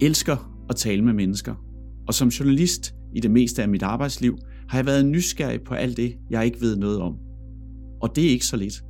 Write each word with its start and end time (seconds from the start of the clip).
elsker 0.00 0.64
at 0.68 0.76
tale 0.76 1.02
med 1.02 1.12
mennesker, 1.12 1.54
og 2.08 2.14
som 2.14 2.28
journalist 2.28 2.94
i 3.14 3.20
det 3.20 3.30
meste 3.30 3.62
af 3.62 3.68
mit 3.68 3.82
arbejdsliv 3.82 4.38
har 4.68 4.78
jeg 4.78 4.86
været 4.86 5.06
nysgerrig 5.06 5.60
på 5.62 5.74
alt 5.74 5.96
det, 5.96 6.16
jeg 6.30 6.44
ikke 6.44 6.60
ved 6.60 6.76
noget 6.76 7.00
om. 7.00 7.14
Og 8.00 8.16
det 8.16 8.24
er 8.26 8.30
ikke 8.30 8.46
så 8.46 8.56
lidt. 8.56 8.84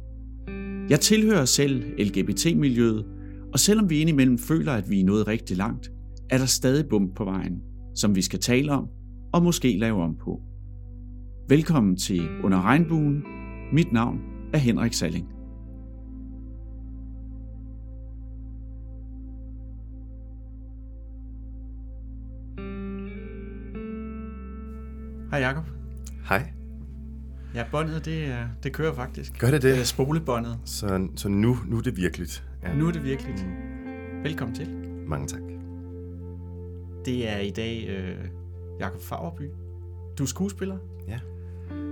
Jeg 0.90 1.00
tilhører 1.00 1.44
selv 1.44 1.84
LGBT-miljøet, 1.98 3.04
og 3.52 3.58
selvom 3.58 3.90
vi 3.90 4.00
indimellem 4.00 4.38
føler, 4.38 4.72
at 4.72 4.90
vi 4.90 5.00
er 5.00 5.04
nået 5.04 5.28
rigtig 5.28 5.56
langt, 5.56 5.90
er 6.30 6.38
der 6.38 6.46
stadig 6.46 6.86
bump 6.88 7.16
på 7.16 7.24
vejen, 7.24 7.62
som 7.94 8.14
vi 8.14 8.22
skal 8.22 8.40
tale 8.40 8.72
om 8.72 8.88
og 9.32 9.42
måske 9.42 9.78
lave 9.78 10.02
om 10.02 10.16
på. 10.24 10.40
Velkommen 11.48 11.96
til 11.96 12.22
Under 12.44 12.62
Regnbuen. 12.62 13.22
Mit 13.72 13.92
navn 13.92 14.18
er 14.52 14.58
Henrik 14.58 14.92
Salling. 14.92 15.35
Hej 25.36 25.44
Jacob. 25.44 25.64
Hej. 26.28 26.52
Ja, 27.54 27.64
båndet, 27.70 28.04
det, 28.04 28.24
er- 28.26 28.48
det 28.62 28.72
kører 28.72 28.94
faktisk. 28.94 29.38
Gør 29.40 29.50
det 29.50 29.62
Det 29.62 29.70
er 29.72 29.76
det? 29.76 29.86
spolebåndet. 29.86 30.58
Så, 30.64 31.08
så 31.16 31.28
nu, 31.28 31.56
nu 31.66 31.76
er 31.78 31.82
det 31.82 31.96
virkeligt. 31.96 32.44
Ja. 32.62 32.74
Nu 32.74 32.88
er 32.88 32.92
det 32.92 33.04
virkeligt. 33.04 33.46
Velkommen 34.22 34.54
til. 34.56 34.68
Mange 35.06 35.26
tak. 35.26 35.40
Det 37.04 37.28
er 37.32 37.38
i 37.38 37.50
dag 37.50 37.86
øh, 37.88 38.28
Jakob 38.80 39.00
Fagerby. 39.02 39.42
Du 40.18 40.22
er 40.22 40.26
skuespiller. 40.26 40.76
Ja. 41.08 41.18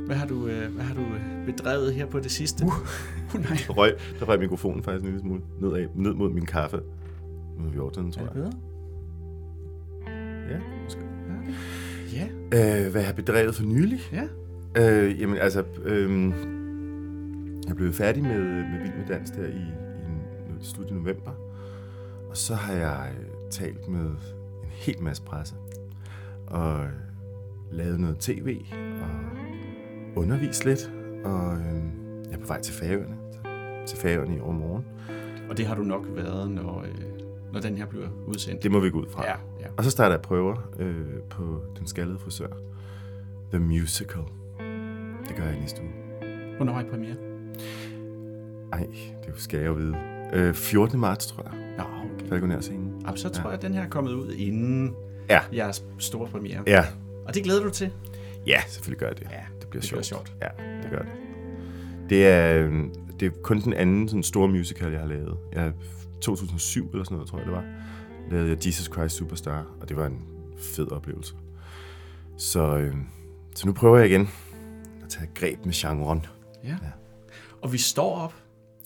Hvad 0.06 0.16
har 0.16 0.26
du, 0.26 0.46
øh, 0.46 0.74
hvad 0.74 0.84
har 0.84 0.94
du 0.94 1.00
øh, 1.00 1.46
bedrevet 1.46 1.94
her 1.94 2.06
på 2.06 2.20
det 2.20 2.30
sidste? 2.30 2.64
Uh. 2.64 2.72
Uh, 3.34 3.40
nej. 3.40 3.58
Der 3.66 3.72
røg, 3.72 3.94
der 4.20 4.26
røg 4.26 4.38
mikrofonen 4.40 4.82
faktisk 4.82 5.00
en 5.04 5.06
lille 5.06 5.20
smule 5.20 5.40
ned, 5.60 5.72
af, 5.72 5.86
ned 5.94 6.14
mod 6.14 6.30
min 6.30 6.46
kaffe. 6.46 6.80
Nu 7.58 7.66
er 7.66 7.70
vi 7.70 7.78
over 7.78 7.90
den, 7.90 8.06
Er 8.06 8.10
tror 8.12 8.22
det 8.26 8.34
jeg. 8.34 8.34
bedre? 8.34 8.52
Ja, 10.50 10.58
måske. 10.84 11.00
Ja. 12.14 12.26
Øh, 12.26 12.90
hvad 12.90 13.00
jeg 13.00 13.06
har 13.06 13.14
bedrevet 13.14 13.54
for 13.54 13.64
nylig? 13.64 14.00
Ja. 14.12 14.24
Øh, 14.76 15.20
jamen 15.20 15.38
altså, 15.38 15.64
øh, 15.84 16.32
jeg 17.68 17.76
blev 17.76 17.92
færdig 17.92 18.22
med, 18.22 18.40
med 18.40 18.80
Vild 18.82 18.94
med 18.98 19.06
Dans 19.08 19.30
der 19.30 19.46
i, 19.46 19.50
i 19.50 20.64
i 20.64 20.64
slut 20.64 20.90
i 20.90 20.94
november. 20.94 21.30
Og 22.30 22.36
så 22.36 22.54
har 22.54 22.72
jeg 22.72 23.12
øh, 23.18 23.26
talt 23.50 23.88
med 23.88 24.00
en 24.00 24.18
hel 24.70 25.02
masse 25.02 25.22
presse. 25.22 25.54
Og 26.46 26.84
øh, 26.84 26.90
lavet 27.72 28.00
noget 28.00 28.18
tv 28.18 28.60
og 29.02 29.08
undervist 30.16 30.64
lidt. 30.64 30.92
Og 31.24 31.56
øh, 31.56 31.82
jeg 32.30 32.34
er 32.34 32.38
på 32.38 32.46
vej 32.46 32.60
til 32.60 32.74
Færøerne. 32.74 33.16
Til 33.86 33.98
Færøerne 33.98 34.36
i 34.36 34.40
overmorgen. 34.40 34.84
Og 35.50 35.56
det 35.56 35.66
har 35.66 35.74
du 35.74 35.82
nok 35.82 36.06
været, 36.08 36.50
når, 36.50 36.80
øh, 36.80 37.04
når 37.54 37.60
den 37.60 37.76
her 37.76 37.86
bliver 37.86 38.08
udsendt. 38.26 38.62
Det 38.62 38.70
må 38.70 38.80
vi 38.80 38.90
gå 38.90 39.00
ud 39.00 39.06
fra. 39.10 39.24
Ja, 39.26 39.34
ja. 39.60 39.66
Og 39.76 39.84
så 39.84 39.90
starter 39.90 40.14
jeg 40.14 40.22
prøver 40.22 40.56
øh, 40.78 41.04
på 41.30 41.62
Den 41.78 41.86
Skaldede 41.86 42.18
Frisør. 42.18 42.48
The 43.50 43.58
Musical. 43.60 44.22
Det 45.28 45.36
gør 45.36 45.44
jeg 45.44 45.58
næste 45.60 45.82
uge. 45.82 45.92
Hvornår 46.56 46.72
har 46.72 46.80
I 46.82 46.84
premiere? 46.90 47.16
Ej, 48.72 48.86
det 49.26 49.32
skal 49.36 49.58
jeg 49.58 49.66
jo 49.66 49.72
vide. 49.72 49.96
Øh, 50.32 50.54
14. 50.54 51.00
marts, 51.00 51.26
tror 51.26 51.42
jeg. 51.52 51.52
Nå, 51.78 51.84
okay. 51.84 52.28
Falconer 52.28 52.60
scenen. 52.60 53.00
Jamen, 53.04 53.16
så 53.16 53.28
tror 53.28 53.42
Ja. 53.42 53.48
jeg, 53.48 53.54
at 53.56 53.62
den 53.62 53.74
her 53.74 53.82
er 53.82 53.88
kommet 53.88 54.12
ud 54.12 54.32
inden 54.32 54.94
Ja. 55.30 55.40
jeres 55.54 55.84
store 55.98 56.28
premiere. 56.28 56.62
Ja. 56.66 56.84
Og 57.26 57.34
det 57.34 57.44
glæder 57.44 57.62
du 57.62 57.70
til? 57.70 57.90
Ja, 58.46 58.60
selvfølgelig 58.68 58.98
gør 58.98 59.06
jeg 59.06 59.18
det. 59.18 59.26
Ja, 59.30 59.40
det 59.60 59.68
bliver 59.68 59.80
det 59.80 59.88
sjovt. 59.88 60.06
sjovt. 60.06 60.32
Ja, 60.42 60.48
det 60.82 60.90
gør 60.90 60.98
det. 60.98 61.08
Det 62.10 62.26
er, 62.26 62.66
øh, 62.66 62.72
det 63.20 63.26
er 63.26 63.30
kun 63.42 63.60
den 63.60 63.72
anden 63.72 64.08
sådan 64.08 64.22
store 64.22 64.48
musical, 64.48 64.92
jeg 64.92 65.00
har 65.00 65.08
lavet. 65.08 65.36
Jeg, 65.52 65.72
2007 66.20 66.90
eller 66.92 67.04
sådan 67.04 67.14
noget, 67.14 67.30
tror 67.30 67.38
jeg 67.38 67.46
det 67.46 67.54
var, 67.54 67.64
lavede 68.30 68.48
jeg 68.48 68.66
Jesus 68.66 68.84
Christ 68.92 69.16
Superstar, 69.16 69.66
og 69.80 69.88
det 69.88 69.96
var 69.96 70.06
en 70.06 70.18
fed 70.76 70.92
oplevelse. 70.92 71.34
Så, 72.38 72.76
øh, 72.76 72.94
så 73.54 73.66
nu 73.66 73.72
prøver 73.72 73.98
jeg 73.98 74.06
igen 74.10 74.30
at 75.04 75.08
tage 75.08 75.28
greb 75.34 75.64
med 75.64 75.74
genren. 75.76 76.26
Ja. 76.64 76.68
ja. 76.68 76.76
Og 77.62 77.72
vi 77.72 77.78
står 77.78 78.16
op. 78.18 78.34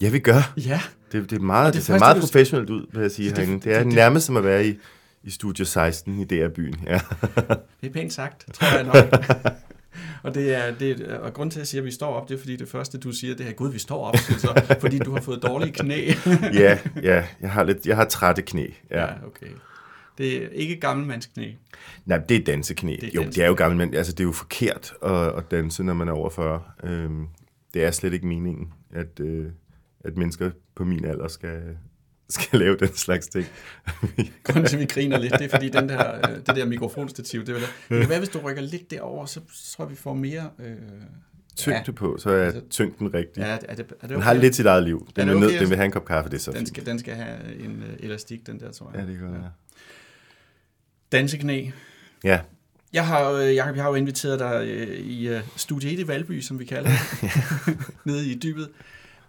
Ja, 0.01 0.09
vi 0.11 0.19
gør. 0.19 0.53
Ja. 0.57 0.81
Det, 1.13 1.31
det, 1.31 1.37
er 1.39 1.43
meget, 1.43 1.67
Og 1.67 1.73
det, 1.73 1.73
det 1.73 1.79
det 1.79 1.85
ser 1.87 1.99
meget 1.99 2.17
du- 2.17 2.21
professionelt 2.21 2.71
ud, 2.71 2.87
vil 2.93 3.01
jeg 3.03 3.11
sige 3.11 3.29
det- 3.31 3.39
herinde. 3.39 3.61
Det 3.65 3.73
er 3.73 3.79
det- 3.79 3.87
det- 3.87 3.95
nærmest 3.95 4.27
som 4.27 4.37
at 4.37 4.45
være 4.45 4.67
i, 4.67 4.79
i 5.23 5.31
Studio 5.31 5.65
16 5.65 6.19
i 6.21 6.25
DR-byen. 6.25 6.75
Ja. 6.87 7.01
Det 7.81 7.89
er 7.89 7.93
pænt 7.93 8.13
sagt, 8.13 8.47
tror 8.55 8.77
jeg 8.77 8.85
nok. 8.85 8.95
og, 10.23 10.35
det 10.35 10.55
er, 10.55 10.75
det 10.75 11.01
er, 11.01 11.19
og 11.19 11.33
grund 11.35 11.51
til, 11.51 11.59
at 11.59 11.61
jeg 11.61 11.67
siger, 11.67 11.83
at 11.83 11.87
vi 11.87 11.91
står 11.91 12.15
op, 12.15 12.29
det 12.29 12.35
er 12.35 12.39
fordi 12.39 12.57
det 12.57 12.69
første, 12.69 12.99
du 12.99 13.13
siger, 13.13 13.35
det 13.35 13.49
er, 13.49 13.53
gud, 13.53 13.73
vi 13.73 13.79
står 13.79 14.05
op, 14.05 14.17
så, 14.17 14.63
fordi 14.81 14.99
du 14.99 15.15
har 15.15 15.21
fået 15.21 15.43
dårlige 15.43 15.73
knæ. 15.73 16.13
ja, 16.55 16.79
ja, 17.03 17.25
jeg 17.41 17.51
har, 17.51 17.63
lidt, 17.63 17.87
jeg 17.87 17.97
har 17.97 18.05
trætte 18.05 18.43
knæ. 18.43 18.67
Ja. 18.91 19.01
ja, 19.01 19.09
okay. 19.27 19.47
Det 20.19 20.45
er 20.45 20.49
ikke 20.49 20.81
gammelmandsknæ. 20.81 21.53
Nej, 22.07 22.19
det 22.19 22.37
er 22.37 22.45
danseknæ. 22.45 22.97
Det 23.01 23.05
er 23.05 23.11
jo, 23.15 23.23
det 23.23 23.39
er 23.39 23.47
jo 23.47 23.55
gammelt, 23.55 23.79
men 23.79 23.99
altså, 23.99 24.13
det 24.13 24.21
er 24.21 24.25
jo 24.25 24.33
forkert 24.33 24.95
at, 25.03 25.37
at 25.37 25.51
danse, 25.51 25.83
når 25.83 25.95
man 25.95 26.09
er 26.09 26.13
over 26.13 26.31
40. 26.31 26.63
Øhm, 26.85 27.27
det 27.75 27.85
er 27.85 27.91
slet 27.91 28.13
ikke 28.13 28.27
meningen, 28.27 28.73
at, 28.91 29.21
øh, 29.21 29.47
at 30.05 30.17
mennesker 30.17 30.51
på 30.75 30.85
min 30.85 31.05
alder 31.05 31.29
skal, 31.29 31.63
skal 32.31 32.59
lave 32.59 32.77
den 32.77 32.95
slags 32.95 33.27
ting. 33.29 33.47
Grunden 34.45 34.67
til, 34.67 34.77
at 34.77 34.81
vi 34.81 34.87
griner 34.87 35.19
lidt, 35.19 35.33
det 35.33 35.45
er 35.45 35.49
fordi 35.49 35.69
den 35.69 35.89
der, 35.89 36.17
øh, 36.31 36.37
det 36.37 36.47
der 36.47 36.65
mikrofonstativ, 36.67 37.41
det, 37.47 37.55
vil, 37.55 37.63
det 37.89 38.01
kan 38.01 38.09
være, 38.09 38.19
hvis 38.19 38.29
du 38.29 38.39
rykker 38.39 38.63
lidt 38.63 38.91
derover, 38.91 39.27
så 39.27 39.41
tror 39.77 39.85
vi 39.87 39.95
får 39.97 40.15
mere... 40.15 40.51
Øh, 40.59 40.77
Tyngde 41.57 41.83
Ja. 41.87 41.93
på, 41.93 42.17
så 42.19 42.31
er 42.31 42.45
Altså- 42.45 42.63
tyngden 42.71 43.15
rigtig. 43.15 43.41
ja, 43.41 43.47
er 43.47 43.59
det, 43.59 43.67
er 43.69 43.75
det 43.75 43.87
okay? 44.03 44.15
Den 44.15 44.23
har 44.23 44.33
lidt 44.35 44.55
sit 44.55 44.67
eget 44.67 44.83
liv. 44.85 45.09
Den, 45.17 45.23
Er 45.23 45.27
er 45.29 45.33
det 45.33 45.41
nød, 45.41 45.49
okay, 45.49 45.61
den 45.61 45.69
vil 45.69 45.77
have 45.77 45.85
en 45.85 45.91
kop 45.93 46.05
kaffe, 46.05 46.31
det 46.31 46.37
er 46.37 46.41
så 46.41 46.51
Den 46.51 46.59
fint. 46.59 46.69
skal, 46.69 46.87
den 46.87 46.99
skal 46.99 47.15
have 47.15 47.37
en 47.65 47.83
øh, 47.83 47.97
elastik, 47.99 48.47
den 48.47 48.61
der, 48.61 48.73
tror 48.73 48.91
jeg. 48.95 49.01
Ja, 49.01 49.07
det 49.07 49.19
kan 49.19 49.27
godt 49.29 49.41
være. 49.41 49.51
Danseknæ. 51.13 51.71
Ja, 52.25 52.41
Jeg 52.93 53.07
har, 53.07 53.31
øh, 53.31 53.55
Jacob, 53.55 53.77
jeg 53.77 53.83
har 53.85 53.91
jo 53.91 53.95
inviteret 53.95 54.39
dig 54.39 54.63
øh, 54.69 54.89
i 54.99 55.29
øh, 55.29 55.41
Studie 55.57 55.93
1 55.93 55.99
i 55.99 56.09
Valby, 56.09 56.41
som 56.41 56.59
vi 56.59 56.65
kalder 56.65 56.91
det, 56.91 57.31
nede 58.05 58.27
i 58.31 58.39
dybet, 58.39 58.69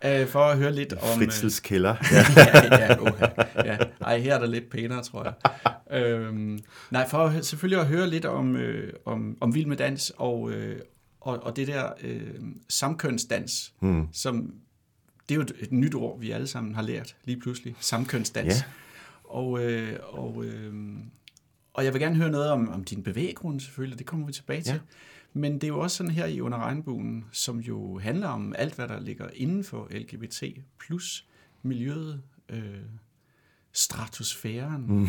øh, 0.06 0.28
for 0.28 0.40
at 0.40 0.58
høre 0.58 0.72
lidt 0.72 0.94
om... 0.94 1.00
øh, 1.10 1.16
Fritzels 1.18 1.60
kælder. 1.60 1.96
ja, 2.38 2.76
ja, 2.86 3.00
uha, 3.00 3.26
ja. 3.66 3.78
Ej, 4.02 4.20
her 4.20 4.36
er 4.36 4.40
der 4.40 4.48
lidt 4.48 4.70
pænere, 4.70 5.04
tror 5.04 5.24
jeg. 5.24 5.34
Øhm, 6.02 6.60
nej, 6.92 7.10
for 7.10 7.18
at, 7.18 7.46
selvfølgelig 7.46 7.82
at 7.82 7.88
høre 7.88 8.08
lidt 8.10 8.26
om, 8.26 8.56
øh, 8.56 8.94
om, 9.06 9.38
om 9.42 9.56
Vild 9.56 9.66
med 9.66 9.78
Dans 9.78 10.12
og, 10.18 10.52
øh, 10.52 10.80
og, 11.22 11.44
og 11.44 11.56
det 11.56 11.68
der 11.68 11.90
øh, 12.04 12.22
samkønsdans, 12.70 13.74
Hmm. 13.80 14.08
som 14.14 14.54
det 15.30 15.36
er 15.36 15.36
jo 15.36 15.42
et, 15.42 15.52
et 15.60 15.72
nyt 15.72 15.96
ord, 15.96 16.20
vi 16.20 16.32
alle 16.32 16.48
sammen 16.48 16.76
har 16.76 16.82
lært 16.82 17.16
lige 17.26 17.40
pludselig. 17.40 17.76
Samkønsdans. 17.80 18.54
Ja. 18.56 18.64
Og, 19.24 19.64
øh, 19.64 20.00
og, 20.04 20.46
øh, 20.46 20.74
og 21.74 21.86
jeg 21.86 21.94
vil 21.94 22.02
gerne 22.02 22.16
høre 22.16 22.30
noget 22.32 22.52
om, 22.52 22.70
om 22.70 22.84
din 22.84 23.04
bevæggrund 23.04 23.60
selvfølgelig, 23.60 24.00
det 24.00 24.08
kommer 24.08 24.26
vi 24.26 24.34
tilbage 24.34 24.62
til. 24.62 24.74
Ja. 24.74 24.80
Men 25.34 25.54
det 25.54 25.64
er 25.64 25.68
jo 25.68 25.80
også 25.80 25.98
sådan 25.98 26.12
her 26.12 26.26
i 26.26 26.42
Under 26.42 26.58
Regnbuen, 26.58 27.26
som 27.32 27.60
jo 27.60 28.00
handler 28.00 28.28
om 28.28 28.54
alt, 28.58 28.76
hvad 28.76 28.88
der 28.88 29.00
ligger 29.00 29.30
inden 29.34 29.64
for 29.64 29.88
LGBT 29.92 30.44
plus 30.80 31.26
miljøet, 31.64 32.22
øh, 32.50 32.80
stratosfæren, 33.74 34.86
Mm. 34.88 35.08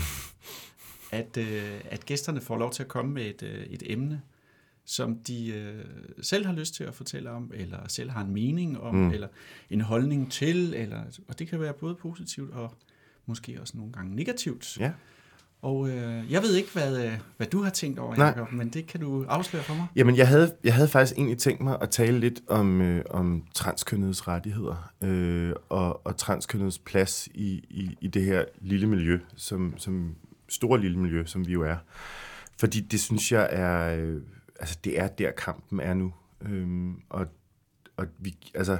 at, 1.13 1.37
øh, 1.37 1.81
at 1.85 2.07
gæsterne 2.07 2.41
får 2.41 2.59
lov 2.59 2.73
til 2.73 2.83
at 2.83 2.89
komme 2.89 3.13
med 3.13 3.27
et, 3.27 3.43
øh, 3.43 3.65
et 3.65 3.83
emne, 3.87 4.23
som 4.85 5.19
de 5.19 5.49
øh, 5.49 5.85
selv 6.23 6.47
har 6.47 6.53
lyst 6.53 6.75
til 6.75 6.85
at 6.85 6.95
fortælle 6.95 7.31
om, 7.31 7.51
eller 7.55 7.89
selv 7.89 8.11
har 8.11 8.21
en 8.25 8.31
mening 8.33 8.81
om, 8.81 8.95
mm. 8.95 9.11
Eller 9.11 9.29
en 9.71 9.81
holdning 9.81 10.33
til, 10.33 10.75
eller, 10.75 11.03
og 11.29 11.39
det 11.39 11.49
kan 11.49 11.61
være 11.61 11.73
både 11.75 11.95
positivt 11.95 12.51
og 12.51 12.75
måske 13.27 13.61
også 13.61 13.77
nogle 13.77 13.93
gange 13.93 14.17
negativt. 14.17 14.79
Ja. 14.81 14.93
Og 15.63 15.89
øh, 15.89 16.33
jeg 16.33 16.43
ved 16.43 16.55
ikke, 16.55 16.73
hvad, 16.73 17.05
øh, 17.05 17.13
hvad 17.37 17.47
du 17.47 17.63
har 17.63 17.71
tænkt 17.71 17.99
over, 17.99 18.17
Nej. 18.17 18.27
Jacob, 18.27 18.53
men 18.53 18.69
det 18.69 18.87
kan 18.87 19.01
du 19.01 19.25
afsløre 19.29 19.63
for 19.63 19.75
mig. 19.75 19.87
Jamen, 19.97 20.17
jeg 20.17 20.29
havde, 20.29 20.55
jeg 20.65 20.75
havde 20.75 20.89
faktisk 20.89 21.19
egentlig 21.19 21.39
tænkt 21.39 21.61
mig 21.61 21.79
at 21.81 21.91
tale 21.91 22.19
lidt 22.19 22.41
om, 22.49 22.81
øh, 22.81 23.05
om 23.11 23.45
transkønnedes 23.55 24.29
rettigheder 24.29 24.93
øh, 25.03 25.53
og, 25.69 26.07
og 26.07 26.17
transkønnedes 26.17 26.79
plads 26.79 27.29
i, 27.35 27.49
i, 27.71 27.97
i 28.01 28.09
det 28.09 28.25
her 28.25 28.45
lille 28.61 28.87
miljø, 28.87 29.19
som, 29.37 29.75
som 29.77 30.15
store 30.49 30.81
lille 30.81 30.99
miljø, 30.99 31.25
som 31.27 31.47
vi 31.47 31.53
jo 31.53 31.63
er. 31.63 31.77
Fordi 32.59 32.81
det 32.81 33.01
synes 33.01 33.33
jeg 33.33 33.49
er, 33.53 33.97
øh, 33.97 34.23
altså 34.61 34.79
det 34.85 35.01
er 35.01 35.09
der 35.09 35.31
kampen 35.31 35.81
er 35.81 35.95
nu. 35.95 36.13
Øhm, 36.43 36.95
og, 37.09 37.27
og 37.97 38.07
vi, 38.19 38.37
altså, 38.55 38.79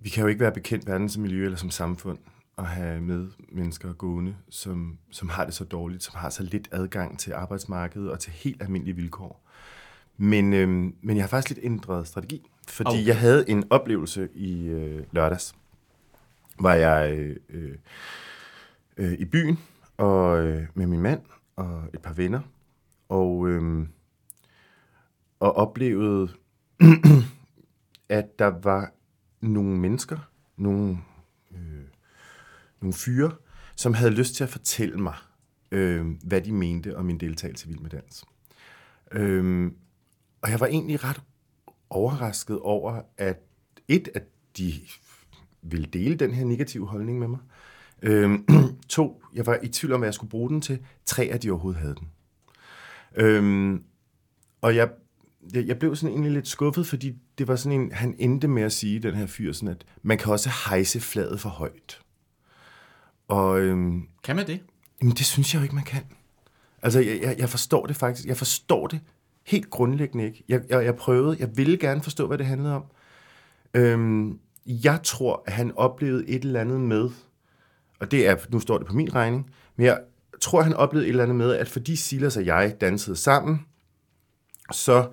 vi 0.00 0.08
kan 0.08 0.22
jo 0.22 0.28
ikke 0.28 0.40
være 0.40 0.52
bekendt 0.52 0.84
hverken 0.84 1.08
som 1.08 1.22
miljø 1.22 1.44
eller 1.44 1.58
som 1.58 1.70
samfund 1.70 2.18
at 2.58 2.66
have 2.66 3.00
med 3.00 3.28
mennesker 3.48 3.92
gående, 3.92 4.36
som, 4.48 4.98
som 5.10 5.28
har 5.28 5.44
det 5.44 5.54
så 5.54 5.64
dårligt, 5.64 6.02
som 6.02 6.14
har 6.16 6.30
så 6.30 6.42
lidt 6.42 6.68
adgang 6.72 7.18
til 7.18 7.32
arbejdsmarkedet 7.32 8.10
og 8.10 8.20
til 8.20 8.32
helt 8.32 8.62
almindelige 8.62 8.96
vilkår. 8.96 9.42
Men, 10.16 10.52
øhm, 10.52 10.94
men 11.02 11.16
jeg 11.16 11.22
har 11.22 11.28
faktisk 11.28 11.56
lidt 11.56 11.64
ændret 11.66 12.08
strategi, 12.08 12.50
fordi 12.68 12.88
Okay. 12.88 13.06
jeg 13.06 13.18
havde 13.18 13.50
en 13.50 13.64
oplevelse 13.70 14.28
i 14.34 14.66
øh, 14.66 15.04
lørdags, 15.12 15.54
hvor 16.60 16.70
jeg 16.70 17.34
øh, 17.48 17.78
øh, 18.96 19.12
i 19.12 19.24
byen 19.24 19.58
og 19.96 20.38
øh, 20.38 20.66
med 20.74 20.86
min 20.86 21.00
mand 21.00 21.20
og 21.56 21.82
et 21.94 22.02
par 22.02 22.12
venner, 22.12 22.40
og, 23.08 23.48
øh, 23.48 23.86
og 25.40 25.56
oplevede, 25.56 26.28
at 28.08 28.38
der 28.38 28.46
var 28.46 28.92
nogle 29.40 29.78
mennesker, 29.78 30.18
nogle, 30.56 30.98
øh, 31.52 31.84
nogle 32.86 32.94
fyre, 32.94 33.32
som 33.76 33.94
havde 33.94 34.10
lyst 34.10 34.34
til 34.34 34.44
at 34.44 34.50
fortælle 34.50 34.98
mig 34.98 35.14
øh, 35.70 36.06
hvad 36.24 36.40
de 36.40 36.52
mente 36.52 36.96
om 36.96 37.04
min 37.04 37.18
deltagelse 37.18 37.66
i 37.66 37.68
Vild 37.68 37.80
med 37.80 37.90
Dans. 37.90 38.24
Øh, 39.12 39.72
og 40.42 40.50
jeg 40.50 40.60
var 40.60 40.66
egentlig 40.66 41.04
ret 41.04 41.20
overrasket 41.90 42.60
over, 42.60 43.02
at 43.18 43.36
et, 43.88 44.08
at 44.14 44.22
de 44.58 44.72
ville 45.62 45.86
dele 45.86 46.16
den 46.16 46.34
her 46.34 46.44
negative 46.44 46.86
holdning 46.86 47.18
med 47.18 47.28
mig. 47.28 47.38
Øh, 48.02 48.38
to, 48.88 49.22
jeg 49.34 49.46
var 49.46 49.58
i 49.62 49.68
tvivl 49.68 49.92
om, 49.92 50.00
hvad 50.00 50.06
jeg 50.06 50.14
skulle 50.14 50.30
bruge 50.30 50.50
den 50.50 50.60
til. 50.60 50.78
Tre, 51.06 51.24
at 51.24 51.42
de 51.42 51.50
overhovedet 51.50 51.80
havde 51.80 51.94
den. 51.94 52.08
Øh, 53.16 53.80
og 54.60 54.76
jeg, 54.76 54.90
jeg 55.54 55.78
blev 55.78 55.96
sådan 55.96 56.12
egentlig 56.12 56.32
lidt 56.32 56.48
skuffet, 56.48 56.86
fordi 56.86 57.14
det 57.38 57.48
var 57.48 57.56
sådan 57.56 57.80
en, 57.80 57.92
han 57.92 58.14
endte 58.18 58.48
med 58.48 58.62
at 58.62 58.72
sige, 58.72 59.00
den 59.00 59.14
her 59.14 59.26
fyr, 59.26 59.52
sådan 59.52 59.68
at 59.68 59.84
man 60.02 60.18
kan 60.18 60.32
også 60.32 60.50
hejse 60.68 61.00
fladet 61.00 61.40
for 61.40 61.48
højt. 61.48 62.00
Og, 63.28 63.60
øhm, 63.60 64.02
kan 64.24 64.36
man 64.36 64.46
det? 64.46 64.60
Jamen, 65.00 65.14
det 65.14 65.26
synes 65.26 65.54
jeg 65.54 65.60
jo 65.60 65.62
ikke, 65.62 65.74
man 65.74 65.84
kan. 65.84 66.02
Altså, 66.82 67.00
jeg, 67.00 67.20
jeg, 67.22 67.36
jeg 67.38 67.48
forstår 67.48 67.86
det 67.86 67.96
faktisk. 67.96 68.28
Jeg 68.28 68.36
forstår 68.36 68.86
det 68.86 69.00
helt 69.46 69.70
grundlæggende 69.70 70.24
ikke. 70.24 70.44
Jeg, 70.48 70.62
jeg, 70.68 70.84
jeg 70.84 70.96
prøvede, 70.96 71.36
jeg 71.40 71.56
ville 71.56 71.78
gerne 71.78 72.02
forstå, 72.02 72.26
hvad 72.26 72.38
det 72.38 72.46
handlede 72.46 72.74
om. 72.74 72.84
Øhm, 73.74 74.38
jeg 74.66 75.00
tror, 75.02 75.42
at 75.46 75.52
han 75.52 75.72
oplevede 75.76 76.28
et 76.28 76.44
eller 76.44 76.60
andet 76.60 76.80
med, 76.80 77.10
og 78.00 78.10
det 78.10 78.28
er, 78.28 78.36
nu 78.48 78.60
står 78.60 78.78
det 78.78 78.86
på 78.86 78.94
min 78.94 79.14
regning, 79.14 79.50
men 79.76 79.86
jeg 79.86 80.00
tror, 80.40 80.62
han 80.62 80.74
oplevede 80.74 81.06
et 81.06 81.10
eller 81.10 81.22
andet 81.22 81.36
med, 81.36 81.52
at 81.52 81.68
fordi 81.68 81.96
Silas 81.96 82.36
og 82.36 82.46
jeg 82.46 82.76
dansede 82.80 83.16
sammen, 83.16 83.66
så 84.72 85.10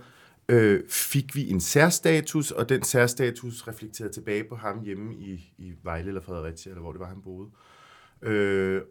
øh, 0.50 0.84
fik 0.90 1.36
vi 1.36 1.50
en 1.50 1.62
særstatus, 1.62 2.52
og 2.52 2.70
den 2.70 2.84
særstatus 2.84 3.68
reflekterede 3.68 4.14
tilbage 4.14 4.44
på 4.50 4.56
ham 4.56 4.84
hjemme 4.84 5.16
i, 5.16 5.54
i 5.58 5.74
Vejle 5.84 6.08
eller 6.08 6.22
Fredericia, 6.22 6.70
eller 6.70 6.82
hvor 6.82 6.92
det 6.92 7.00
var, 7.00 7.08
han 7.08 7.22
boede. 7.22 7.50
Øh, 7.50 7.73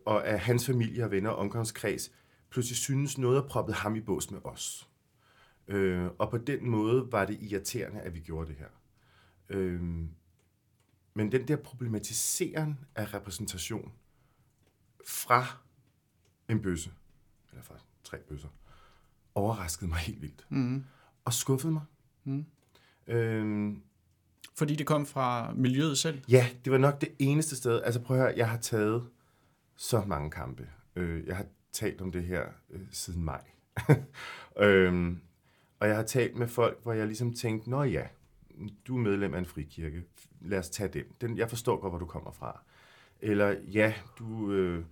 og 0.07 0.27
at 0.27 0.41
hans 0.41 0.67
familie 0.67 1.05
og 1.05 1.11
venner 1.11 1.31
og 1.31 1.37
omgangskreds 1.37 2.13
pludselig 2.51 2.77
synes 2.77 3.19
noget 3.19 3.43
har 3.43 3.49
proppet 3.49 3.75
ham 3.75 3.97
i 3.97 4.01
bås 4.01 4.31
med 4.31 4.41
os. 4.45 4.89
Øh, 5.69 6.07
og 6.19 6.31
på 6.31 6.39
den 6.39 6.69
måde 6.69 7.13
var 7.13 7.25
det 7.25 7.39
irriterende, 7.41 8.01
at 8.01 8.15
vi 8.15 8.21
gjorde 8.21 8.49
det 8.49 8.57
her. 8.57 8.69
Øh, 9.49 9.83
men 11.15 11.33
den 11.33 11.49
der 11.49 11.57
problematisering 11.57 12.87
af 12.95 13.15
repræsentation 13.15 13.93
fra 15.07 15.59
en 16.49 16.63
bøsse, 16.63 16.91
eller 17.51 17.63
fra 17.63 17.75
tre 18.05 18.19
bøsser, 18.19 18.49
overraskede 19.35 19.89
mig 19.91 19.99
helt 19.99 20.23
vildt. 20.23 20.47
Mm. 20.49 20.85
Og 21.25 21.33
skuffede 21.33 21.73
mig. 21.73 21.83
Mm. 22.25 22.47
Øhm, 23.07 23.83
Fordi 24.55 24.75
det 24.75 24.87
kom 24.87 25.07
fra 25.07 25.53
miljøet 25.55 25.99
selv? 25.99 26.23
Ja, 26.29 26.49
det 26.65 26.73
var 26.73 26.79
nok 26.79 27.01
det 27.01 27.09
eneste 27.19 27.57
sted. 27.57 27.83
Altså 27.83 28.01
prøv 28.01 28.17
at 28.17 28.23
høre, 28.23 28.35
jeg 28.37 28.51
har 28.51 28.59
taget 28.59 29.09
så 29.83 30.03
mange 30.07 30.31
kampe. 30.31 30.69
Øh, 30.97 31.27
jeg 31.27 31.37
har 31.37 31.47
talt 31.73 32.01
om 32.01 32.13
det 32.13 32.25
her 32.25 32.45
øh, 32.71 32.81
siden 32.91 33.25
maj. 33.25 33.45
øhm, 34.67 35.21
og 35.81 35.89
jeg 35.89 35.97
har 35.97 36.03
talt 36.03 36.37
med 36.37 36.49
folk, 36.49 36.83
hvor 36.83 36.93
jeg 36.93 37.07
ligesom 37.07 37.35
tænkte, 37.35 37.71
nå 37.71 37.83
ja, 37.83 38.07
du 38.87 38.97
er 38.97 39.01
medlem 39.01 39.35
af 39.35 39.39
en 39.39 39.47
frikirke, 39.47 40.03
lad 40.41 40.59
os 40.59 40.71
tage 40.71 40.89
den. 40.89 41.05
den 41.21 41.39
jeg 41.39 41.49
forstår 41.49 41.81
godt, 41.81 41.91
hvor 41.93 41.99
du 41.99 42.07
kommer 42.07 42.33
fra. 42.33 42.63
Eller 43.21 43.57
ja, 43.73 43.95
du, 44.19 44.53
øh, 44.53 44.85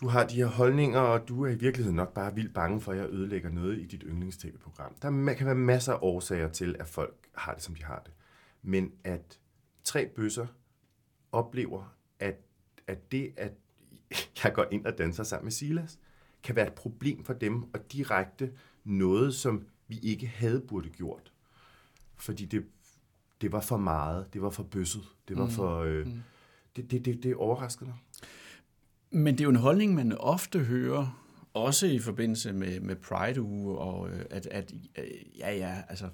du 0.00 0.08
har 0.08 0.26
de 0.26 0.34
her 0.36 0.46
holdninger, 0.46 1.00
og 1.00 1.28
du 1.28 1.44
er 1.44 1.50
i 1.50 1.58
virkeligheden 1.58 1.96
nok 1.96 2.14
bare 2.14 2.34
vildt 2.34 2.54
bange 2.54 2.80
for, 2.80 2.92
at 2.92 2.98
jeg 2.98 3.10
ødelægger 3.10 3.50
noget 3.50 3.78
i 3.78 3.86
dit 3.86 4.02
yndlings-tv-program. 4.06 4.94
Der 5.02 5.34
kan 5.34 5.46
være 5.46 5.54
masser 5.54 5.92
af 5.92 5.98
årsager 6.02 6.48
til, 6.48 6.76
at 6.78 6.86
folk 6.86 7.28
har 7.34 7.54
det, 7.54 7.62
som 7.62 7.74
de 7.74 7.84
har 7.84 8.02
det. 8.04 8.12
Men 8.62 8.92
at 9.04 9.38
tre 9.84 10.06
bøsser 10.06 10.46
oplever, 11.32 11.94
at, 12.18 12.36
at 12.86 13.12
det, 13.12 13.32
at 13.36 13.52
jeg 14.44 14.52
går 14.54 14.66
ind 14.70 14.86
og 14.86 14.98
danser 14.98 15.22
sammen 15.22 15.44
med 15.44 15.52
Silas, 15.52 15.98
kan 16.42 16.56
være 16.56 16.66
et 16.66 16.72
problem 16.72 17.24
for 17.24 17.32
dem, 17.32 17.62
og 17.62 17.92
direkte 17.92 18.52
noget, 18.84 19.34
som 19.34 19.66
vi 19.88 19.98
ikke 20.02 20.26
havde 20.26 20.60
burde 20.60 20.88
gjort. 20.88 21.32
Fordi 22.16 22.44
det, 22.44 22.64
det 23.40 23.52
var 23.52 23.60
for 23.60 23.76
meget, 23.76 24.34
det 24.34 24.42
var 24.42 24.50
for 24.50 24.62
bøsset, 24.62 25.02
det 25.28 25.36
var 25.36 25.44
mm. 25.44 25.50
for... 25.50 25.78
Øh, 25.78 26.06
mm. 26.06 26.22
det, 26.76 26.90
det, 26.90 27.04
det, 27.04 27.22
det 27.22 27.34
overraskede 27.34 27.90
mig. 27.90 27.96
Men 29.10 29.34
det 29.34 29.40
er 29.40 29.44
jo 29.44 29.50
en 29.50 29.56
holdning, 29.56 29.94
man 29.94 30.18
ofte 30.18 30.58
hører, 30.58 31.20
også 31.54 31.86
i 31.86 31.98
forbindelse 31.98 32.52
med, 32.52 32.80
med 32.80 32.96
Pride-uge, 32.96 33.78
og 33.78 34.10
øh, 34.10 34.24
at, 34.30 34.46
at 34.46 34.72
ja, 35.38 35.56
ja, 35.56 35.82
altså, 35.88 36.08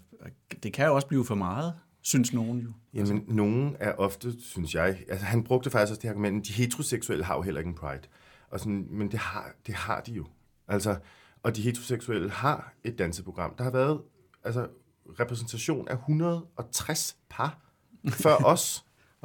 det 0.62 0.72
kan 0.72 0.86
jo 0.86 0.94
også 0.94 1.06
blive 1.06 1.24
for 1.24 1.34
meget, 1.34 1.74
synes 2.06 2.32
nogen 2.32 2.58
jo. 2.58 2.72
Jamen, 2.94 3.24
nogen 3.28 3.76
er 3.80 3.92
ofte, 3.92 4.40
synes 4.40 4.74
jeg, 4.74 5.04
altså 5.08 5.26
han 5.26 5.44
brugte 5.44 5.70
faktisk 5.70 5.90
også 5.90 6.02
det 6.02 6.08
argument, 6.08 6.46
de 6.46 6.52
heteroseksuelle 6.52 7.24
har 7.24 7.34
jo 7.34 7.42
heller 7.42 7.60
ikke 7.60 7.68
en 7.68 7.74
Pride. 7.74 8.02
Og 8.50 8.60
sådan, 8.60 8.86
men 8.90 9.10
det 9.10 9.18
har, 9.18 9.54
det 9.66 9.74
har 9.74 10.00
de 10.00 10.12
jo. 10.12 10.26
Altså, 10.68 10.98
og 11.42 11.56
de 11.56 11.62
heteroseksuelle 11.62 12.30
har 12.30 12.74
et 12.84 12.98
danseprogram. 12.98 13.54
Der 13.58 13.64
har 13.64 13.70
været 13.70 14.02
altså, 14.44 14.68
repræsentation 15.20 15.88
af 15.88 15.94
160 15.94 17.16
par 17.30 17.58
før 18.08 18.36
os 18.52 18.84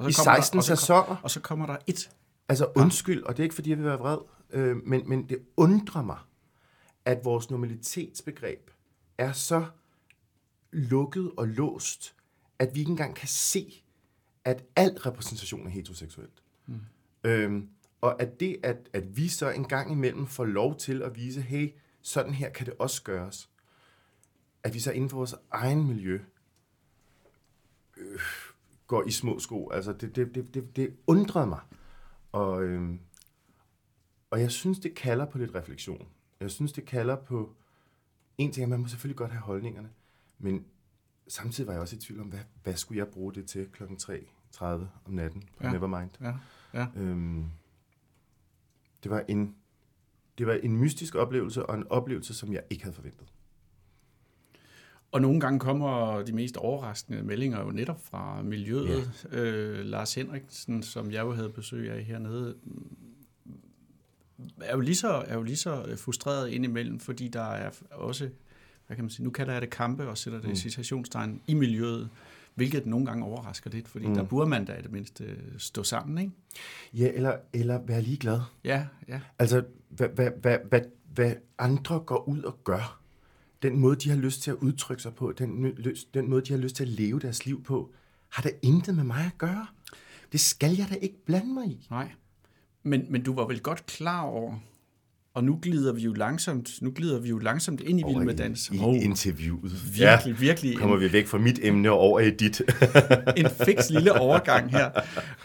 i 0.10 0.12
16 0.12 0.56
der, 0.56 0.60
og 0.60 0.64
sæsoner. 0.64 1.22
Og 1.24 1.32
så 1.32 1.40
kommer 1.40 1.66
der 1.66 1.78
et 1.88 2.10
Altså 2.50 2.68
undskyld, 2.76 3.24
og 3.24 3.38
det 3.38 3.40
er 3.40 3.44
ikke 3.44 3.56
fordi, 3.56 3.70
jeg 3.70 3.78
vil 3.78 3.86
være 3.86 4.00
vred, 4.00 4.18
øh, 4.50 4.78
men, 4.86 5.10
men 5.10 5.30
det 5.30 5.38
undrer 5.58 6.02
mig, 6.02 6.18
at 7.06 7.26
vores 7.26 7.50
normalitetsbegreb 7.50 8.70
er 9.18 9.32
så 9.32 9.66
lukket 10.72 11.32
og 11.38 11.48
låst, 11.48 12.16
at 12.62 12.76
vi 12.76 12.80
ikke 12.80 12.90
engang 12.90 13.16
kan 13.16 13.28
se, 13.28 13.84
at 14.46 14.66
al 14.76 14.90
repræsentation 14.90 15.68
er 15.68 15.70
heteroseksuelt. 15.70 16.44
Mm. 16.66 16.80
Øhm, 17.24 17.70
og 18.02 18.22
at 18.22 18.40
det, 18.40 18.58
at, 18.64 18.90
at 18.94 19.18
vi 19.18 19.28
så 19.28 19.50
en 19.50 19.68
gang 19.68 19.92
imellem 19.92 20.28
får 20.28 20.46
lov 20.46 20.78
til 20.78 21.02
at 21.02 21.16
vise, 21.16 21.42
hey, 21.42 21.74
sådan 22.02 22.34
her 22.34 22.50
kan 22.50 22.66
det 22.66 22.74
også 22.80 23.04
gøres. 23.04 23.50
At 24.64 24.74
vi 24.74 24.80
så 24.80 24.92
inden 24.92 25.10
for 25.10 25.18
vores 25.18 25.36
egen 25.52 25.88
miljø 25.88 26.20
øh, 27.98 28.20
går 28.88 29.04
i 29.04 29.12
små 29.12 29.40
sko. 29.40 29.70
Altså, 29.70 29.94
det, 29.94 30.16
det, 30.16 30.36
det, 30.36 30.54
det, 30.54 30.76
det 30.76 30.96
undrede 31.08 31.48
mig. 31.48 31.62
Og, 32.32 32.64
øh, 32.64 32.96
og 34.30 34.42
jeg 34.42 34.52
synes, 34.52 34.80
det 34.80 34.96
kalder 34.96 35.26
på 35.26 35.38
lidt 35.38 35.56
refleksion. 35.56 36.08
Jeg 36.40 36.52
synes, 36.52 36.72
det 36.72 36.86
kalder 36.86 37.16
på... 37.16 37.56
En 38.38 38.52
ting 38.52 38.64
at 38.64 38.70
man 38.70 38.80
må 38.80 38.88
selvfølgelig 38.88 39.18
godt 39.18 39.32
have 39.32 39.42
holdningerne, 39.42 39.90
men 40.40 40.66
samtidig 41.28 41.68
var 41.68 41.74
jeg 41.74 41.82
også 41.82 41.96
i 41.96 42.00
tvivl 42.00 42.20
om, 42.20 42.28
hvad, 42.28 42.40
hvad 42.64 42.76
skulle 42.76 43.00
jeg 43.00 43.08
bruge 43.08 43.34
det 43.34 43.46
til 43.48 43.68
klokken 43.72 43.98
3.30 44.02 44.66
om 44.66 44.88
natten 45.08 45.44
på 45.58 45.64
ja. 45.64 45.72
Nevermind. 45.72 46.10
Ja. 46.22 46.34
Ja. 46.74 46.88
Øhm, 46.96 47.46
det 49.04 49.12
var 49.12 49.24
en 49.28 49.56
det 50.38 50.48
var 50.48 50.54
en 50.54 50.78
mystisk 50.78 51.16
oplevelse, 51.16 51.66
og 51.66 51.76
en 51.76 51.88
oplevelse, 51.90 52.34
som 52.34 52.54
jeg 52.54 52.64
ikke 52.70 52.84
havde 52.84 52.96
forventet. 52.96 53.28
Og 55.12 55.22
nogle 55.22 55.40
gange 55.40 55.60
kommer 55.60 56.22
de 56.22 56.34
mest 56.34 56.58
overraskende 56.58 57.24
meldinger 57.24 57.60
jo 57.60 57.72
netop 57.72 58.06
fra 58.06 58.42
miljøet. 58.42 59.26
Ja. 59.32 59.40
Øh, 59.40 59.86
Lars 59.86 60.14
Henriksen, 60.14 60.84
som 60.84 61.12
jeg 61.12 61.22
jo 61.22 61.34
havde 61.34 61.50
besøg 61.50 61.92
af 61.92 62.04
hernede, 62.04 62.56
er 64.62 64.76
jo 64.76 64.80
lige 64.80 64.96
så, 64.96 65.10
er 65.28 65.36
jo 65.36 65.44
lige 65.44 65.58
så 65.58 65.96
frustreret 65.98 66.50
indimellem, 66.50 67.00
fordi 67.00 67.28
der 67.28 67.42
er 67.42 67.72
også, 67.92 68.30
hvad 68.92 68.96
kan 68.96 69.06
man 69.06 69.10
sige, 69.10 69.24
nu 69.24 69.30
kalder 69.30 69.54
jeg 69.54 69.62
det 69.62 69.70
kampe 69.70 70.08
og 70.08 70.18
sætter 70.18 70.40
det 70.40 70.48
mm. 70.48 70.54
i 70.54 70.56
citationstegn 70.56 71.42
i 71.48 71.54
miljøet, 71.54 72.10
hvilket 72.56 72.86
nogle 72.86 73.06
gange 73.06 73.26
overrasker 73.26 73.70
lidt, 73.70 73.88
fordi 73.88 74.08
mm. 74.08 74.16
der 74.16 74.24
burde 74.24 74.50
man 74.50 74.66
da 74.66 74.74
i 74.74 74.82
det 74.82 74.92
mindste 74.92 75.38
stå 75.58 75.84
sammen, 75.84 76.18
ikke? 76.18 76.32
Ja, 76.94 77.12
eller, 77.14 77.36
eller 77.54 77.82
være 77.82 78.02
ligeglad. 78.02 78.40
Ja, 78.64 78.86
ja. 79.08 79.20
Altså, 79.40 79.64
hvad, 79.90 80.10
hvad, 80.10 80.32
hvad, 80.42 80.58
hvad, 80.70 80.82
hvad 81.14 81.34
andre 81.58 82.00
går 82.00 82.30
ud 82.30 82.44
og 82.44 82.64
gør, 82.64 83.02
den 83.62 83.80
måde, 83.80 83.96
de 83.96 84.10
har 84.10 84.18
lyst 84.18 84.42
til 84.42 84.52
at 84.52 84.58
udtrykke 84.58 85.04
sig 85.04 85.14
på, 85.14 85.32
den, 85.32 85.76
den 86.14 86.30
måde, 86.30 86.42
de 86.46 86.54
har 86.54 86.60
lyst 86.60 86.76
til 86.76 86.84
at 86.84 86.90
leve 86.90 87.20
deres 87.20 87.46
liv 87.46 87.64
på, 87.64 87.92
har 88.30 88.44
det 88.44 88.52
intet 88.62 88.96
med 88.96 89.04
mig 89.04 89.26
at 89.26 89.38
gøre. 89.38 89.68
Det 90.32 90.40
skal 90.40 90.76
jeg 90.76 90.88
da 90.90 90.96
ikke 90.96 91.26
blande 91.26 91.54
mig 91.54 91.68
i. 91.68 91.88
Nej, 91.90 92.12
men, 92.84 93.06
men 93.10 93.24
du 93.24 93.34
var 93.34 93.48
vel 93.48 93.60
godt 93.62 93.86
klar 93.86 94.22
over, 94.22 94.60
og 95.34 95.44
nu 95.44 95.60
glider 95.62 95.94
vi 95.94 96.02
jo 96.02 96.14
langsomt, 96.14 96.82
nu 96.82 96.92
glider 96.96 97.20
vi 97.20 97.30
jo 97.30 97.38
langsomt 97.38 97.82
ind 97.82 98.00
i 98.00 98.04
Vild 98.08 98.26
med 98.26 98.36
Dans. 98.36 98.70
I, 98.70 98.76
i 98.76 99.04
interviewet. 99.04 99.72
Virkelig, 99.96 100.34
ja, 100.34 100.40
virkelig. 100.40 100.78
Kommer 100.78 100.98
vi 100.98 101.14
væk 101.14 101.28
fra 101.28 101.38
mit 101.38 101.60
emne 101.64 101.92
og 101.92 101.98
over 102.00 102.20
i 102.20 102.32
dit. 102.32 102.62
en 103.38 103.48
fix 103.66 103.90
lille 103.90 104.20
overgang 104.20 104.72
her. 104.72 104.90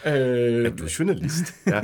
Øh, 0.05 0.65
er 0.65 0.69
du 0.69 0.83
er 0.83 0.95
journalist? 0.99 1.43
Ja. 1.67 1.81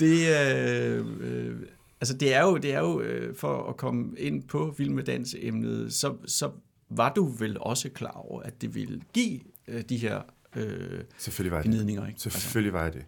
det, 0.00 0.28
øh, 0.28 1.04
øh, 1.20 1.54
altså 2.00 2.16
det 2.16 2.34
er 2.34 2.42
jo, 2.42 2.56
det 2.56 2.74
er 2.74 2.78
jo 2.80 3.00
øh, 3.00 3.34
for 3.36 3.68
at 3.68 3.76
komme 3.76 4.18
ind 4.18 4.42
på 4.42 4.74
Vild 4.78 4.90
med 4.90 5.02
Dans 5.04 5.36
emnet, 5.38 5.92
så, 5.92 6.14
så 6.26 6.50
var 6.90 7.12
du 7.12 7.26
vel 7.26 7.56
også 7.60 7.88
klar 7.88 8.10
over, 8.30 8.42
at 8.42 8.62
det 8.62 8.74
ville 8.74 9.00
give 9.14 9.40
øh, 9.68 9.82
de 9.88 9.96
her 9.96 10.20
øh, 10.56 11.00
Selvfølgelig 11.18 11.52
var 11.52 11.62
det. 11.62 11.70
gnidninger, 11.70 12.06
ikke? 12.06 12.20
Selvfølgelig 12.20 12.72
var 12.72 12.82
jeg 12.82 12.92
det. 12.92 13.04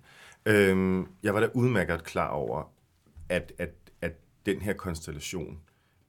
Øhm, 0.49 1.07
jeg 1.23 1.35
var 1.35 1.41
da 1.41 1.49
udmærket 1.55 2.05
klar 2.05 2.29
over, 2.29 2.73
at, 3.29 3.53
at, 3.59 3.71
at 4.01 4.13
den 4.47 4.61
her 4.61 4.73
konstellation 4.73 5.61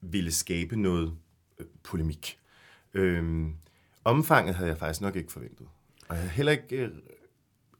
ville 0.01 0.31
skabe 0.31 0.75
noget 0.75 1.17
øh, 1.59 1.65
polemik. 1.83 2.39
Øhm, 2.93 3.55
omfanget 4.03 4.55
havde 4.55 4.69
jeg 4.69 4.77
faktisk 4.77 5.01
nok 5.01 5.15
ikke 5.15 5.31
forventet. 5.31 5.67
Og 6.07 6.15
jeg 6.15 6.17
havde 6.17 6.31
heller 6.31 6.51
ikke, 6.51 6.77
øh, 6.77 6.91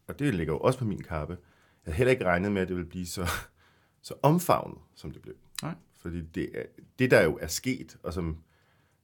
og 0.07 0.19
det 0.19 0.33
ligger 0.35 0.53
jo 0.53 0.59
også 0.59 0.79
på 0.79 0.85
min 0.85 1.03
kappe, 1.03 1.37
jeg 1.85 1.93
havde 1.93 1.97
heller 1.97 2.11
ikke 2.11 2.25
regnet 2.25 2.51
med, 2.51 2.61
at 2.61 2.67
det 2.67 2.75
ville 2.75 2.89
blive 2.89 3.05
så, 3.05 3.29
så 4.01 4.13
omfavnet, 4.21 4.77
som 4.95 5.11
det 5.11 5.21
blev. 5.21 5.35
Nej. 5.61 5.75
Fordi 6.01 6.21
det, 6.21 6.59
er, 6.59 6.63
det, 6.99 7.11
der 7.11 7.23
jo 7.23 7.37
er 7.41 7.47
sket, 7.47 7.97
og 8.03 8.13
som, 8.13 8.37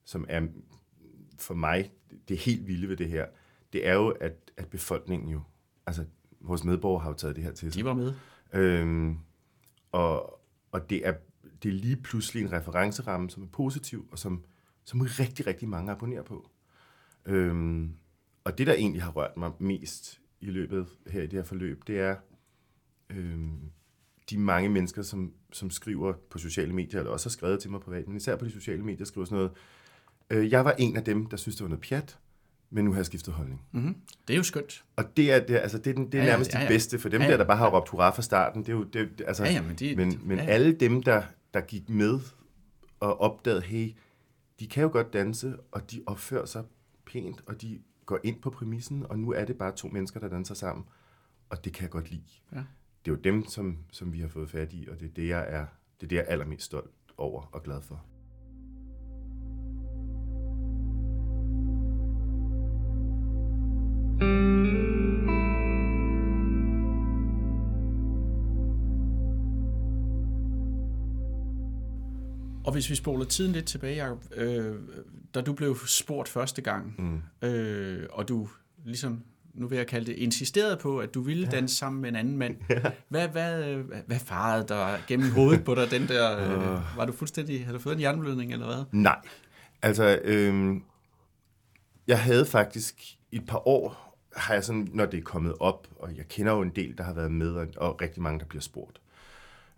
som 0.05 0.25
er 0.29 0.47
for 1.38 1.53
mig 1.53 1.91
det 2.27 2.38
helt 2.38 2.67
vilde 2.67 2.89
ved 2.89 2.97
det 2.97 3.09
her, 3.09 3.25
det 3.74 3.88
er 3.88 3.93
jo, 3.93 4.09
at, 4.09 4.51
at 4.57 4.67
befolkningen 4.67 5.29
jo, 5.29 5.41
altså 5.85 6.05
vores 6.47 6.63
medborgere 6.63 7.03
har 7.03 7.09
jo 7.09 7.15
taget 7.15 7.35
det 7.35 7.43
her 7.43 7.51
til 7.51 7.71
sig. 7.71 7.79
De 7.79 7.85
var 7.85 7.93
med. 7.93 8.13
Øhm, 8.53 9.17
og, 9.91 10.41
og 10.71 10.89
det 10.89 11.07
er, 11.07 11.13
det 11.63 11.69
er 11.69 11.73
lige 11.73 11.95
pludselig 11.95 12.43
en 12.43 12.51
referenceramme, 12.51 13.29
som 13.29 13.43
er 13.43 13.47
positiv, 13.47 14.07
og 14.11 14.19
som, 14.19 14.43
som 14.83 15.01
rigtig, 15.01 15.47
rigtig 15.47 15.69
mange 15.69 15.91
abonnerer 15.91 16.23
på. 16.23 16.49
Øhm, 17.25 17.91
og 18.43 18.57
det, 18.57 18.67
der 18.67 18.73
egentlig 18.73 19.03
har 19.03 19.11
rørt 19.11 19.37
mig 19.37 19.51
mest 19.59 20.21
i 20.41 20.45
løbet 20.45 20.87
her 21.07 21.21
i 21.21 21.27
det 21.27 21.33
her 21.33 21.43
forløb, 21.43 21.87
det 21.87 21.99
er 21.99 22.15
øhm, 23.09 23.71
de 24.29 24.37
mange 24.37 24.69
mennesker, 24.69 25.01
som, 25.01 25.33
som 25.53 25.69
skriver 25.69 26.13
på 26.29 26.37
sociale 26.37 26.73
medier, 26.73 26.99
eller 26.99 27.11
også 27.11 27.29
har 27.29 27.31
skrevet 27.31 27.59
til 27.59 27.71
mig 27.71 27.81
privat, 27.81 28.07
men 28.07 28.17
især 28.17 28.35
på 28.35 28.45
de 28.45 28.51
sociale 28.51 28.83
medier, 28.83 29.05
skriver 29.05 29.25
sådan 29.25 29.35
noget, 29.35 29.51
øh, 30.29 30.51
jeg 30.51 30.65
var 30.65 30.71
en 30.71 30.97
af 30.97 31.03
dem, 31.03 31.25
der 31.25 31.37
synes, 31.37 31.55
det 31.55 31.63
var 31.63 31.69
noget 31.69 31.81
pjat, 31.81 32.19
men 32.75 32.86
nu 32.86 32.91
har 32.91 32.98
jeg 33.00 33.05
skiftet 33.05 33.34
holdning. 33.34 33.62
Mm-hmm. 33.72 33.96
Det 34.27 34.34
er 34.34 34.38
jo 34.38 34.44
skønt. 34.44 34.84
Og 34.96 35.17
det 35.17 35.32
er, 35.34 35.39
det 35.46 35.55
altså, 35.55 35.77
det 35.77 35.88
er, 35.88 35.94
den, 35.94 36.12
det 36.12 36.20
er 36.20 36.24
Ja, 36.24 36.29
nærmest 36.29 36.53
ja, 36.53 36.60
ja. 36.60 36.65
de 36.65 36.70
bedste, 36.70 37.00
for 37.00 37.10
dem 37.10 37.22
Ja, 37.22 37.25
der, 37.27 37.32
ja. 37.34 37.38
der 37.38 37.46
bare 37.46 37.58
har 37.58 37.70
råbt 37.70 37.89
hurra 37.89 38.10
fra 38.10 38.22
starten, 38.22 38.62
det 38.62 38.70
er 38.70 38.74
jo, 38.74 38.84
det, 38.84 39.10
det- 39.17 39.25
altså, 39.27 39.44
Ja, 39.44 39.51
ja, 39.51 39.62
men 39.62 39.75
de- 39.75 39.96
men, 39.96 40.20
men 40.24 40.38
ja, 40.38 40.44
ja. 40.44 40.50
alle 40.50 40.74
dem, 40.74 41.03
der, 41.03 41.24
der 41.53 41.62
gik 41.62 41.89
med 41.89 42.20
og 43.00 43.22
opdagede, 43.22 43.62
hey, 43.62 43.96
de 44.60 44.67
kan 44.67 44.84
jo 44.84 44.89
godt 44.91 45.13
danse, 45.13 45.55
og 45.72 45.91
de 45.91 46.03
opfører 46.05 46.46
sig 46.46 46.63
pænt, 47.05 47.44
og 47.48 47.62
de 47.62 47.79
går 48.05 48.20
ind 48.24 48.41
på 48.41 48.50
præmissen, 48.50 49.05
og 49.10 49.20
nu 49.20 49.32
er 49.32 49.46
det 49.46 49.58
bare 49.58 49.72
to 49.75 49.88
mennesker, 49.88 50.20
der 50.20 50.27
danser 50.29 50.55
sammen, 50.55 50.86
og 51.50 51.65
det 51.65 51.74
kan 51.74 51.82
jeg 51.84 51.89
godt 51.91 52.12
lide. 52.12 52.24
Ja. 52.51 52.58
Det 53.05 53.12
er 53.12 53.15
jo 53.15 53.15
dem, 53.15 53.46
som, 53.48 53.77
som 53.91 54.13
vi 54.13 54.20
har 54.20 54.27
fået 54.27 54.50
fat 54.50 54.74
i, 54.74 54.88
og 54.91 55.00
det 55.00 55.05
er 55.10 55.13
det, 55.13 55.27
jeg 55.27 55.46
er, 55.50 55.65
det 56.00 56.03
er 56.03 56.08
det, 56.08 56.15
jeg 56.15 56.25
er 56.27 56.32
allermest 56.32 56.65
stolt 56.65 56.91
over 57.17 57.50
og 57.51 57.63
glad 57.63 57.82
for. 57.82 58.05
Hvis 72.75 72.89
vi 72.89 72.96
spoler 72.96 73.25
tiden 73.25 73.51
lidt 73.51 73.65
tilbage, 73.65 74.03
Jacob, 74.03 74.24
øh, 74.36 74.75
da 75.36 75.41
du 75.41 75.53
blev 75.53 75.77
spurgt 75.86 76.29
første 76.29 76.62
gang, 76.62 76.96
mm. 76.98 77.48
øh, 77.48 78.08
og 78.12 78.27
du 78.27 78.50
ligesom, 78.86 79.24
nu 79.53 79.67
vil 79.67 79.75
jeg 79.75 79.88
kalde 79.88 80.05
det, 80.05 80.15
insisterede 80.15 80.77
på, 80.77 81.00
at 81.00 81.13
du 81.13 81.22
ville 81.22 81.48
danse 81.48 81.75
sammen 81.75 82.01
med 82.01 82.10
en 82.10 82.15
anden 82.15 82.38
mand. 82.38 82.55
Ja. 82.70 82.82
Hvad, 83.10 83.27
hvad, 83.27 83.65
øh, 83.70 83.86
hvad 84.08 84.20
farede 84.20 84.67
der 84.67 84.98
gennem 85.08 85.32
hovedet 85.32 85.63
på 85.63 85.75
dig, 85.75 85.91
den 85.91 86.08
der, 86.08 86.38
øh, 86.38 86.98
var 86.98 87.05
du 87.05 87.12
fuldstændig, 87.12 87.65
havde 87.65 87.77
du 87.77 87.82
fået 87.82 87.96
en 87.96 88.01
jernblødning 88.01 88.53
eller 88.53 88.65
hvad? 88.65 88.84
Nej. 88.91 89.20
Altså, 89.82 90.20
øhm, 90.24 90.84
jeg 92.08 92.20
havde 92.20 92.46
faktisk 92.46 92.96
i 93.32 93.36
et 93.36 93.46
par 93.48 93.67
år, 93.67 94.17
har 94.36 94.53
jeg 94.53 94.63
sådan, 94.63 94.88
når 94.94 95.05
det 95.05 95.17
er 95.17 95.24
kommet 95.24 95.53
op, 95.60 95.88
og 96.00 96.17
jeg 96.17 96.27
kender 96.27 96.53
jo 96.53 96.62
en 96.62 96.72
del, 96.75 96.98
der 96.98 97.03
har 97.03 97.13
været 97.13 97.32
med, 97.32 97.51
og, 97.51 97.67
og 97.77 98.01
rigtig 98.01 98.22
mange, 98.22 98.39
der 98.39 98.46
bliver 98.46 98.62
spurgt. 98.62 99.01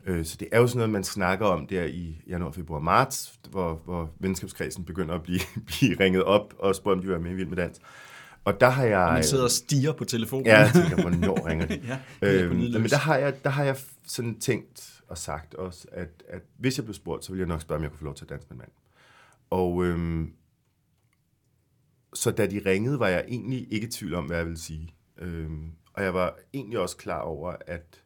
Øh, 0.08 0.26
så 0.26 0.38
det 0.40 0.48
er 0.52 0.60
jo 0.60 0.68
sådan 0.68 0.78
noget, 0.78 0.90
man 0.90 1.04
snakker 1.04 1.46
om 1.46 1.68
der 1.68 1.84
i 1.84 2.22
januar, 2.28 2.52
februar, 2.52 2.80
marts, 2.80 3.40
hvor, 3.50 3.82
hvor 3.86 4.12
venskabskredsen 4.20 4.86
begynder 4.86 5.16
at 5.16 5.24
blive, 5.24 5.40
blive 5.68 6.00
ringet 6.00 6.24
op 6.24 6.54
og 6.60 6.76
spurgt, 6.76 6.94
om 6.94 7.00
de 7.00 7.08
vil 7.08 7.14
være 7.14 7.24
med 7.24 7.32
i 7.32 7.34
Vild 7.34 7.48
med 7.48 7.58
Dans. 7.58 7.82
Og 8.46 8.62
der 8.62 8.70
har 8.70 8.84
jeg... 8.84 9.00
Og 9.00 9.14
man 9.14 9.24
sidder 9.24 9.44
og 9.44 9.52
stiger 9.52 9.92
på 9.92 10.06
telefonen. 10.06 10.46
Ja, 10.46 10.60
jeg 10.60 10.72
tænker, 10.74 11.02
hvornår 11.02 11.48
ringer 11.48 11.66
de? 11.66 11.82
ja 11.88 12.00
det 12.22 12.42
Øhm, 12.42 12.58
men 12.58 12.84
der 12.84 12.98
har, 12.98 13.18
jeg, 13.18 13.44
der 13.44 13.50
har 13.50 13.64
jeg 13.64 13.78
sådan 14.08 14.40
tænkt 14.40 15.02
og 15.08 15.18
sagt 15.18 15.54
også, 15.54 15.88
at, 15.92 16.24
at 16.30 16.42
hvis 16.58 16.78
jeg 16.78 16.86
blev 16.86 16.94
spurgt, 16.94 17.26
så 17.26 17.32
ville 17.32 17.42
jeg 17.42 17.48
nok 17.48 17.62
spørge, 17.62 17.78
om 17.78 17.84
jeg 17.84 17.92
kunne 17.92 18.00
få 18.00 18.06
lov 18.06 18.16
til 18.16 18.26
at 18.26 18.30
danse 18.30 18.48
med 18.50 18.56
en 18.56 18.58
mand. 18.58 18.72
Og 19.50 19.86
øhm, 19.86 20.32
så 22.14 22.32
da 22.32 22.48
de 22.48 22.62
ringede, 22.66 23.00
var 23.00 23.08
jeg 23.08 23.26
egentlig 23.28 23.68
ikke 23.74 23.88
i 23.88 23.92
tvivl 23.92 24.14
om, 24.14 24.26
hvad 24.26 24.38
jeg 24.38 24.46
ville 24.46 24.60
sige. 24.60 24.96
Øhm, 25.18 25.72
og 25.94 26.04
jeg 26.04 26.14
var 26.14 26.38
egentlig 26.54 26.80
også 26.80 26.98
klar 26.98 27.22
over, 27.22 27.56
at, 27.68 28.02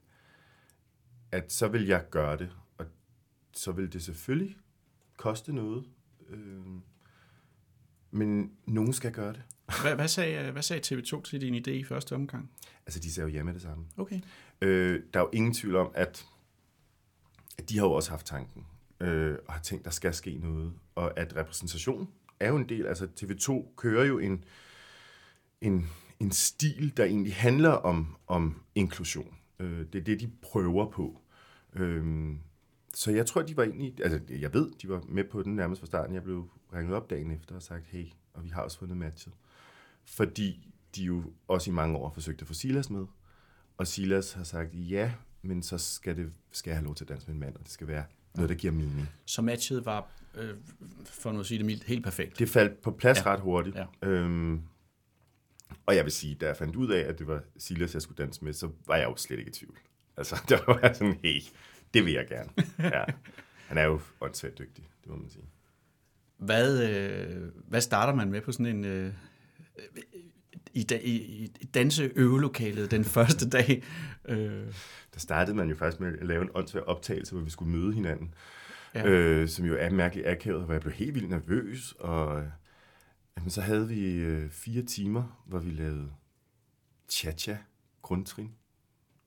at 1.31 1.51
så 1.51 1.67
vil 1.67 1.85
jeg 1.85 2.05
gøre 2.09 2.37
det. 2.37 2.49
Og 2.77 2.85
så 3.53 3.71
vil 3.71 3.93
det 3.93 4.03
selvfølgelig 4.03 4.57
koste 5.17 5.53
noget. 5.53 5.85
Øhm, 6.29 6.81
men 8.11 8.51
nogen 8.65 8.93
skal 8.93 9.11
gøre 9.11 9.33
det. 9.33 9.43
Hvad, 9.81 9.95
hvad, 9.95 10.07
sagde, 10.07 10.51
hvad 10.51 10.61
sagde 10.61 10.97
TV2 10.97 11.21
til 11.21 11.41
din 11.41 11.55
idé 11.55 11.69
i 11.71 11.83
første 11.83 12.15
omgang? 12.15 12.51
Altså, 12.85 12.99
de 12.99 13.13
sagde 13.13 13.29
jo 13.29 13.35
ja 13.35 13.43
med 13.43 13.53
det 13.53 13.61
samme. 13.61 13.85
Okay. 13.97 14.19
Øh, 14.61 15.03
der 15.13 15.19
er 15.19 15.23
jo 15.23 15.29
ingen 15.33 15.53
tvivl 15.53 15.75
om, 15.75 15.91
at, 15.93 16.25
at 17.57 17.69
de 17.69 17.77
har 17.77 17.85
jo 17.85 17.91
også 17.91 18.09
haft 18.09 18.25
tanken, 18.25 18.65
øh, 18.99 19.37
og 19.47 19.53
har 19.53 19.61
tænkt, 19.61 19.85
der 19.85 19.91
skal 19.91 20.13
ske 20.13 20.37
noget, 20.37 20.73
og 20.95 21.19
at 21.19 21.35
repræsentation 21.35 22.09
er 22.39 22.49
jo 22.49 22.55
en 22.55 22.69
del, 22.69 22.85
altså 22.85 23.07
TV2 23.21 23.75
kører 23.75 24.05
jo 24.05 24.19
en, 24.19 24.43
en, 25.61 25.89
en 26.19 26.31
stil, 26.31 26.97
der 26.97 27.05
egentlig 27.05 27.35
handler 27.35 27.69
om, 27.69 28.17
om 28.27 28.63
inklusion. 28.75 29.37
Øh, 29.61 29.85
det 29.93 29.95
er 29.99 30.03
det, 30.03 30.19
de 30.19 30.29
prøver 30.41 30.89
på. 30.91 31.21
Øh, 31.73 32.29
så 32.93 33.11
jeg 33.11 33.25
tror, 33.25 33.41
de 33.41 33.57
var 33.57 33.63
egentlig, 33.63 33.93
altså 34.03 34.19
jeg 34.29 34.53
ved, 34.53 34.71
de 34.81 34.89
var 34.89 35.03
med 35.07 35.23
på 35.23 35.43
den 35.43 35.55
nærmest 35.55 35.79
fra 35.81 35.85
starten. 35.85 36.15
Jeg 36.15 36.23
blev 36.23 36.49
ringet 36.73 36.95
op 36.95 37.09
dagen 37.09 37.31
efter 37.31 37.55
og 37.55 37.61
sagt, 37.61 37.85
hey, 37.87 38.05
og 38.33 38.43
vi 38.43 38.49
har 38.49 38.61
også 38.61 38.79
fundet 38.79 38.97
matchet. 38.97 39.33
Fordi 40.05 40.67
de 40.95 41.03
jo 41.03 41.23
også 41.47 41.71
i 41.71 41.73
mange 41.73 41.97
år 41.97 42.07
har 42.07 42.13
forsøgt 42.13 42.41
at 42.41 42.47
få 42.47 42.53
Silas 42.53 42.89
med. 42.89 43.05
Og 43.77 43.87
Silas 43.87 44.33
har 44.33 44.43
sagt, 44.43 44.69
ja, 44.73 45.11
men 45.41 45.63
så 45.63 45.77
skal, 45.77 46.17
det, 46.17 46.31
skal 46.51 46.69
jeg 46.71 46.77
have 46.77 46.85
lov 46.85 46.95
til 46.95 47.03
at 47.03 47.09
danse 47.09 47.27
med 47.27 47.33
en 47.33 47.39
mand, 47.39 47.55
og 47.55 47.63
det 47.63 47.71
skal 47.71 47.87
være 47.87 48.03
noget, 48.35 48.49
der 48.49 48.55
giver 48.55 48.73
mening. 48.73 49.09
Så 49.25 49.41
matchet 49.41 49.85
var, 49.85 50.07
øh, 50.35 50.55
for 51.03 51.31
nu 51.31 51.39
at 51.39 51.45
sige 51.45 51.57
det 51.57 51.65
mildt, 51.65 51.83
helt 51.83 52.03
perfekt. 52.03 52.39
Det 52.39 52.49
faldt 52.49 52.81
på 52.81 52.91
plads 52.91 53.17
Ja. 53.17 53.33
ret 53.33 53.39
hurtigt. 53.39 53.75
Ja. 53.75 54.07
Øhm, 54.07 54.61
og 55.85 55.95
jeg 55.95 56.03
vil 56.03 56.11
sige, 56.11 56.35
da 56.35 56.47
jeg 56.47 56.57
fandt 56.57 56.75
ud 56.75 56.91
af, 56.91 56.99
at 56.99 57.19
det 57.19 57.27
var 57.27 57.43
Silas, 57.57 57.93
jeg 57.93 58.01
skulle 58.01 58.23
danse 58.23 58.43
med, 58.43 58.53
så 58.53 58.69
var 58.87 58.95
jeg 58.95 59.05
jo 59.05 59.15
slet 59.15 59.39
ikke 59.39 59.49
i 59.49 59.53
tvivl. 59.53 59.77
Altså, 60.17 60.41
der 60.49 60.59
var 60.67 60.79
jeg 60.83 60.95
sådan, 60.95 61.19
hey, 61.23 61.41
det 61.93 62.05
vil 62.05 62.13
jeg 62.13 62.27
gerne. 62.27 62.49
Ja. 62.79 63.03
Han 63.67 63.77
er 63.77 63.83
jo 63.83 64.01
åndssvagt 64.21 64.59
dygtig, 64.59 64.89
det 65.03 65.09
må 65.09 65.15
man 65.15 65.29
sige. 65.29 65.45
Hvad, 66.37 66.89
øh, 66.89 67.51
hvad 67.67 67.81
starter 67.81 68.15
man 68.15 68.31
med 68.31 68.41
på 68.41 68.51
sådan 68.51 68.65
en... 68.65 68.85
Øh, 68.85 69.13
i, 70.73 70.83
da, 70.83 70.99
i, 71.03 71.15
i 71.59 71.65
danseøvelokalet 71.73 72.91
den 72.91 73.03
første 73.15 73.49
dag? 73.49 73.83
Øh, 74.25 74.65
Der 75.13 75.19
startede 75.19 75.57
man 75.57 75.69
jo 75.69 75.75
faktisk 75.75 75.99
med 75.99 76.19
at 76.19 76.27
lave 76.27 76.41
en 76.41 76.49
åndssvagt 76.53 76.85
optagelse, 76.85 77.33
hvor 77.35 77.43
vi 77.43 77.49
skulle 77.49 77.77
møde 77.77 77.93
hinanden. 77.93 78.33
Ja. 78.95 79.07
Øh, 79.07 79.47
som 79.47 79.65
jo 79.65 79.75
er 79.79 79.89
mærkeligt 79.89 80.27
akavet, 80.27 80.65
hvor 80.65 80.73
jeg 80.73 80.81
blev 80.81 80.93
helt 80.93 81.15
vildt 81.15 81.29
nervøs. 81.29 81.93
Og 81.99 82.39
øh, 82.39 82.47
jamen, 83.41 83.51
så 83.51 83.61
havde 83.61 83.87
vi 83.87 84.15
øh, 84.15 84.49
fire 84.49 84.83
timer, 84.83 85.43
hvor 85.45 85.59
vi 85.59 85.71
lavede 85.71 86.13
cha-cha, 87.11 87.57
grundtrin. 88.01 88.51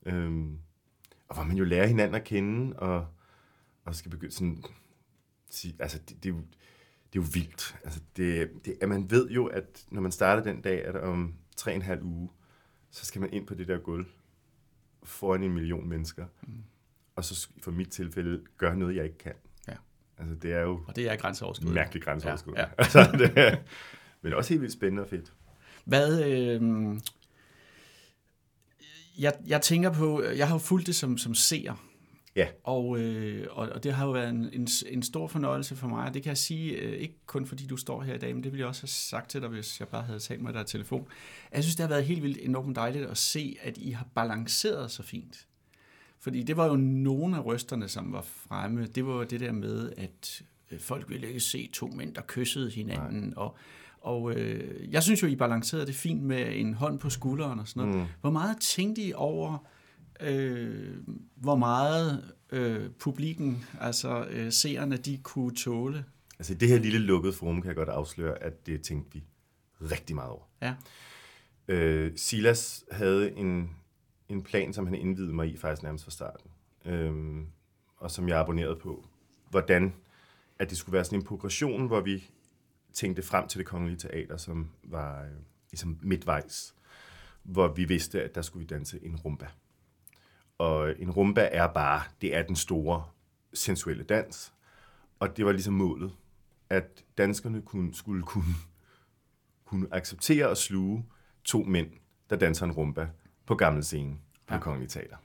Øhm, 0.07 0.59
og 1.29 1.35
hvor 1.35 1.45
man 1.45 1.57
jo 1.57 1.65
lærer 1.65 1.87
hinanden 1.87 2.15
at 2.15 2.25
kende, 2.25 2.77
og, 2.77 3.07
og 3.85 3.95
skal 3.95 4.11
begynde 4.11 4.33
sådan... 4.33 4.65
Sige, 5.51 5.77
altså, 5.79 5.99
det, 5.99 6.23
det, 6.23 6.29
er 6.29 6.35
jo, 6.35 6.41
det 7.13 7.19
er 7.19 7.23
jo 7.23 7.27
vildt. 7.33 7.77
Altså, 7.85 8.01
det, 8.17 8.51
det, 8.65 8.79
at 8.81 8.89
man 8.89 9.11
ved 9.11 9.31
jo, 9.31 9.47
at 9.47 9.85
når 9.91 10.01
man 10.01 10.13
starter 10.13 10.43
den 10.43 10.61
dag, 10.61 10.85
at 10.85 10.97
om 10.97 11.35
tre 11.57 11.71
og 11.71 11.77
en 11.77 11.83
halv 11.83 12.03
uge, 12.03 12.31
så 12.91 13.07
skal 13.07 13.21
man 13.21 13.33
ind 13.33 13.47
på 13.47 13.55
det 13.55 13.69
der 13.69 13.79
gulv 13.79 14.07
foran 15.03 15.43
en 15.43 15.53
million 15.53 15.89
mennesker. 15.89 16.27
Mm. 16.43 16.65
Og 17.17 17.25
så 17.25 17.49
for 17.63 17.71
mit 17.71 17.89
tilfælde 17.89 18.45
gøre 18.57 18.77
noget, 18.77 18.97
jeg 18.97 19.05
ikke 19.05 19.19
kan. 19.19 19.35
Ja. 19.69 19.77
Altså, 20.19 20.35
det 20.35 20.53
er 20.53 20.61
jo 20.61 20.85
og 20.87 20.97
det 20.97 21.11
er 21.11 21.17
grænseoverskridende. 21.17 21.75
mærkeligt 21.75 22.05
grænseoverskridende. 22.05 22.61
Ja, 22.61 22.69
Ja, 22.69 22.75
altså, 22.85 23.17
det 23.19 23.59
men 24.25 24.35
også 24.35 24.51
helt 24.51 24.61
vildt 24.61 24.73
spændende 24.73 25.03
og 25.03 25.09
fedt. 25.09 25.33
Hvad... 25.85 26.25
Øh, 26.25 26.63
jeg, 29.19 29.33
jeg 29.47 29.63
tænker 29.63 29.93
på... 29.93 30.23
Jeg 30.23 30.49
har 30.49 30.55
jo 30.55 30.59
fulgt 30.59 30.87
det 30.87 30.95
som, 30.95 31.19
som 31.19 31.35
seer. 31.35 31.87
Ja. 32.37 32.47
Og, 32.65 32.99
øh, 32.99 33.47
og, 33.51 33.69
og 33.69 33.85
det 33.85 33.93
har 33.93 34.07
jo 34.07 34.13
været 34.13 34.31
en, 34.31 34.49
en, 34.53 34.69
en 34.87 35.03
stor 35.03 35.27
fornøjelse 35.27 35.77
for 35.77 35.89
mig, 35.89 36.09
og 36.09 36.15
det 36.15 36.23
kan 36.23 36.29
jeg 36.29 36.39
sige, 36.39 36.73
øh, 36.73 36.93
ikke 36.93 37.15
kun 37.27 37.47
fordi 37.47 37.67
du 37.67 37.77
står 37.77 38.03
her 38.03 38.15
i 38.15 38.19
dag, 38.19 38.35
men 38.35 38.45
det 38.45 38.53
ville 38.53 38.61
jeg 38.61 38.69
også 38.69 38.83
have 38.83 38.89
sagt 38.89 39.31
til 39.31 39.41
dig, 39.41 39.49
hvis 39.49 39.81
jeg 39.81 39.89
bare 39.89 40.03
havde 40.03 40.19
talt 40.19 40.43
med 40.43 40.53
dig 40.53 40.63
i 40.63 40.65
telefon. 40.65 41.09
Jeg 41.53 41.63
synes, 41.63 41.77
det 41.77 41.83
har 41.83 41.89
været 41.89 42.05
helt 42.05 42.23
vildt 42.23 42.39
enormt 42.41 42.77
dejligt 42.77 43.07
at 43.07 43.19
se, 43.19 43.57
at 43.63 43.79
I 43.79 43.91
har 43.91 44.07
balanceret 44.15 44.91
så 44.91 45.03
fint. 45.03 45.47
Fordi 46.21 46.43
det 46.43 46.57
var 46.57 46.67
jo 46.67 46.77
nogle 46.77 47.37
af 47.37 47.45
røsterne, 47.45 47.89
som 47.89 48.13
var 48.13 48.23
fremme. 48.23 48.87
Det 48.87 49.07
var 49.07 49.15
jo 49.15 49.25
det 49.25 49.41
der 49.41 49.53
med, 49.53 49.93
at 49.97 50.43
øh, 50.71 50.81
folk 50.81 51.11
ville 51.11 51.29
ikke 51.29 51.41
se 51.41 51.71
to 51.73 51.87
mænd, 51.87 52.15
der 52.15 52.23
kyssede 52.27 52.71
hinanden. 52.71 53.21
Nej. 53.21 53.33
Og, 53.37 53.57
og 54.05 54.33
øh, 54.35 54.93
jeg 54.93 55.03
synes 55.03 55.23
jo, 55.23 55.27
I 55.27 55.37
balancerede 55.37 55.87
det 55.87 55.95
fint 55.95 56.23
med 56.23 56.61
en 56.61 56.75
hånd 56.75 56.99
på 56.99 57.11
skulderen 57.11 57.59
og 57.59 57.69
sådan 57.69 57.89
noget. 57.89 58.03
Mm. 58.03 58.13
Hvor 58.21 58.31
meget 58.31 58.57
tænkte 58.61 59.03
I 59.03 59.13
over, 59.13 59.67
øh, 60.21 60.97
hvor 61.35 61.57
meget 61.57 62.35
øh, 62.51 62.91
publikken, 62.91 63.65
altså 63.81 64.27
øh, 64.31 64.53
seerne, 64.53 64.97
de 64.97 65.19
kunne 65.23 65.55
tåle? 65.55 66.05
Altså, 66.39 66.53
i 66.53 66.57
det 66.57 66.69
her 66.69 66.79
lille 66.79 66.99
lukkede 66.99 67.33
forum 67.33 67.63
kan 67.63 67.69
jeg 67.69 67.77
godt 67.77 67.89
afsløre, 67.89 68.43
at 68.43 68.67
det 68.67 68.83
tænkte 68.83 69.13
vi 69.13 69.25
rigtig 69.81 70.15
meget 70.17 70.31
over. 70.31 70.43
Ja. 70.63 70.75
Øh, 71.69 72.13
Silas 72.17 72.85
havde 72.91 73.37
en, 73.37 73.71
en 74.29 74.43
plan, 74.43 74.73
som 74.73 74.87
han 74.87 74.95
indvidede 74.95 75.35
mig 75.35 75.53
i 75.53 75.57
faktisk 75.57 75.83
nærmest 75.83 76.05
fra 76.05 76.11
starten. 76.11 76.51
Øhm, 76.85 77.47
og 77.97 78.11
som 78.11 78.29
jeg 78.29 78.39
abonnerede 78.39 78.77
på, 78.77 79.07
hvordan 79.51 79.93
at 80.59 80.71
det 80.71 80.79
skulle 80.79 80.95
være 80.95 81.05
sådan 81.05 81.19
en 81.19 81.25
progression, 81.25 81.87
hvor 81.87 82.01
vi 82.01 82.31
tænkte 82.95 83.23
frem 83.23 83.49
til 83.49 83.59
det 83.59 83.67
kongelige 83.67 83.99
teater, 83.99 84.37
som 84.37 84.71
var 84.83 85.23
øh, 85.23 85.31
ligesom 85.71 85.99
midtvejs, 86.03 86.75
hvor 87.43 87.69
vi 87.69 87.85
vidste, 87.85 88.23
at 88.23 88.35
der 88.35 88.43
skulle 88.43 88.61
vi 88.61 88.67
danse 88.67 88.99
en 89.03 89.17
rumba. 89.17 89.47
Og 90.59 90.95
en 90.99 91.11
rumba 91.11 91.49
er 91.53 91.67
bare, 91.67 92.03
det 92.21 92.37
er 92.37 92.43
den 92.43 92.57
store 92.57 93.05
sensuelle 93.55 94.05
dans, 94.05 94.53
og 95.19 95.37
det 95.37 95.47
var 95.47 95.53
ligesom 95.53 95.75
målet, 95.75 96.13
at 96.71 97.05
danskerne 97.19 97.63
kunne, 97.63 97.95
skulle 97.95 98.23
kunne, 98.23 98.55
kunne 99.65 99.89
acceptere 99.91 100.49
og 100.49 100.57
sluge 100.57 101.07
to 101.45 101.63
mænd, 101.63 101.91
der 102.31 102.37
danser 102.37 102.67
en 102.67 102.73
rumba 102.73 103.09
på 103.47 103.55
gamle 103.55 103.83
scene 103.83 104.17
på 104.47 104.55
ja. 104.55 104.61
Kongelige 104.61 104.89
Teater. 104.89 105.17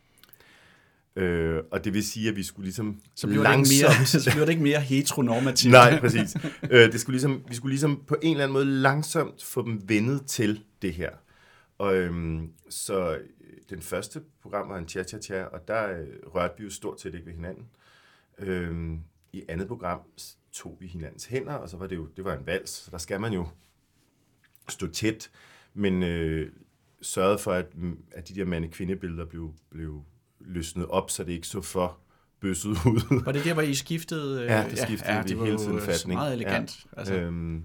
Øh, 1.15 1.63
og 1.71 1.83
det 1.83 1.93
vil 1.93 2.03
sige, 2.03 2.29
at 2.29 2.35
vi 2.35 2.43
skulle 2.43 2.65
ligesom 2.65 3.01
så 3.15 3.27
bliver 3.27 3.43
langsomt... 3.43 3.67
Det 3.67 3.71
ikke 3.71 3.87
mere, 3.87 4.05
så 4.23 4.31
bliver 4.31 4.45
det 4.45 4.51
ikke 4.51 4.63
mere 4.63 4.79
heteronormativt. 4.81 5.71
Nej, 5.81 5.99
præcis. 5.99 6.35
Øh, 6.71 6.91
det 6.91 6.99
skulle 6.99 7.13
ligesom, 7.13 7.43
vi 7.47 7.55
skulle 7.55 7.71
ligesom 7.71 8.03
på 8.07 8.15
en 8.21 8.31
eller 8.31 8.43
anden 8.43 8.53
måde 8.53 8.65
langsomt 8.65 9.43
få 9.43 9.65
dem 9.65 9.81
vendet 9.89 10.25
til 10.25 10.63
det 10.81 10.93
her. 10.93 11.09
Og, 11.77 11.95
øhm, 11.95 12.51
så 12.69 13.15
øh, 13.15 13.23
den 13.69 13.81
første 13.81 14.21
program 14.41 14.69
var 14.69 14.77
en 14.77 14.87
cha-cha-cha, 14.87 15.43
og 15.43 15.67
der 15.67 15.99
øh, 15.99 16.07
rørte 16.35 16.53
vi 16.57 16.63
jo 16.63 16.69
stort 16.69 17.01
set 17.01 17.13
ikke 17.13 17.25
ved 17.25 17.33
hinanden. 17.33 17.65
Øhm, 18.39 18.99
I 19.33 19.43
andet 19.49 19.67
program 19.67 19.99
tog 20.51 20.77
vi 20.79 20.87
hinandens 20.87 21.25
hænder, 21.25 21.53
og 21.53 21.69
så 21.69 21.77
var 21.77 21.87
det 21.87 21.95
jo 21.95 22.07
det 22.17 22.25
var 22.25 22.37
en 22.37 22.45
vals, 22.45 22.69
så 22.69 22.91
der 22.91 22.97
skal 22.97 23.21
man 23.21 23.33
jo 23.33 23.47
stå 24.69 24.87
tæt, 24.87 25.31
men 25.73 26.03
øh, 26.03 26.51
sørgede 27.01 27.39
for, 27.39 27.51
at, 27.51 27.65
at 28.11 28.29
de 28.29 28.35
der 28.35 28.45
mande-kvindebilleder 28.45 29.25
blev, 29.25 29.53
blev 29.69 30.03
løsnet 30.50 30.86
op, 30.86 31.12
så 31.12 31.24
det 31.24 31.32
ikke 31.32 31.48
så 31.48 31.62
for 31.62 31.98
bøsset 32.41 32.70
ud. 32.86 33.24
Var 33.25 33.32
det 33.32 33.44
der, 33.44 33.53
hvor 33.53 33.62
I 33.62 33.74
skiftede? 33.74 34.44
Ja, 34.44 34.65
det 34.70 34.79
skiftede 34.79 35.12
ja, 35.12 35.18
ja, 35.18 35.24
vi 35.24 35.46
hele 35.46 35.58
tiden 35.58 35.82
fatning. 35.82 36.20
meget 36.20 36.34
elegant. 36.34 36.86
Ja. 36.96 37.00
Altså. 37.00 37.13
Øhm, 37.15 37.63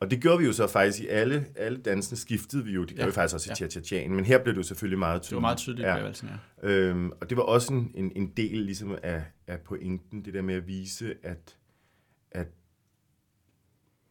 og 0.00 0.10
det 0.10 0.20
gjorde 0.20 0.38
vi 0.38 0.44
jo 0.44 0.52
så 0.52 0.66
faktisk 0.66 1.02
i 1.02 1.06
alle, 1.06 1.46
alle 1.56 1.78
dansene 1.78 2.18
skiftede 2.18 2.64
vi 2.64 2.72
jo. 2.72 2.80
Det 2.80 2.88
gjorde 2.88 3.02
ja. 3.02 3.06
vi 3.06 3.12
faktisk 3.12 3.34
også 3.34 3.50
i 3.50 3.54
ja. 3.60 3.68
cha 3.68 3.80
cha 3.80 4.08
men 4.08 4.24
her 4.24 4.38
blev 4.38 4.54
det 4.54 4.58
jo 4.58 4.62
selvfølgelig 4.62 4.98
meget 4.98 5.22
tydeligt. 5.22 5.30
Det 5.30 5.36
var 5.36 5.40
meget 5.40 5.58
tydeligt 5.58 5.86
ja. 5.86 6.02
valsen, 6.02 6.28
ja. 6.62 6.68
Øhm, 6.68 7.12
og 7.20 7.30
det 7.30 7.36
var 7.36 7.42
også 7.42 7.72
en, 7.72 7.92
en, 7.94 8.12
en 8.16 8.32
del 8.36 8.58
ligesom 8.58 8.98
af, 9.02 9.24
af 9.46 9.60
pointen, 9.60 10.24
det 10.24 10.34
der 10.34 10.42
med 10.42 10.54
at 10.54 10.66
vise, 10.66 11.14
at, 11.22 11.56
at, 12.30 12.48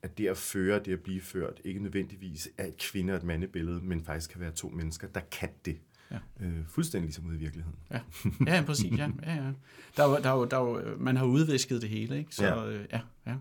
at 0.04 0.18
det 0.18 0.28
at 0.28 0.38
føre, 0.38 0.80
det 0.80 0.94
at 0.94 1.00
blive 1.00 1.22
ført, 1.22 1.62
ikke 1.64 1.84
nødvendigvis 1.84 2.50
er 2.58 2.66
et 2.66 2.78
kvinde- 2.78 3.14
og 3.14 3.18
et 3.18 3.24
mandebillede, 3.24 3.82
men 3.82 4.04
faktisk 4.06 4.32
kan 4.32 4.42
være 4.42 4.52
to 4.52 4.70
mennesker, 4.70 5.08
der 5.08 5.22
kan 5.32 5.50
det. 5.66 5.78
Ja. 6.12 6.18
Øh, 6.40 6.68
fuldstændig 6.68 7.08
ligesom 7.08 7.26
ude 7.26 7.36
i 7.36 7.40
virkeligheden. 7.40 7.80
Ja, 7.92 8.00
ja 8.48 8.64
præcis. 8.66 8.98
Ja. 8.98 9.10
Ja, 9.26 9.36
ja. 9.36 9.52
Der, 9.98 10.08
der, 10.08 10.20
der, 10.20 10.46
der, 10.46 10.98
man 10.98 11.18
har 11.18 11.26
udvisket 11.26 11.82
det 11.82 11.90
hele, 11.90 12.18
ikke? 12.18 12.36
Så, 12.36 12.46
ja. 12.46 12.68
Øh, 12.68 12.86
ja, 12.92 13.02
ja. 13.28 13.36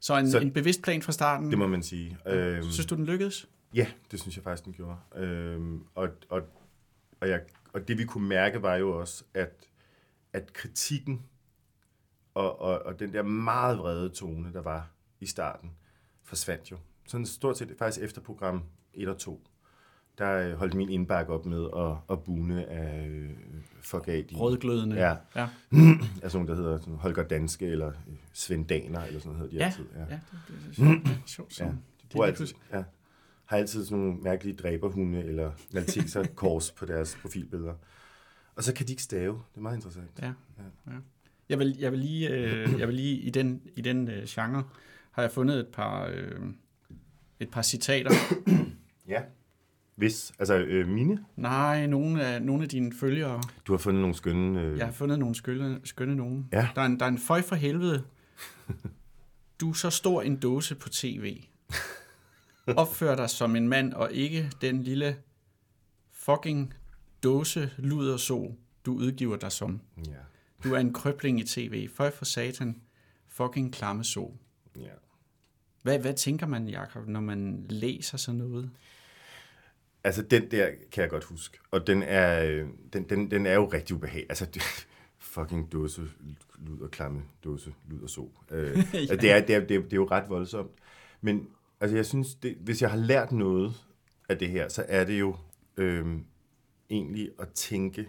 Så 0.00 0.16
en, 0.16 0.30
så 0.30 0.38
en 0.38 0.52
bevidst 0.52 0.82
plan 0.82 1.02
fra 1.02 1.12
starten. 1.12 1.50
Det 1.50 1.58
må 1.58 1.66
man 1.66 1.82
sige. 1.82 2.18
Øhm, 2.26 2.62
synes 2.62 2.86
du, 2.86 2.94
den 2.94 3.04
lykkedes? 3.04 3.48
Ja, 3.74 3.86
det 4.10 4.20
synes 4.20 4.36
jeg 4.36 4.44
faktisk, 4.44 4.64
den 4.64 4.72
gjorde. 4.72 4.96
Øhm, 5.16 5.82
og, 5.94 6.08
og, 6.28 6.42
og, 7.20 7.28
jeg, 7.28 7.40
og 7.72 7.88
det 7.88 7.98
vi 7.98 8.04
kunne 8.04 8.28
mærke 8.28 8.62
var 8.62 8.74
jo 8.76 9.00
også, 9.00 9.24
at, 9.34 9.68
at 10.32 10.52
kritikken 10.52 11.22
og, 12.34 12.60
og, 12.60 12.82
og 12.82 13.00
den 13.00 13.12
der 13.12 13.22
meget 13.22 13.78
vrede 13.78 14.08
tone, 14.08 14.52
der 14.52 14.62
var 14.62 14.90
i 15.20 15.26
starten, 15.26 15.70
forsvandt 16.24 16.70
jo. 16.70 16.76
Sådan 17.06 17.26
stort 17.26 17.58
set 17.58 17.74
faktisk 17.78 18.04
efter 18.04 18.20
program 18.20 18.62
1 18.94 19.08
og 19.08 19.18
2 19.18 19.46
der 20.18 20.48
øh, 20.48 20.52
holdt 20.52 20.74
min 20.74 20.88
indbakke 20.88 21.32
op 21.32 21.46
med 21.46 21.68
at, 21.76 21.96
at 22.10 22.22
bune 22.24 22.66
af 22.66 23.08
øh. 23.08 23.30
De, 24.06 24.24
Rødglødende. 24.34 24.96
Ja. 24.96 25.16
ja. 25.36 25.48
altså 26.22 26.38
nogen, 26.38 26.48
der 26.48 26.54
hedder 26.54 26.78
sådan, 26.78 26.94
Holger 26.94 27.22
Danske, 27.22 27.66
eller 27.66 27.88
øh, 27.88 28.14
Svend 28.32 28.66
Daner, 28.66 29.02
eller 29.04 29.20
sådan 29.20 29.36
noget 29.36 29.50
hedder 29.50 29.50
de 29.50 29.56
ja. 29.56 29.64
altid. 29.64 29.84
Ja, 29.94 30.00
ja 30.00 30.20
det, 30.48 30.76
det, 30.76 31.04
det 31.04 31.12
er 31.12 31.26
sjovt. 31.26 31.60
Ja. 31.60 31.64
Det, 31.64 31.74
det, 32.12 32.24
altid, 32.24 32.46
ja. 32.72 32.82
Har 33.44 33.56
altid 33.56 33.84
sådan 33.84 34.04
nogle 34.04 34.20
mærkelige 34.20 34.56
dræberhunde, 34.56 35.24
eller 35.24 35.52
malteser 35.72 36.24
kors 36.34 36.70
på 36.70 36.86
deres 36.86 37.18
profilbilleder. 37.22 37.74
Og 38.56 38.64
så 38.64 38.74
kan 38.74 38.86
de 38.86 38.92
ikke 38.92 39.02
stave. 39.02 39.32
Det 39.32 39.56
er 39.56 39.62
meget 39.62 39.76
interessant. 39.76 40.10
Ja. 40.22 40.26
ja. 40.26 40.32
ja. 40.86 40.96
Jeg, 41.48 41.58
vil, 41.58 41.76
jeg 41.78 41.92
vil 41.92 42.00
lige, 42.00 42.30
øh, 42.30 42.78
jeg 42.78 42.88
vil 42.88 42.96
lige 42.96 43.16
i 43.16 43.30
den, 43.30 43.62
i 43.76 43.80
den 43.80 44.08
øh, 44.10 44.24
genre, 44.28 44.64
har 45.10 45.22
jeg 45.22 45.30
fundet 45.30 45.58
et 45.60 45.68
par, 45.68 46.06
øh, 46.06 46.40
et 47.40 47.50
par 47.50 47.62
citater. 47.62 48.10
ja. 49.08 49.22
Hvis? 49.96 50.32
Altså 50.38 50.54
øh, 50.54 50.88
mine? 50.88 51.24
Nej, 51.36 51.86
nogle 51.86 52.24
af, 52.24 52.42
nogle 52.42 52.62
af 52.62 52.68
dine 52.68 52.92
følgere. 52.92 53.42
Du 53.66 53.72
har 53.72 53.78
fundet 53.78 54.00
nogle 54.00 54.16
skønne... 54.16 54.60
Øh... 54.60 54.78
Jeg 54.78 54.86
har 54.86 54.92
fundet 54.92 55.18
nogle 55.18 55.34
skønne, 55.34 55.80
skønne 55.84 56.14
nogen. 56.14 56.48
Ja. 56.52 56.68
Der 56.74 56.82
er 56.82 56.86
en, 56.86 56.98
der 56.98 57.04
er 57.04 57.10
en 57.10 57.18
føj 57.18 57.42
for 57.42 57.56
helvede. 57.56 58.04
Du 59.60 59.70
er 59.70 59.74
så 59.74 59.90
stor 59.90 60.22
en 60.22 60.36
dåse 60.36 60.74
på 60.74 60.88
tv. 60.88 61.40
Opfør 62.66 63.14
dig 63.14 63.30
som 63.30 63.56
en 63.56 63.68
mand, 63.68 63.92
og 63.92 64.12
ikke 64.12 64.52
den 64.60 64.82
lille 64.82 65.16
fucking 66.12 66.74
dåse 67.22 67.70
luder 67.78 68.16
så, 68.16 68.52
du 68.86 68.94
udgiver 68.94 69.36
dig 69.36 69.52
som. 69.52 69.80
Ja. 70.06 70.12
Du 70.64 70.74
er 70.74 70.78
en 70.78 70.92
krøbling 70.92 71.40
i 71.40 71.44
tv. 71.44 71.88
Føj 71.94 72.10
for 72.10 72.24
satan. 72.24 72.80
Fucking 73.28 73.72
klamme 73.72 74.04
så. 74.04 74.30
Ja. 74.76 74.88
Hvad, 75.82 75.98
hvad 75.98 76.14
tænker 76.14 76.46
man, 76.46 76.68
Jacob, 76.68 77.08
når 77.08 77.20
man 77.20 77.66
læser 77.68 78.18
sådan 78.18 78.38
noget? 78.38 78.70
Altså, 80.06 80.22
den 80.22 80.50
der 80.50 80.70
kan 80.92 81.02
jeg 81.02 81.10
godt 81.10 81.24
huske. 81.24 81.58
Og 81.70 81.86
den 81.86 82.02
er, 82.02 82.44
øh, 82.44 82.68
den, 82.92 83.02
den, 83.08 83.30
den 83.30 83.46
er 83.46 83.54
jo 83.54 83.66
rigtig 83.66 83.96
ubehagelig. 83.96 84.26
Altså, 84.28 84.46
fucking 85.18 85.72
dåse, 85.72 86.02
lyd 86.58 86.80
og 86.80 86.90
klamme, 86.90 87.22
dåse, 87.44 87.74
lyd 87.88 88.02
og 88.02 88.10
så. 88.10 88.28
Øh, 88.50 88.70
ja. 88.76 88.98
altså, 88.98 89.16
det, 89.16 89.30
er, 89.32 89.40
det, 89.40 89.54
er, 89.54 89.60
det, 89.60 89.76
er, 89.76 89.80
det 89.80 89.92
er 89.92 89.96
jo 89.96 90.08
ret 90.10 90.28
voldsomt. 90.28 90.70
Men 91.20 91.48
altså, 91.80 91.96
jeg 91.96 92.06
synes, 92.06 92.34
det, 92.34 92.56
hvis 92.60 92.82
jeg 92.82 92.90
har 92.90 92.98
lært 92.98 93.32
noget 93.32 93.74
af 94.28 94.38
det 94.38 94.48
her, 94.48 94.68
så 94.68 94.84
er 94.88 95.04
det 95.04 95.20
jo 95.20 95.36
øh, 95.76 96.06
egentlig 96.90 97.30
at 97.38 97.48
tænke, 97.48 98.08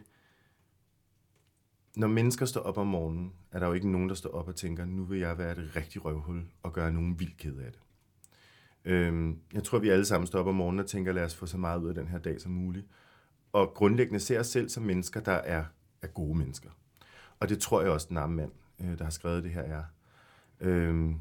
når 1.96 2.08
mennesker 2.08 2.46
står 2.46 2.62
op 2.62 2.78
om 2.78 2.88
morgenen, 2.88 3.34
er 3.52 3.60
der 3.60 3.68
jo 3.68 3.74
ikke 3.74 3.92
nogen, 3.92 4.10
der 4.10 4.16
står 4.16 4.30
op 4.30 4.48
og 4.48 4.56
tænker, 4.56 4.86
nu 4.86 5.04
vil 5.04 5.20
jeg 5.20 5.38
være 5.38 5.56
det 5.56 5.76
rigtige 5.76 6.02
røvhul 6.02 6.44
og 6.64 6.74
gøre 6.74 6.92
nogen 6.92 7.20
vildt 7.20 7.38
ked 7.38 7.58
af 7.58 7.72
det. 7.72 7.82
Øhm, 8.88 9.38
jeg 9.54 9.64
tror, 9.64 9.80
vi 9.80 9.90
alle 9.90 10.06
sammen 10.06 10.28
står 10.28 10.40
op 10.40 10.48
om 10.48 10.56
morgenen 10.56 10.80
og 10.80 10.86
tænker, 10.86 11.12
lad 11.12 11.24
os 11.24 11.36
få 11.36 11.46
så 11.46 11.58
meget 11.58 11.80
ud 11.80 11.90
af 11.90 11.96
den 11.96 12.08
her 12.08 12.18
dag 12.18 12.42
som 12.42 12.52
muligt. 12.52 12.88
Og 13.54 13.74
grundlæggende 13.76 14.20
ser 14.20 14.40
os 14.40 14.48
selv 14.48 14.70
som 14.70 14.84
mennesker, 14.84 15.20
der 15.20 15.32
er, 15.32 15.64
er 16.02 16.08
gode 16.08 16.38
mennesker. 16.38 16.70
Og 17.40 17.50
det 17.50 17.60
tror 17.60 17.82
jeg 17.82 17.92
også, 17.92 18.08
den 18.10 18.18
arme 18.18 18.36
mand, 18.36 18.52
øh, 18.82 18.98
der 18.98 19.04
har 19.04 19.12
skrevet 19.12 19.44
det 19.44 19.52
her, 19.52 19.62
er. 19.62 19.84
Øhm, 20.60 21.16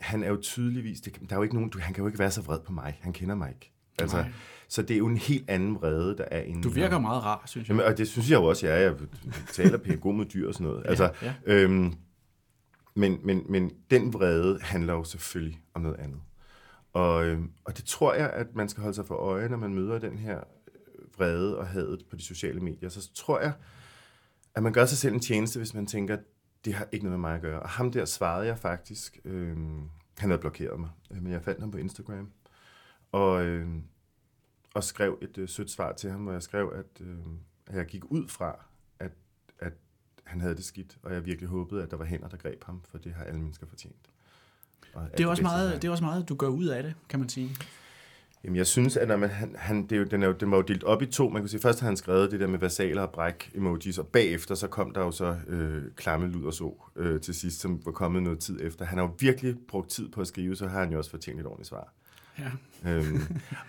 han 0.00 0.24
er 0.24 0.28
jo 0.28 0.36
tydeligvis, 0.42 1.00
det, 1.00 1.14
der 1.14 1.34
er 1.34 1.36
jo 1.36 1.42
ikke 1.42 1.54
nogen, 1.54 1.70
du, 1.70 1.78
han 1.78 1.94
kan 1.94 2.02
jo 2.02 2.06
ikke 2.06 2.18
være 2.18 2.30
så 2.30 2.42
vred 2.42 2.60
på 2.60 2.72
mig. 2.72 2.98
Han 3.02 3.12
kender 3.12 3.34
mig 3.34 3.48
ikke. 3.48 3.72
Altså, 3.98 4.24
så 4.68 4.82
det 4.82 4.94
er 4.94 4.98
jo 4.98 5.06
en 5.06 5.16
helt 5.16 5.50
anden 5.50 5.74
vrede, 5.74 6.16
der 6.16 6.24
er 6.24 6.40
inde. 6.40 6.62
Du 6.62 6.68
virker 6.68 6.92
ham. 6.92 7.02
meget 7.02 7.24
rar, 7.24 7.42
synes 7.46 7.68
jeg. 7.68 7.74
Jamen, 7.74 7.92
og 7.92 7.98
det 7.98 8.08
synes 8.08 8.30
jeg 8.30 8.36
jo 8.36 8.44
også, 8.44 8.66
jeg 8.66 8.76
er. 8.76 8.80
Jeg 8.80 8.96
taler 9.52 9.78
pænt 9.78 10.00
god 10.00 10.14
med 10.14 10.26
dyr 10.26 10.48
og 10.48 10.54
sådan 10.54 10.66
noget. 10.66 10.82
Altså, 10.86 11.12
ja, 11.22 11.34
ja. 11.46 11.54
Øhm, 11.54 11.94
men, 12.94 13.18
men, 13.24 13.42
men 13.48 13.72
den 13.90 14.12
vrede 14.12 14.58
handler 14.62 14.92
jo 14.92 15.04
selvfølgelig 15.04 15.60
om 15.74 15.82
noget 15.82 15.96
andet. 15.96 16.20
Og, 16.92 17.26
øh, 17.26 17.40
og 17.64 17.76
det 17.76 17.84
tror 17.84 18.14
jeg, 18.14 18.30
at 18.30 18.54
man 18.54 18.68
skal 18.68 18.80
holde 18.80 18.94
sig 18.94 19.06
for 19.06 19.14
øje, 19.14 19.48
når 19.48 19.56
man 19.56 19.74
møder 19.74 19.98
den 19.98 20.18
her 20.18 20.38
øh, 20.38 21.18
vrede 21.18 21.58
og 21.58 21.66
hadet 21.66 22.04
på 22.10 22.16
de 22.16 22.22
sociale 22.22 22.60
medier. 22.60 22.88
Så 22.88 23.10
tror 23.14 23.40
jeg, 23.40 23.52
at 24.54 24.62
man 24.62 24.72
gør 24.72 24.86
sig 24.86 24.98
selv 24.98 25.14
en 25.14 25.20
tjeneste, 25.20 25.58
hvis 25.58 25.74
man 25.74 25.86
tænker, 25.86 26.16
at 26.16 26.22
det 26.64 26.74
har 26.74 26.88
ikke 26.92 27.04
noget 27.04 27.20
med 27.20 27.28
mig 27.28 27.34
at 27.34 27.42
gøre. 27.42 27.60
Og 27.60 27.68
ham 27.68 27.92
der 27.92 28.04
svarede 28.04 28.46
jeg 28.46 28.58
faktisk. 28.58 29.20
Øh, 29.24 29.56
han 30.18 30.30
havde 30.30 30.40
blokeret 30.40 30.80
mig, 30.80 30.90
øh, 31.10 31.22
men 31.22 31.32
jeg 31.32 31.42
fandt 31.42 31.60
ham 31.60 31.70
på 31.70 31.78
Instagram. 31.78 32.32
Og, 33.12 33.44
øh, 33.44 33.68
og 34.74 34.84
skrev 34.84 35.18
et 35.22 35.38
øh, 35.38 35.48
sødt 35.48 35.70
svar 35.70 35.92
til 35.92 36.10
ham, 36.10 36.20
hvor 36.20 36.32
jeg 36.32 36.42
skrev, 36.42 36.72
at, 36.74 37.06
øh, 37.06 37.18
at 37.66 37.76
jeg 37.76 37.86
gik 37.86 38.04
ud 38.04 38.28
fra, 38.28 38.64
at, 38.98 39.12
at 39.58 39.72
han 40.24 40.40
havde 40.40 40.56
det 40.56 40.64
skidt, 40.64 40.98
og 41.02 41.14
jeg 41.14 41.24
virkelig 41.24 41.48
håbede, 41.48 41.82
at 41.82 41.90
der 41.90 41.96
var 41.96 42.04
hænder, 42.04 42.28
der 42.28 42.36
greb 42.36 42.64
ham, 42.64 42.82
for 42.82 42.98
det 42.98 43.14
har 43.14 43.24
alle 43.24 43.40
mennesker 43.40 43.66
fortjent. 43.66 44.10
Det 45.16 45.24
er, 45.24 45.28
også 45.28 45.42
meget, 45.42 45.82
det 45.82 45.88
er 45.88 45.92
også 45.92 46.04
meget, 46.04 46.28
du 46.28 46.34
gør 46.34 46.48
ud 46.48 46.66
af 46.66 46.82
det, 46.82 46.94
kan 47.08 47.20
man 47.20 47.28
sige. 47.28 47.56
Jamen, 48.44 48.56
jeg 48.56 48.66
synes, 48.66 48.96
at 48.96 49.08
når 49.08 49.16
man, 49.16 49.30
han, 49.30 49.54
han, 49.58 49.82
det 49.82 49.92
er 49.92 49.96
jo, 49.96 50.04
den, 50.04 50.22
er 50.22 50.26
jo, 50.26 50.32
den 50.32 50.50
var 50.50 50.56
jo 50.56 50.62
delt 50.62 50.84
op 50.84 51.02
i 51.02 51.06
to. 51.06 51.28
Man 51.28 51.42
kan 51.42 51.48
sige, 51.48 51.60
først 51.60 51.80
har 51.80 51.86
han 51.86 51.96
skrevet 51.96 52.30
det 52.30 52.40
der 52.40 52.46
med 52.46 52.58
versaler 52.58 53.02
og 53.02 53.10
bræk 53.10 53.50
emojis, 53.54 53.98
og 53.98 54.06
bagefter 54.06 54.54
så 54.54 54.66
kom 54.66 54.90
der 54.94 55.00
jo 55.00 55.10
så 55.10 55.36
øh, 55.46 55.82
klamme 55.96 56.26
lyd 56.26 56.44
og 56.44 56.54
så 56.54 56.74
øh, 56.96 57.20
til 57.20 57.34
sidst, 57.34 57.60
som 57.60 57.80
var 57.84 57.92
kommet 57.92 58.22
noget 58.22 58.38
tid 58.38 58.58
efter. 58.62 58.84
Han 58.84 58.98
har 58.98 59.04
jo 59.04 59.12
virkelig 59.18 59.56
brugt 59.68 59.90
tid 59.90 60.08
på 60.08 60.20
at 60.20 60.26
skrive, 60.26 60.56
så 60.56 60.66
har 60.68 60.80
han 60.80 60.92
jo 60.92 60.98
også 60.98 61.10
fortjent 61.10 61.40
et 61.40 61.46
ordentligt 61.46 61.68
svar. 61.68 61.92
Ja. 62.38 62.50
øhm, 62.90 63.22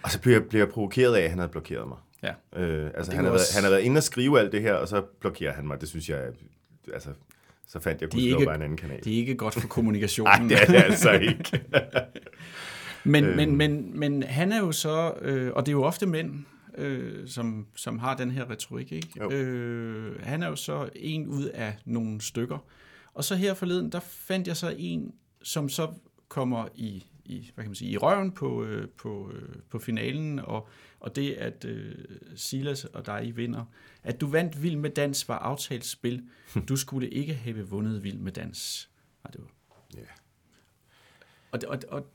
og 0.03 0.11
så 0.11 0.21
blev 0.21 0.33
jeg, 0.33 0.43
blev 0.43 0.59
jeg 0.59 0.69
provokeret 0.69 1.15
af, 1.15 1.21
at 1.21 1.29
han 1.29 1.39
havde 1.39 1.51
blokeret 1.51 1.87
mig. 1.87 1.97
Ja. 2.23 2.61
Øh, 2.61 2.91
altså, 2.95 3.11
han 3.11 3.25
har, 3.25 3.31
også... 3.31 3.45
været, 3.45 3.55
han 3.55 3.63
har 3.63 3.69
været 3.69 3.81
inde 3.81 3.99
og 3.99 4.03
skrive 4.03 4.39
alt 4.39 4.51
det 4.51 4.61
her, 4.61 4.73
og 4.73 4.87
så 4.87 5.01
blokerer 5.19 5.53
han 5.53 5.67
mig. 5.67 5.81
Det 5.81 5.89
synes 5.89 6.09
jeg, 6.09 6.31
altså, 6.93 7.09
så 7.71 7.79
fandt 7.79 8.01
jeg 8.01 8.09
kun 8.09 8.45
bare 8.45 8.55
en 8.55 8.61
anden 8.61 8.77
kanal. 8.77 9.03
Det 9.03 9.13
er 9.13 9.17
ikke 9.17 9.35
godt 9.35 9.53
for 9.53 9.67
kommunikationen. 9.77 10.41
Nej, 10.41 10.47
det 10.47 10.61
er 10.61 10.65
det 10.65 10.83
altså 10.83 11.11
ikke. 11.11 11.61
men, 13.03 13.23
øhm. 13.23 13.35
men, 13.35 13.55
men, 13.55 13.99
men 13.99 14.23
han 14.23 14.51
er 14.51 14.59
jo 14.59 14.71
så, 14.71 15.13
øh, 15.21 15.51
og 15.55 15.65
det 15.65 15.71
er 15.71 15.75
jo 15.75 15.83
ofte 15.83 16.05
mænd, 16.05 16.45
øh, 16.77 17.27
som, 17.27 17.67
som 17.75 17.99
har 17.99 18.15
den 18.15 18.31
her 18.31 18.49
retorik, 18.49 18.91
ikke? 18.91 19.35
Øh, 19.35 20.23
han 20.23 20.43
er 20.43 20.47
jo 20.47 20.55
så 20.55 20.89
en 20.95 21.27
ud 21.27 21.45
af 21.45 21.77
nogle 21.85 22.21
stykker. 22.21 22.57
Og 23.13 23.23
så 23.23 23.35
her 23.35 23.53
forleden, 23.53 23.91
der 23.91 23.99
fandt 23.99 24.47
jeg 24.47 24.57
så 24.57 24.75
en, 24.77 25.11
som 25.43 25.69
så 25.69 25.87
kommer 26.27 26.67
i, 26.75 27.05
i, 27.31 27.51
hvad 27.55 27.63
kan 27.63 27.69
man 27.69 27.75
sige, 27.75 27.91
i 27.91 27.97
røven 27.97 28.31
på, 28.31 28.63
øh, 28.63 28.87
på, 28.89 29.31
øh, 29.33 29.55
på 29.69 29.79
finalen, 29.79 30.39
og, 30.39 30.67
og 30.99 31.15
det, 31.15 31.33
at 31.33 31.65
øh, 31.65 31.95
Silas 32.35 32.85
og 32.85 33.05
dig 33.05 33.31
vinder. 33.35 33.65
At 34.03 34.21
du 34.21 34.27
vandt 34.27 34.63
Vild 34.63 34.75
med 34.75 34.89
Dans 34.89 35.27
var 35.27 35.37
aftalt 35.37 35.85
spil. 35.85 36.23
Du 36.69 36.75
skulle 36.75 37.09
ikke 37.09 37.33
have 37.33 37.69
vundet 37.69 38.03
Vild 38.03 38.17
med 38.17 38.31
Dans. 38.31 38.89
Nej, 39.23 39.31
det 39.31 39.41
var... 39.41 39.47
Ja. 39.93 40.07
Og, 41.51 41.59
og, 41.67 41.79
og 41.89 42.07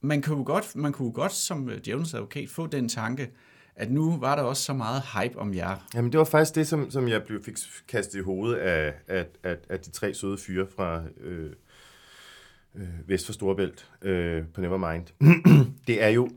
man 0.00 0.22
kunne 0.22 0.44
godt, 0.44 0.76
man 0.76 0.92
kunne 0.92 1.12
godt 1.12 1.32
som 1.32 1.70
øh, 1.70 1.80
djævelens 1.84 2.14
advokat 2.14 2.48
få 2.48 2.66
den 2.66 2.88
tanke, 2.88 3.30
at 3.74 3.90
nu 3.90 4.18
var 4.18 4.36
der 4.36 4.42
også 4.42 4.62
så 4.62 4.72
meget 4.72 5.02
hype 5.02 5.38
om 5.38 5.54
jer. 5.54 5.88
Jamen, 5.94 6.12
det 6.12 6.18
var 6.18 6.24
faktisk 6.24 6.54
det, 6.54 6.66
som, 6.66 6.90
som 6.90 7.08
jeg 7.08 7.22
blev, 7.22 7.44
fik 7.44 7.56
kastet 7.88 8.18
i 8.18 8.22
hovedet 8.22 8.56
af, 8.56 8.94
af, 9.08 9.26
af, 9.42 9.56
af 9.68 9.80
de 9.80 9.90
tre 9.90 10.14
søde 10.14 10.38
fyre 10.38 10.66
fra 10.76 11.02
øh, 11.20 11.52
øh, 12.74 13.08
Vest 13.08 13.26
for 13.26 13.32
Storebælt 13.32 13.90
øh, 14.02 14.48
på 14.54 14.60
Nevermind. 14.60 15.06
det 15.86 16.02
er 16.02 16.08
jo, 16.08 16.30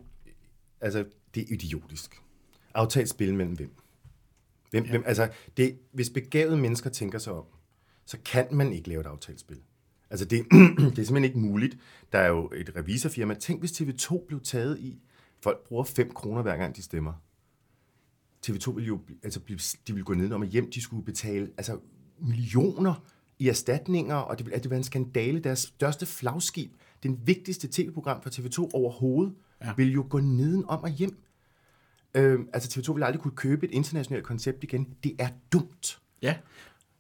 altså, 0.82 1.06
det 1.36 1.42
er 1.44 1.54
idiotisk. 1.54 2.22
Aftalt 2.74 3.10
spil 3.10 3.34
mellem 3.34 3.56
hvem? 3.56 3.76
hvem, 4.74 4.84
ja. 4.84 4.90
hvem 4.90 5.04
altså, 5.06 5.30
det, 5.58 5.80
hvis 5.92 6.10
begavede 6.10 6.58
mennesker 6.58 6.90
tænker 6.90 7.20
sig 7.20 7.34
om, 7.34 7.46
så 8.06 8.18
kan 8.26 8.48
man 8.52 8.74
ikke 8.74 8.90
lave 8.90 9.02
et 9.02 9.08
aftalt 9.08 9.40
spil. 9.40 9.62
Altså, 10.10 10.26
det, 10.26 10.46
det 10.52 11.00
er 11.00 11.06
simpelthen 11.06 11.24
ikke 11.24 11.40
muligt. 11.40 11.78
Der 12.12 12.20
er 12.20 12.28
jo 12.28 12.52
et 12.56 12.76
revisorfirma. 12.76 13.34
Tænk, 13.34 13.60
hvis 13.60 13.82
TV2 13.82 14.26
blev 14.28 14.42
taget 14.42 14.80
i, 14.80 15.02
folk 15.42 15.68
bruger 15.68 15.84
5 15.84 16.14
kroner 16.14 16.42
hver 16.42 16.58
gang, 16.58 16.76
de 16.76 16.82
stemmer. 16.82 17.14
TV2 18.48 18.72
ville 18.72 18.88
jo, 18.88 19.02
altså, 19.24 19.40
de 19.88 19.94
ville 19.94 20.06
gå 20.06 20.14
ned 20.14 20.32
om 20.32 20.42
og 20.42 20.48
hjem, 20.48 20.72
de 20.72 20.82
skulle 20.82 21.06
betale 21.06 21.52
altså, 21.58 21.80
millioner 22.20 23.06
i 23.40 23.50
erstatninger, 23.50 24.16
og 24.16 24.38
det 24.38 24.46
ville, 24.46 24.60
det 24.60 24.70
var 24.70 24.78
en 24.78 24.84
skandale. 24.84 25.40
Deres 25.40 25.60
største 25.60 26.06
flagskib, 26.06 26.72
den 27.04 27.20
vigtigste 27.26 27.68
tv-program 27.72 28.22
for 28.22 28.30
TV2 28.30 28.70
overhovedet, 28.74 29.34
ja. 29.64 29.74
ville 29.78 29.94
jo 29.94 30.06
gå 30.10 30.20
neden 30.20 30.66
om 30.68 30.84
og 30.84 30.90
hjem. 30.90 31.18
Øhm, 32.16 32.50
altså 32.54 32.80
TV2 32.80 32.94
ville 32.94 33.06
aldrig 33.06 33.22
kunne 33.22 33.36
købe 33.36 33.66
et 33.66 33.72
internationalt 33.72 34.26
koncept 34.26 34.64
igen. 34.64 34.88
Det 35.04 35.16
er 35.20 35.30
dumt. 35.52 36.00
Ja. 36.22 36.36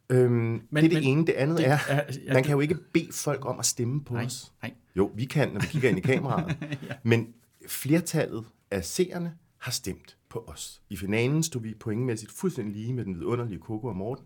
Øhm, 0.09 0.31
men, 0.31 0.61
det 0.71 0.77
er 0.77 0.81
det 0.81 0.93
men, 0.93 1.03
ene. 1.03 1.25
Det 1.25 1.33
andet 1.33 1.57
det, 1.57 1.67
er, 1.67 1.79
er 1.87 2.03
ja, 2.25 2.33
man 2.33 2.43
kan 2.43 2.51
jo 2.51 2.59
ikke 2.59 2.75
bede 2.93 3.11
folk 3.11 3.45
om 3.45 3.59
at 3.59 3.65
stemme 3.65 4.03
på 4.03 4.13
nej, 4.13 4.25
os. 4.25 4.51
Nej. 4.61 4.73
Jo, 4.95 5.11
vi 5.15 5.25
kan, 5.25 5.49
når 5.49 5.59
vi 5.61 5.67
kigger 5.67 5.89
ind 5.89 5.97
i 5.97 6.01
kameraet. 6.01 6.57
ja. 6.89 6.95
Men 7.03 7.33
flertallet 7.67 8.45
af 8.71 8.85
seerne 8.85 9.33
har 9.57 9.71
stemt 9.71 10.17
på 10.29 10.43
os. 10.47 10.81
I 10.89 10.97
finalen 10.97 11.43
stod 11.43 11.61
vi 11.61 11.73
pointmæssigt 11.73 12.31
fuldstændig 12.31 12.75
lige 12.75 12.93
med 12.93 13.05
den 13.05 13.15
vidunderlige 13.15 13.59
Coco 13.59 13.87
og 13.87 13.95
Morten. 13.95 14.25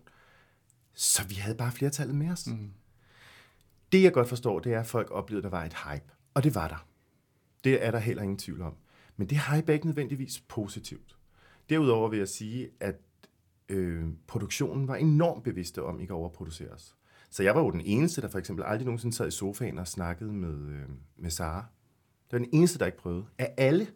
Så 1.00 1.24
vi 1.24 1.34
havde 1.34 1.56
bare 1.56 1.72
flertallet 1.72 2.16
med 2.16 2.30
os. 2.30 2.46
Mm. 2.46 2.70
Det, 3.92 4.02
jeg 4.02 4.12
godt 4.12 4.28
forstår, 4.28 4.58
det 4.58 4.74
er, 4.74 4.80
at 4.80 4.86
folk 4.86 5.10
oplevede, 5.10 5.46
at 5.46 5.52
der 5.52 5.58
var 5.58 5.64
et 5.64 5.74
hype. 5.74 6.12
Og 6.34 6.44
det 6.44 6.54
var 6.54 6.68
der. 6.68 6.86
Det 7.64 7.84
er 7.84 7.90
der 7.90 7.98
heller 7.98 8.22
ingen 8.22 8.38
tvivl 8.38 8.62
om. 8.62 8.76
Men 9.16 9.28
det 9.28 9.38
hype 9.38 9.72
er 9.72 9.74
ikke 9.74 9.86
nødvendigvis 9.86 10.40
positivt. 10.40 11.16
Derudover 11.70 12.08
vil 12.08 12.18
jeg 12.18 12.28
sige, 12.28 12.70
at 12.80 13.00
øh, 13.68 14.06
produktionen 14.26 14.88
var 14.88 14.96
enormt 14.96 15.44
bevidste 15.44 15.82
om 15.82 16.00
ikke 16.00 16.12
at 16.12 16.16
overproducere 16.16 16.70
os. 16.70 16.96
Så 17.30 17.42
jeg 17.42 17.54
var 17.54 17.60
jo 17.60 17.70
den 17.70 17.80
eneste, 17.80 18.20
der 18.20 18.28
for 18.28 18.38
eksempel 18.38 18.64
aldrig 18.64 18.84
nogensinde 18.84 19.16
sad 19.16 19.28
i 19.28 19.30
sofaen 19.30 19.78
og 19.78 19.88
snakkede 19.88 20.32
med, 20.32 20.72
øh, 20.74 20.88
med 21.16 21.30
Sara. 21.30 21.66
Det 22.24 22.32
var 22.32 22.38
den 22.38 22.48
eneste, 22.52 22.78
der 22.78 22.86
ikke 22.86 22.98
prøvede. 22.98 23.24
Af 23.38 23.54
alle. 23.56 23.86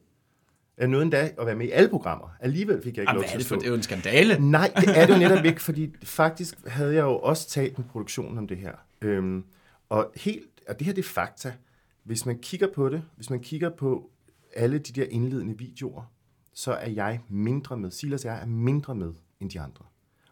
Jeg 0.78 0.88
nåede 0.88 1.02
endda 1.02 1.30
at 1.38 1.46
være 1.46 1.56
med 1.56 1.66
i 1.66 1.70
alle 1.70 1.88
programmer. 1.88 2.28
Alligevel 2.40 2.82
fik 2.82 2.96
jeg 2.96 3.02
ikke 3.02 3.10
Jamen, 3.10 3.22
lov 3.22 3.28
til 3.30 3.38
at 3.38 3.44
stå. 3.44 3.56
Det 3.56 3.64
er 3.64 3.68
jo 3.68 3.74
en 3.74 3.82
skandale. 3.82 4.50
Nej, 4.50 4.72
det 4.76 4.98
er 4.98 5.06
det 5.06 5.14
jo 5.14 5.18
netop 5.28 5.44
ikke, 5.44 5.62
fordi 5.62 5.94
faktisk 6.02 6.66
havde 6.66 6.94
jeg 6.94 7.02
jo 7.02 7.18
også 7.18 7.48
talt 7.48 7.78
med 7.78 7.86
produktionen 7.86 8.38
om 8.38 8.48
det 8.48 8.56
her. 8.56 8.72
Øhm, 9.02 9.44
og 9.88 10.12
helt, 10.16 10.46
og 10.68 10.78
det 10.78 10.86
her 10.86 10.94
det 10.94 11.04
er 11.04 11.08
fakta. 11.08 11.54
Hvis 12.02 12.26
man 12.26 12.38
kigger 12.38 12.68
på 12.74 12.88
det, 12.88 13.02
hvis 13.16 13.30
man 13.30 13.40
kigger 13.40 13.70
på 13.70 14.10
alle 14.54 14.78
de 14.78 14.92
der 14.92 15.06
indledende 15.10 15.58
videoer, 15.58 16.12
så 16.54 16.72
er 16.72 16.90
jeg 16.90 17.20
mindre 17.28 17.76
med. 17.76 17.90
Silas 17.90 18.24
jeg 18.24 18.42
er 18.42 18.46
mindre 18.46 18.94
med 18.94 19.12
end 19.40 19.50
de 19.50 19.60
andre. 19.60 19.84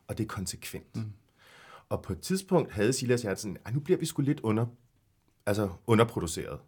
Og 0.07 0.18
det 0.18 0.24
er 0.24 0.29
konsekvent. 0.29 0.96
Mm. 0.96 1.12
Og 1.88 2.03
på 2.03 2.12
et 2.12 2.20
tidspunkt 2.20 2.72
havde 2.72 2.92
Silas 2.92 3.24
jeg 3.24 3.38
sådan, 3.38 3.57
nu 3.72 3.81
bliver 3.81 3.98
vi 3.98 4.07
sgu 4.07 4.22
lidt 4.22 4.40
under, 4.40 4.66
altså 5.46 5.68
underproduceret. 5.87 6.59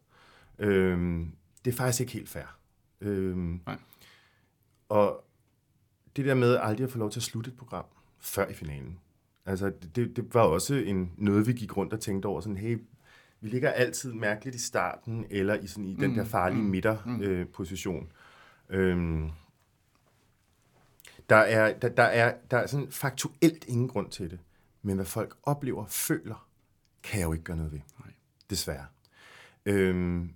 Øhm, 0.59 1.33
det 1.65 1.73
er 1.73 1.77
faktisk 1.77 2.01
ikke 2.01 2.13
helt 2.13 2.29
fair. 2.29 2.62
Øhm, 3.03 3.61
Nej. 3.67 3.79
Og 4.89 5.25
det 6.17 6.25
der 6.25 6.35
med 6.35 6.59
aldrig 6.61 6.85
at 6.85 6.91
få 6.91 6.99
lov 6.99 7.11
til 7.11 7.19
at 7.21 7.25
slutte 7.25 7.51
et 7.51 7.57
program 7.57 7.85
før 8.21 8.49
i 8.49 8.55
finalen. 8.55 8.99
Altså, 9.47 9.73
det, 9.95 10.17
det 10.17 10.35
var 10.35 10.41
også 10.41 10.75
en, 10.75 11.13
noget, 11.17 11.47
vi 11.47 11.53
gik 11.53 11.77
rundt 11.77 11.93
og 11.93 12.01
tænkte 12.01 12.27
over, 12.27 12.41
sådan, 12.41 12.57
hey, 12.57 12.79
vi 13.41 13.49
ligger 13.49 13.71
altid 13.71 14.13
mærkeligt 14.13 14.57
i 14.57 14.61
starten, 14.61 15.27
eller 15.31 15.55
i, 15.55 15.67
sådan, 15.67 15.85
i 15.85 15.95
den 15.95 16.11
mm, 16.11 16.17
der 16.17 16.25
farlige 16.25 16.63
mm, 16.63 16.69
midterposition. 16.69 18.13
Mm. 18.69 18.77
Øh, 18.77 18.91
øhm, 18.91 19.31
der 21.29 21.37
er, 21.37 21.79
der, 21.79 21.89
der, 21.89 22.03
er, 22.03 22.35
der 22.51 22.57
er 22.57 22.67
sådan 22.67 22.91
faktuelt 22.91 23.65
ingen 23.69 23.89
grund 23.89 24.11
til 24.11 24.31
det. 24.31 24.39
Men 24.83 24.97
hvad 24.97 25.05
folk 25.05 25.37
oplever, 25.43 25.87
føler, 25.87 26.49
kan 27.03 27.21
jeg 27.21 27.27
jo 27.27 27.33
ikke 27.33 27.45
gøre 27.45 27.57
noget 27.57 27.73
ved. 27.73 27.81
Nej. 28.01 28.13
Desværre. 28.51 28.87
Øhm, 29.67 30.35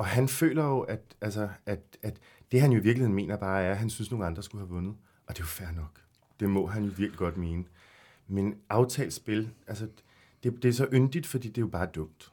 og 0.00 0.06
han 0.06 0.28
føler 0.28 0.64
jo, 0.64 0.80
at, 0.80 1.00
altså, 1.20 1.48
at, 1.66 1.80
at 2.02 2.18
det 2.52 2.60
han 2.60 2.72
jo 2.72 2.78
i 2.78 2.82
virkeligheden 2.82 3.14
mener 3.14 3.36
bare 3.36 3.62
er, 3.62 3.70
at 3.70 3.78
han 3.78 3.90
synes, 3.90 4.08
at 4.08 4.12
nogle 4.12 4.26
andre 4.26 4.42
skulle 4.42 4.66
have 4.66 4.74
vundet. 4.74 4.94
Og 5.26 5.36
det 5.36 5.40
er 5.40 5.44
jo 5.44 5.46
fair 5.46 5.68
nok. 5.76 6.00
Det 6.40 6.50
må 6.50 6.66
han 6.66 6.84
jo 6.84 6.88
virkelig 6.96 7.18
godt 7.18 7.36
mene. 7.36 7.64
Men 8.28 8.54
aftalt 8.68 9.12
spil, 9.12 9.50
altså, 9.66 9.88
det, 10.42 10.62
det 10.62 10.68
er 10.68 10.72
så 10.72 10.88
yndigt, 10.92 11.26
fordi 11.26 11.48
det 11.48 11.58
er 11.58 11.62
jo 11.62 11.68
bare 11.68 11.86
dumt. 11.86 12.32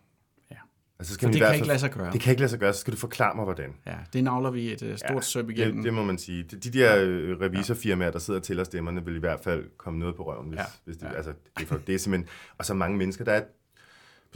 Altså, 1.00 1.14
skal 1.14 1.34
det 1.34 1.42
kan 1.42 1.56
ikke 1.56 1.68
lade 1.68 1.80
sig 1.80 1.92
gøre. 1.92 2.12
Det 2.12 2.22
kan 2.22 2.32
ikke 2.32 2.42
lade 2.42 2.50
sig 2.50 2.60
gøre, 2.60 2.74
så 2.74 2.80
skal 2.80 2.94
du 2.94 2.98
forklare 2.98 3.36
mig, 3.36 3.44
hvordan. 3.44 3.74
Ja, 3.86 3.96
det 4.14 4.24
navler 4.24 4.52
vi 4.52 4.74
et 4.74 4.82
uh, 4.82 4.96
stort 4.96 5.16
ja, 5.16 5.22
søb 5.22 5.50
igennem. 5.50 5.76
Det, 5.76 5.84
det 5.84 5.94
må 5.94 6.04
man 6.04 6.18
sige. 6.18 6.44
De, 6.44 6.58
de 6.58 6.80
der 6.80 7.04
øh, 7.04 7.42
revisorfirmaer, 7.42 8.12
der 8.12 8.20
sidder 8.20 8.40
til 8.40 8.60
os 8.60 8.68
stemmerne, 8.68 9.06
vil 9.06 9.16
i 9.16 9.20
hvert 9.20 9.40
fald 9.40 9.66
komme 9.78 10.00
noget 10.00 10.16
på 10.16 10.24
røven, 10.24 10.48
hvis, 10.48 10.58
ja. 10.58 10.66
hvis 10.86 10.98
det, 10.98 11.06
ja. 11.06 11.14
altså, 11.14 11.34
det, 11.58 11.64
er 11.64 11.68
for, 11.68 11.78
det 11.88 11.96
er 11.96 12.00
simpelthen... 12.00 12.30
Og 12.58 12.66
så 12.66 12.74
mange 12.74 12.98
mennesker, 12.98 13.26
der 13.26 13.32
er... 13.32 13.42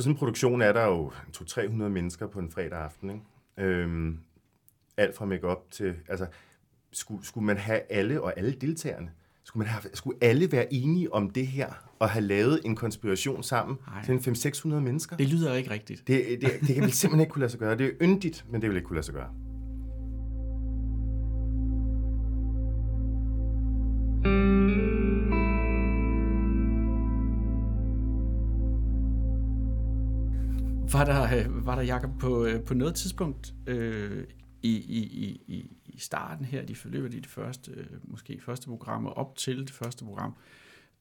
På 0.02 0.04
sådan 0.04 0.14
en 0.14 0.18
produktion 0.18 0.62
er 0.62 0.74
der 0.74 0.86
jo 0.86 1.12
200-300 1.38 1.62
mennesker 1.70 2.28
på 2.28 2.40
en 2.40 2.52
fredag 2.52 2.80
aften, 2.80 3.10
ikke? 3.10 3.70
Øhm, 3.70 4.20
alt 4.98 5.16
fra 5.16 5.26
make 5.26 5.48
til... 5.72 5.96
Altså, 6.08 6.28
skulle, 6.92 7.26
skulle 7.26 7.46
man 7.46 7.58
have 7.58 7.82
alle 7.90 8.22
og 8.22 8.38
alle 8.38 8.52
deltagerne 8.52 9.12
skulle, 9.44 9.64
man 9.66 9.68
have, 9.68 9.82
skulle 9.94 10.18
alle 10.22 10.52
være 10.52 10.74
enige 10.74 11.14
om 11.14 11.30
det 11.30 11.48
her, 11.48 11.68
og 12.00 12.10
have 12.10 12.26
lavet 12.26 12.62
en 12.66 12.76
konspiration 12.76 13.44
sammen 13.44 13.78
Ej. 13.88 14.06
til 14.06 14.14
en 14.14 14.20
500-600 14.20 14.68
mennesker? 14.68 15.18
Det 15.18 15.30
lyder 15.30 15.54
ikke 15.54 15.72
rigtigt. 15.72 16.08
Det, 16.08 16.26
det, 16.42 16.52
det 16.68 16.76
kan 16.76 16.86
vi 16.86 16.92
simpelthen 16.92 17.20
ikke 17.20 17.32
kunne 17.32 17.40
lade 17.40 17.52
sig 17.52 17.60
gøre. 17.60 17.78
Det 17.78 17.86
er 17.86 17.92
yndigt, 18.02 18.46
men 18.50 18.62
det 18.62 18.70
vil 18.70 18.78
ikke 18.78 18.88
kunne 18.88 18.96
lade 18.96 19.06
sig 19.06 19.14
gøre. 19.14 19.30
Var 31.02 31.06
der, 31.06 31.48
var 31.50 31.76
der 31.76 31.82
Jacob, 31.82 32.10
på, 32.20 32.46
øh, 32.46 32.64
på 32.64 32.74
noget 32.74 32.96
tidspunkt 32.96 33.54
øh, 33.68 34.24
i, 34.62 34.70
i, 34.70 35.42
i, 35.48 35.78
i 35.86 36.00
starten 36.00 36.46
her, 36.46 36.66
de 36.66 36.76
forløber 36.76 37.08
i 37.08 37.20
det 37.20 37.28
første, 37.28 37.72
øh, 37.72 37.88
måske 38.04 38.42
første 38.42 38.68
program, 38.68 39.06
og 39.06 39.18
op 39.18 39.36
til 39.36 39.60
det 39.60 39.72
første 39.72 40.06
program, 40.06 40.36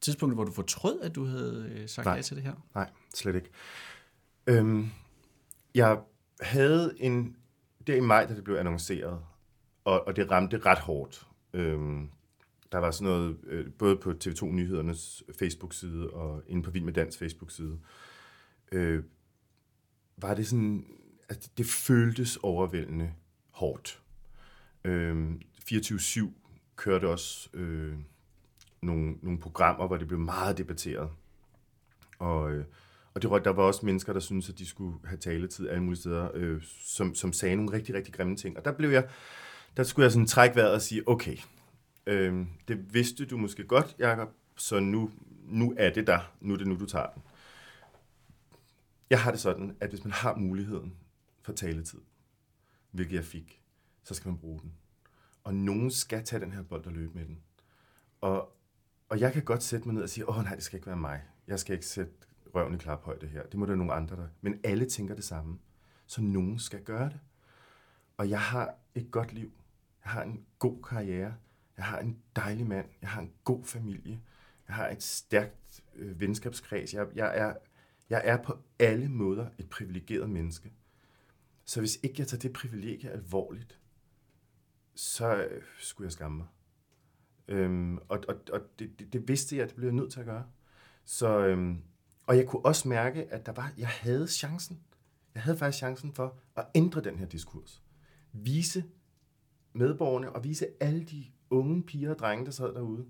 tidspunkt, 0.01 0.35
hvor 0.35 0.45
du 0.45 0.53
fortrød, 0.53 1.01
at 1.01 1.15
du 1.15 1.25
havde 1.25 1.73
øh, 1.75 1.89
sagt 1.89 2.07
ja 2.07 2.23
til 2.23 2.37
det 2.37 2.45
her? 2.45 2.55
Nej, 2.75 2.91
slet 3.15 3.35
ikke. 3.35 3.51
Øhm, 4.47 4.89
jeg 5.75 5.99
havde 6.41 6.95
en, 6.97 7.37
der 7.87 7.95
i 7.95 8.01
maj, 8.01 8.27
da 8.27 8.35
det 8.35 8.45
blev 8.45 8.57
annonceret, 8.57 9.21
og, 9.85 10.07
og 10.07 10.17
det 10.17 10.31
ramte 10.31 10.59
ret 10.59 10.79
hårdt. 10.79 11.27
Øhm, 11.53 12.11
der 12.73 12.79
var 12.79 12.91
sådan 12.91 13.13
noget, 13.13 13.37
øh, 13.47 13.73
både 13.73 13.97
på 13.97 14.15
TV2 14.25 14.45
Nyhedernes 14.45 15.23
Facebook-side 15.39 16.11
og 16.11 16.43
inde 16.47 16.63
på 16.63 16.71
Vild 16.71 16.85
med 16.85 16.93
Dans 16.93 17.19
Facebook-side, 17.19 17.79
øh, 18.73 19.03
var 20.23 20.35
det 20.35 20.47
sådan, 20.47 20.87
at 21.29 21.51
det 21.59 21.67
føltes 21.67 22.37
overvældende 22.37 23.13
hårdt. 23.51 24.03
Øh, 24.85 25.31
24-7 25.73 26.29
kørte 26.77 27.09
også 27.09 27.49
øh, 27.55 27.95
nogle, 28.83 29.15
nogle 29.23 29.39
programmer, 29.39 29.87
hvor 29.87 29.97
det 29.97 30.09
blev 30.09 30.21
meget 30.21 30.59
debatteret. 30.59 31.11
Og, 32.19 32.53
øh, 32.53 32.65
og 33.15 33.23
det, 33.23 33.45
der 33.45 33.51
var 33.51 33.63
også 33.63 33.87
mennesker, 33.87 34.13
der 34.13 34.21
syntes, 34.21 34.49
at 34.49 34.59
de 34.59 34.67
skulle 34.67 34.97
have 35.05 35.19
taletid 35.19 35.69
alle 35.69 35.83
mulige 35.83 36.01
steder, 36.01 36.29
øh, 36.35 36.63
som, 36.81 37.15
som 37.15 37.33
sagde 37.33 37.57
nogle 37.57 37.73
rigtig, 37.73 37.95
rigtig 37.95 38.15
grimme 38.15 38.37
ting. 38.37 38.57
Og 38.57 38.65
der 38.65 38.73
blev 38.73 38.91
jeg, 38.91 39.09
der 39.77 39.83
skulle 39.83 40.05
jeg 40.05 40.13
sådan 40.13 40.27
trække 40.27 40.57
vejret 40.57 40.73
og 40.73 40.83
sige, 40.83 41.09
okay, 41.09 41.37
øh, 42.07 42.47
det 42.69 42.95
vidste 42.95 43.27
du 43.27 43.37
måske 43.37 43.65
godt, 43.65 43.97
Jacob, 43.99 44.29
så 44.57 44.81
nu, 44.81 45.11
nu 45.49 45.75
er 45.77 45.91
det 45.91 46.07
der. 46.07 46.33
Nu 46.41 46.53
er 46.53 46.59
det 46.59 46.67
nu, 46.67 46.77
du 46.79 46.87
tager 46.87 47.07
den. 47.07 47.23
Jeg 49.11 49.23
har 49.23 49.31
det 49.31 49.41
sådan, 49.41 49.77
at 49.81 49.91
hvis 49.91 50.05
man 50.05 50.13
har 50.13 50.37
muligheden 50.37 50.97
for 51.43 51.53
taletid, 51.53 52.01
hvilket 52.91 53.17
jeg 53.17 53.25
fik, 53.25 53.63
så 54.03 54.15
skal 54.15 54.29
man 54.29 54.39
bruge 54.39 54.61
den. 54.61 54.75
og 55.45 55.55
nogen 55.55 55.91
skal 55.91 56.25
tage 56.25 56.41
den 56.41 56.53
her 56.53 56.63
bold 56.63 56.87
og 56.87 56.93
løbe 56.93 57.15
med 57.15 57.25
den. 57.25 57.43
Og, 58.21 58.57
og 59.09 59.21
jeg 59.21 59.33
kan 59.33 59.45
godt 59.45 59.63
sætte 59.63 59.87
mig 59.87 59.95
ned 59.95 60.03
og 60.03 60.09
sige, 60.09 60.29
åh 60.29 60.43
nej, 60.45 60.55
det 60.55 60.65
skal 60.65 60.77
ikke 60.77 60.87
være 60.87 60.97
mig. 60.97 61.23
Jeg 61.47 61.61
skal 61.61 61.73
ikke 61.73 61.87
sætte 61.87 62.13
røven 62.55 62.75
i 62.75 62.79
klaphøjde 62.79 63.27
her. 63.27 63.43
Det 63.43 63.55
må 63.55 63.67
der 63.67 63.75
nogle 63.75 63.93
andre, 63.93 64.17
der... 64.17 64.29
Men 64.41 64.61
alle 64.65 64.87
tænker 64.87 65.15
det 65.15 65.25
samme. 65.25 65.59
Så 66.07 66.23
nogen 66.23 66.59
skal 66.59 66.83
gøre 66.83 67.09
det. 67.09 67.21
Og 68.17 68.31
jeg 68.31 68.41
har 68.41 68.75
et 68.95 69.11
godt 69.11 69.33
liv. 69.33 69.53
Jeg 70.05 70.13
har 70.13 70.23
en 70.23 70.47
god 70.59 70.83
karriere. 70.83 71.35
Jeg 71.77 71.85
har 71.85 71.99
en 71.99 72.23
dejlig 72.37 72.67
mand. 72.67 72.89
Jeg 73.03 73.11
har 73.11 73.21
en 73.21 73.33
god 73.45 73.65
familie. 73.65 74.21
Jeg 74.69 74.77
har 74.77 74.89
et 74.89 75.03
stærkt 75.03 75.83
øh, 75.95 76.21
venskabskreds. 76.21 76.95
Jeg, 76.95 77.07
jeg, 77.15 77.39
er, 77.39 77.55
jeg 78.11 78.23
er 78.25 78.43
på 78.43 78.59
alle 78.79 79.09
måder 79.09 79.49
et 79.59 79.71
privilegeret 79.71 80.31
menneske. 80.31 80.73
Så 81.65 81.81
hvis 81.81 81.99
ikke 82.03 82.15
jeg 82.19 82.27
tager 82.27 82.41
det 82.41 82.53
privilegie 82.53 83.11
alvorligt, 83.11 83.79
så 84.95 85.37
øh, 85.37 85.63
skulle 85.79 86.07
jeg 86.07 86.13
skamme 86.13 86.37
mig. 86.37 86.47
Øhm, 87.49 87.99
og 87.99 88.25
og, 88.29 88.35
og 88.53 88.61
det, 88.79 88.99
det, 88.99 89.13
det 89.13 89.29
vidste 89.29 89.57
jeg, 89.57 89.63
at 89.63 89.69
det 89.69 89.77
blev 89.77 89.89
jeg 89.89 89.95
nødt 89.95 90.13
til 90.13 90.21
at 90.21 90.27
gøre. 90.27 90.47
Så, 91.05 91.47
øhm, 91.47 91.83
og 92.27 92.37
jeg 92.37 92.47
kunne 92.47 92.65
også 92.65 92.89
mærke, 92.89 93.33
at 93.33 93.47
der 93.47 93.53
var, 93.53 93.73
jeg 93.79 93.89
havde 93.89 94.29
chancen. 94.29 94.81
Jeg 95.35 95.43
havde 95.43 95.59
faktisk 95.59 95.79
chancen 95.79 96.13
for 96.13 96.39
at 96.57 96.67
ændre 96.75 97.01
den 97.01 97.19
her 97.19 97.27
diskurs. 97.27 97.83
Vise 98.33 98.85
medborgerne 99.73 100.33
og 100.33 100.45
vise 100.45 100.67
alle 100.81 101.05
de 101.05 101.27
unge 101.51 101.83
piger 101.83 102.11
og 102.11 102.19
drenge, 102.19 102.45
der 102.45 102.51
sad 102.51 102.75
derude, 102.75 103.07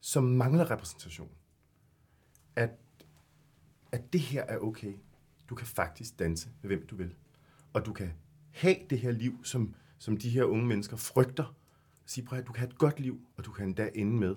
som 0.00 0.24
mangler 0.24 0.70
repræsentation. 0.70 1.30
At, 2.56 2.70
at 3.92 4.12
det 4.12 4.20
her 4.20 4.42
er 4.42 4.58
okay. 4.58 4.94
Du 5.48 5.54
kan 5.54 5.66
faktisk 5.66 6.18
danse 6.18 6.48
med 6.62 6.68
hvem 6.68 6.86
du 6.86 6.96
vil. 6.96 7.14
Og 7.72 7.86
du 7.86 7.92
kan 7.92 8.12
have 8.50 8.76
det 8.90 8.98
her 8.98 9.10
liv, 9.10 9.44
som, 9.44 9.74
som 9.98 10.16
de 10.16 10.30
her 10.30 10.44
unge 10.44 10.66
mennesker 10.66 10.96
frygter. 10.96 11.56
Sig 12.06 12.24
prøv 12.24 12.38
at 12.38 12.46
du 12.46 12.52
kan 12.52 12.60
have 12.60 12.70
et 12.70 12.78
godt 12.78 13.00
liv, 13.00 13.20
og 13.36 13.44
du 13.44 13.52
kan 13.52 13.66
endda 13.66 13.90
ende 13.94 14.12
med 14.12 14.36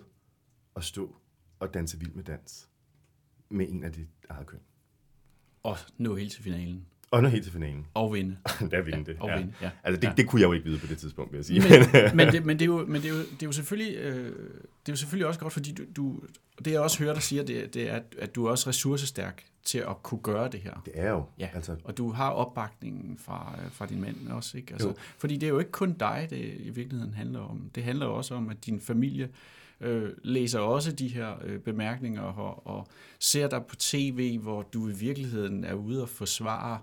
at 0.75 0.83
stå 0.83 1.15
og 1.59 1.73
danse 1.73 1.99
vild 1.99 2.13
med 2.13 2.23
dans 2.23 2.69
med 3.49 3.69
en 3.69 3.83
af 3.83 3.91
dit 3.91 4.07
eget 4.29 4.47
køn. 4.47 4.59
Og 5.63 5.77
nå 5.97 6.15
helt 6.15 6.31
til 6.31 6.43
finalen. 6.43 6.87
Og 7.13 7.21
nå 7.23 7.29
helt 7.29 7.43
til 7.43 7.53
finalen. 7.53 7.85
Og 7.93 8.13
vinde. 8.13 8.37
Der 8.71 8.81
vinde 8.81 9.05
det. 9.05 9.15
Og 9.19 9.29
ja. 9.29 9.37
vinde, 9.37 9.53
ja. 9.61 9.69
Altså, 9.83 10.01
det, 10.01 10.07
Ja. 10.07 10.13
det 10.17 10.27
kunne 10.27 10.41
jeg 10.41 10.47
jo 10.47 10.53
ikke 10.53 10.65
vide 10.65 10.79
på 10.79 10.87
det 10.87 10.97
tidspunkt, 10.97 11.31
vil 11.31 11.37
jeg 11.37 11.45
sige. 11.45 11.59
Men, 11.59 12.15
men, 12.17 12.33
det, 12.33 12.45
men, 12.45 12.59
det, 12.59 12.61
er 12.61 12.65
jo, 12.65 12.85
men 12.85 13.01
det, 13.01 13.05
er 13.09 13.13
jo, 13.13 13.19
det 13.19 13.43
er 13.43 13.45
jo 13.45 13.51
selvfølgelig 13.51 13.95
øh, 13.97 14.25
det 14.25 14.89
er 14.89 14.93
jo 14.93 14.95
selvfølgelig 14.95 15.27
også 15.27 15.39
godt, 15.39 15.53
fordi 15.53 15.71
du, 15.73 15.83
du 15.95 16.19
det 16.65 16.71
jeg 16.71 16.79
også 16.79 16.99
hører 17.03 17.13
dig 17.13 17.23
sige, 17.23 17.43
det, 17.43 17.73
det 17.73 17.89
er, 17.89 17.99
at- 18.19 18.35
du 18.35 18.45
er 18.45 18.49
også 18.51 18.69
ressourcestærk 18.69 19.43
til 19.63 19.77
at 19.77 20.03
kunne 20.03 20.21
gøre 20.21 20.49
det 20.49 20.59
her. 20.59 20.81
det 20.85 20.93
er 20.95 21.09
jo. 21.11 21.23
Ja, 21.39 21.49
Altså, 21.53 21.75
og 21.83 21.97
du 21.97 22.11
har 22.11 22.29
opbakningen 22.29 23.17
fra, 23.17 23.55
øh, 23.65 23.71
fra 23.71 23.85
din 23.85 24.01
mand 24.01 24.27
også, 24.29 24.57
ikke? 24.57 24.73
Altså, 24.73 24.87
Jo. 24.87 24.93
fordi 25.17 25.37
det 25.37 25.43
er 25.47 25.51
jo 25.51 25.59
ikke 25.59 25.71
kun 25.71 25.93
dig, 25.93 26.27
det 26.29 26.53
i 26.59 26.69
virkeligheden 26.69 27.13
handler 27.13 27.39
om. 27.39 27.69
Det 27.75 27.83
handler 27.83 28.05
jo 28.05 28.13
også 28.15 28.35
om, 28.35 28.49
at 28.49 28.65
din 28.65 28.81
familie 28.81 29.29
øh, 29.81 30.09
læser 30.23 30.59
også 30.59 30.91
de 30.91 31.07
her 31.07 31.33
øh, 31.43 31.59
bemærkninger 31.59 32.21
og, 32.21 32.67
og 32.67 32.87
ser 33.19 33.47
dig 33.47 33.65
på 33.65 33.75
tv, 33.75 34.37
hvor 34.39 34.61
du 34.61 34.89
i 34.89 34.93
virkeligheden 34.93 35.63
er 35.63 35.73
ude 35.73 36.01
og 36.01 36.09
forsvare 36.09 36.79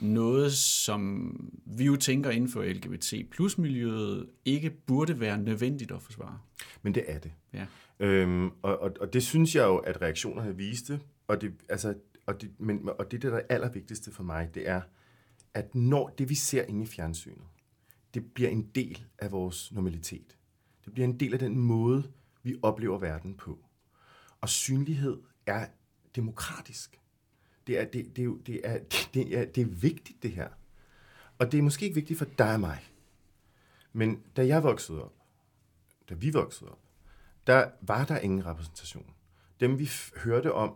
noget, 0.00 0.52
som 0.52 1.34
vi 1.66 1.84
jo 1.84 1.96
tænker 1.96 2.30
inden 2.30 2.50
for 2.50 2.62
LGBT 2.62 3.30
plus 3.30 3.58
miljøet 3.58 4.30
ikke 4.44 4.70
burde 4.70 5.20
være 5.20 5.38
nødvendigt 5.38 5.90
at 5.90 6.02
forsvare. 6.02 6.38
men 6.82 6.94
det 6.94 7.04
er 7.06 7.18
det. 7.18 7.32
Ja. 7.52 7.66
Øhm, 8.00 8.50
og, 8.62 8.78
og, 8.78 8.92
og 9.00 9.12
det 9.12 9.22
synes 9.22 9.54
jeg 9.54 9.64
jo, 9.64 9.76
at 9.76 10.02
reaktionerne 10.02 10.56
viste. 10.56 11.00
Og 11.28 11.40
det, 11.40 11.52
altså, 11.68 11.94
og 12.26 12.40
det, 12.40 12.50
men, 12.58 12.88
og 12.98 13.10
det, 13.10 13.22
der 13.22 13.30
er 13.30 13.34
det 13.34 13.46
allervigtigste 13.48 14.12
for 14.12 14.22
mig, 14.22 14.54
det 14.54 14.68
er, 14.68 14.80
at 15.54 15.74
når 15.74 16.08
det, 16.18 16.28
vi 16.28 16.34
ser 16.34 16.62
inde 16.62 16.82
i 16.82 16.86
fjernsynet, 16.86 17.44
det 18.14 18.32
bliver 18.34 18.50
en 18.50 18.62
del 18.74 19.04
af 19.18 19.32
vores 19.32 19.72
normalitet. 19.72 20.38
Det 20.84 20.92
bliver 20.92 21.08
en 21.08 21.20
del 21.20 21.32
af 21.32 21.38
den 21.38 21.58
måde, 21.58 22.12
vi 22.42 22.56
oplever 22.62 22.98
verden 22.98 23.34
på. 23.34 23.58
Og 24.40 24.48
synlighed 24.48 25.18
er 25.46 25.66
demokratisk. 26.16 27.01
Det 27.66 27.80
er, 27.80 27.84
det, 27.84 28.16
det, 28.16 28.24
er, 28.24 28.34
det, 28.46 28.60
er, 28.64 28.78
det, 29.14 29.38
er, 29.38 29.44
det 29.44 29.60
er 29.60 29.66
vigtigt, 29.66 30.22
det 30.22 30.30
her. 30.30 30.48
Og 31.38 31.52
det 31.52 31.58
er 31.58 31.62
måske 31.62 31.84
ikke 31.84 31.94
vigtigt 31.94 32.18
for 32.18 32.26
dig 32.38 32.54
og 32.54 32.60
mig. 32.60 32.78
Men 33.92 34.22
da 34.36 34.46
jeg 34.46 34.62
voksede 34.62 35.04
op, 35.04 35.14
da 36.10 36.14
vi 36.14 36.30
voksede 36.30 36.70
op, 36.70 36.78
der 37.46 37.68
var 37.80 38.04
der 38.04 38.18
ingen 38.18 38.46
repræsentation. 38.46 39.06
Dem 39.60 39.78
vi 39.78 39.90
hørte 40.16 40.52
om, 40.52 40.74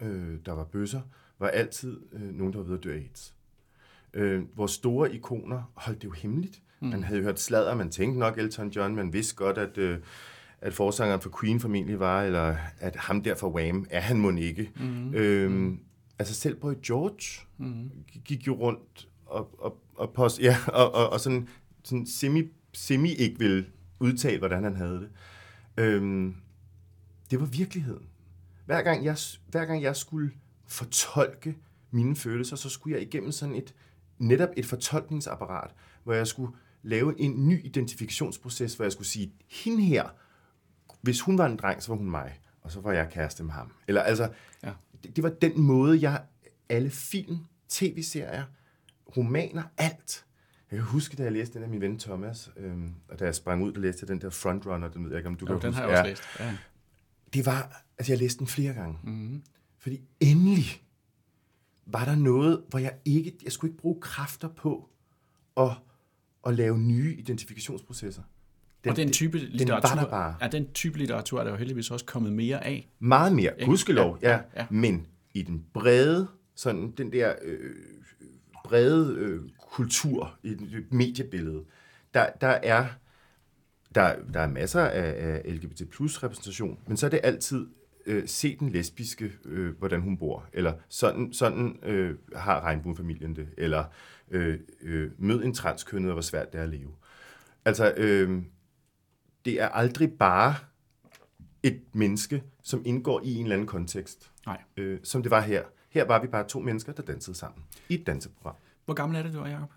øh, 0.00 0.38
der 0.46 0.52
var 0.52 0.64
bøsser, 0.64 1.00
var 1.38 1.48
altid 1.48 2.00
øh, 2.12 2.34
nogen, 2.34 2.52
der 2.52 2.58
var 2.58 2.66
ved 2.66 2.78
at 2.78 2.84
dø 2.84 2.92
af 2.92 2.96
AIDS. 2.96 3.34
Øh, 4.14 4.42
vores 4.56 4.72
store 4.72 5.14
ikoner 5.14 5.62
holdt 5.74 6.02
det 6.02 6.08
jo 6.08 6.12
hemmeligt. 6.12 6.62
Mm. 6.80 6.88
Man 6.88 7.02
havde 7.02 7.22
hørt 7.22 7.40
sladder, 7.40 7.74
man 7.74 7.90
tænkte 7.90 8.18
nok 8.18 8.38
Elton 8.38 8.68
John, 8.68 8.96
man 8.96 9.12
vidste 9.12 9.36
godt, 9.36 9.58
at, 9.58 9.78
øh, 9.78 9.98
at 10.60 10.74
forsangeren 10.74 11.20
for 11.20 11.38
Queen 11.40 11.60
formentlig 11.60 12.00
var, 12.00 12.22
eller 12.22 12.56
at 12.78 12.96
ham 12.96 13.22
der 13.22 13.34
for 13.34 13.50
Wham, 13.50 13.86
er 13.90 14.00
han 14.00 14.18
må 14.18 14.30
ikke. 14.30 14.70
Mm. 14.76 15.14
Øh, 15.14 15.78
altså 16.18 16.34
selv 16.34 16.60
Boy 16.60 16.74
George 16.86 17.46
mm. 17.58 17.90
gik 18.24 18.46
jo 18.46 18.54
rundt 18.54 19.08
og, 19.26 19.60
og, 19.64 19.82
og, 19.94 20.12
post, 20.12 20.40
ja, 20.40 20.56
og, 20.66 20.94
og, 20.94 21.10
og 21.10 21.20
sådan, 21.20 21.48
sådan 21.84 22.06
semi, 22.06 22.42
semi 22.72 23.12
ikke 23.12 23.38
ville 23.38 23.66
udtale, 24.00 24.38
hvordan 24.38 24.64
han 24.64 24.76
havde 24.76 25.00
det. 25.00 25.10
Øhm, 25.76 26.36
det 27.30 27.40
var 27.40 27.46
virkeligheden. 27.46 28.06
Hver 28.66 28.82
gang, 28.82 29.04
jeg, 29.04 29.16
hver 29.48 29.64
gang 29.64 29.82
jeg 29.82 29.96
skulle 29.96 30.30
fortolke 30.66 31.56
mine 31.90 32.16
følelser, 32.16 32.56
så 32.56 32.68
skulle 32.68 32.96
jeg 32.96 33.02
igennem 33.02 33.32
sådan 33.32 33.54
et, 33.54 33.74
netop 34.18 34.48
et 34.56 34.66
fortolkningsapparat, 34.66 35.70
hvor 36.04 36.12
jeg 36.12 36.26
skulle 36.26 36.52
lave 36.82 37.20
en 37.20 37.48
ny 37.48 37.64
identifikationsproces, 37.64 38.74
hvor 38.74 38.84
jeg 38.84 38.92
skulle 38.92 39.08
sige, 39.08 39.32
hende 39.48 39.82
her, 39.82 40.08
hvis 41.00 41.20
hun 41.20 41.38
var 41.38 41.46
en 41.46 41.56
dreng, 41.56 41.82
så 41.82 41.88
var 41.92 41.96
hun 41.96 42.10
mig, 42.10 42.40
og 42.62 42.70
så 42.70 42.80
var 42.80 42.92
jeg 42.92 43.08
kæreste 43.10 43.44
med 43.44 43.52
ham. 43.52 43.72
Eller 43.88 44.02
altså, 44.02 44.30
Ja. 44.62 44.72
Det, 45.04 45.16
det 45.16 45.24
var 45.24 45.30
den 45.30 45.60
måde, 45.60 46.00
jeg, 46.02 46.22
alle 46.68 46.90
film, 46.90 47.38
tv-serier, 47.68 48.44
romaner, 49.16 49.62
alt. 49.78 50.24
Jeg 50.70 50.76
kan 50.78 50.86
huske, 50.86 51.16
da 51.16 51.22
jeg 51.22 51.32
læste 51.32 51.54
den 51.54 51.62
af 51.62 51.68
min 51.68 51.80
ven 51.80 51.98
Thomas, 51.98 52.50
øhm, 52.56 52.94
og 53.08 53.18
da 53.18 53.24
jeg 53.24 53.34
sprang 53.34 53.62
ud 53.62 53.72
og 53.72 53.80
læste 53.80 54.06
den 54.06 54.20
der 54.20 54.30
Frontrunner, 54.30 54.88
den 54.88 55.04
ved 55.04 55.10
jeg 55.10 55.18
ikke, 55.18 55.28
om 55.28 55.34
du 55.36 55.46
Jo, 55.46 55.58
kan 55.58 55.62
den 55.62 55.68
huske. 55.74 55.80
har 55.82 55.88
jeg 55.88 55.98
også 55.98 56.10
læst. 56.10 56.22
Ja. 56.40 56.56
Det 57.32 57.46
var, 57.46 57.84
altså 57.98 58.12
jeg 58.12 58.18
læste 58.18 58.38
den 58.38 58.46
flere 58.46 58.72
gange. 58.74 58.98
Mm-hmm. 59.04 59.42
Fordi 59.78 60.00
endelig 60.20 60.82
var 61.86 62.04
der 62.04 62.14
noget, 62.16 62.64
hvor 62.68 62.78
jeg 62.78 62.94
ikke, 63.04 63.38
jeg 63.44 63.52
skulle 63.52 63.70
ikke 63.70 63.80
bruge 63.80 64.00
kræfter 64.00 64.48
på 64.48 64.88
at, 65.56 65.70
at 66.46 66.54
lave 66.54 66.78
nye 66.78 67.14
identifikationsprocesser. 67.18 68.22
Og 68.86 68.96
den 68.96 69.12
type 69.12 69.38
den 69.38 69.48
litteratur, 69.48 69.94
var 69.94 70.02
der 70.02 70.10
bare. 70.10 70.34
Ja, 70.40 70.48
den 70.48 70.72
type 70.72 70.98
litteratur 70.98 71.40
er 71.40 71.44
der 71.44 71.50
jo 71.50 71.56
heldigvis 71.56 71.90
også 71.90 72.04
kommet 72.04 72.32
mere 72.32 72.64
af. 72.64 72.88
Meget 72.98 73.32
mere, 73.32 73.52
gudskelov, 73.64 74.18
Ja, 74.22 74.30
ja, 74.30 74.40
ja. 74.56 74.66
Men 74.70 75.06
i 75.34 75.42
den 75.42 75.64
brede, 75.74 76.28
sådan 76.54 76.90
den 76.90 77.12
der 77.12 77.34
øh, 77.42 77.74
brede 78.64 79.14
øh, 79.18 79.40
kultur, 79.70 80.34
i 80.42 80.48
et 80.48 80.84
mediebillede, 80.90 81.64
der, 82.14 82.26
der 82.40 82.48
er 82.48 82.86
der, 83.94 84.14
der 84.34 84.40
er 84.40 84.48
masser 84.48 84.80
af, 84.80 85.14
af 85.44 85.54
LGBT 85.54 85.90
plus 85.90 86.22
repræsentation, 86.22 86.78
men 86.86 86.96
så 86.96 87.06
er 87.06 87.10
det 87.10 87.20
altid 87.22 87.66
øh, 88.06 88.22
se 88.26 88.56
den 88.56 88.68
lesbiske, 88.68 89.32
øh, 89.44 89.78
hvordan 89.78 90.00
hun 90.00 90.18
bor, 90.18 90.46
eller 90.52 90.72
sådan, 90.88 91.32
sådan 91.32 91.78
øh, 91.82 92.14
har 92.36 92.60
regnbuefamilien 92.60 93.36
det, 93.36 93.48
eller 93.56 93.84
øh, 94.30 94.58
øh, 94.82 95.10
mød 95.18 95.44
en 95.44 95.54
transkønnet, 95.54 96.10
og 96.10 96.12
hvor 96.12 96.22
svært 96.22 96.52
det 96.52 96.58
er 96.58 96.62
at 96.62 96.68
leve. 96.68 96.90
Altså, 97.64 97.94
øh, 97.96 98.42
det 99.48 99.60
er 99.60 99.68
aldrig 99.68 100.12
bare 100.12 100.54
et 101.62 101.80
menneske, 101.92 102.42
som 102.62 102.82
indgår 102.84 103.20
i 103.24 103.34
en 103.34 103.42
eller 103.42 103.54
anden 103.54 103.66
kontekst, 103.66 104.30
Nej. 104.46 104.62
øh, 104.76 104.98
som 105.04 105.22
det 105.22 105.30
var 105.30 105.40
her. 105.40 105.62
Her 105.90 106.04
var 106.04 106.20
vi 106.20 106.26
bare 106.26 106.48
to 106.48 106.60
mennesker, 106.60 106.92
der 106.92 107.02
dansede 107.02 107.36
sammen 107.36 107.64
i 107.88 107.94
et 107.94 108.06
danseprogram. 108.06 108.54
Hvor 108.84 108.94
gammel 108.94 109.18
er 109.18 109.22
det, 109.22 109.32
du 109.32 109.40
er, 109.40 109.48
Jacob? 109.48 109.70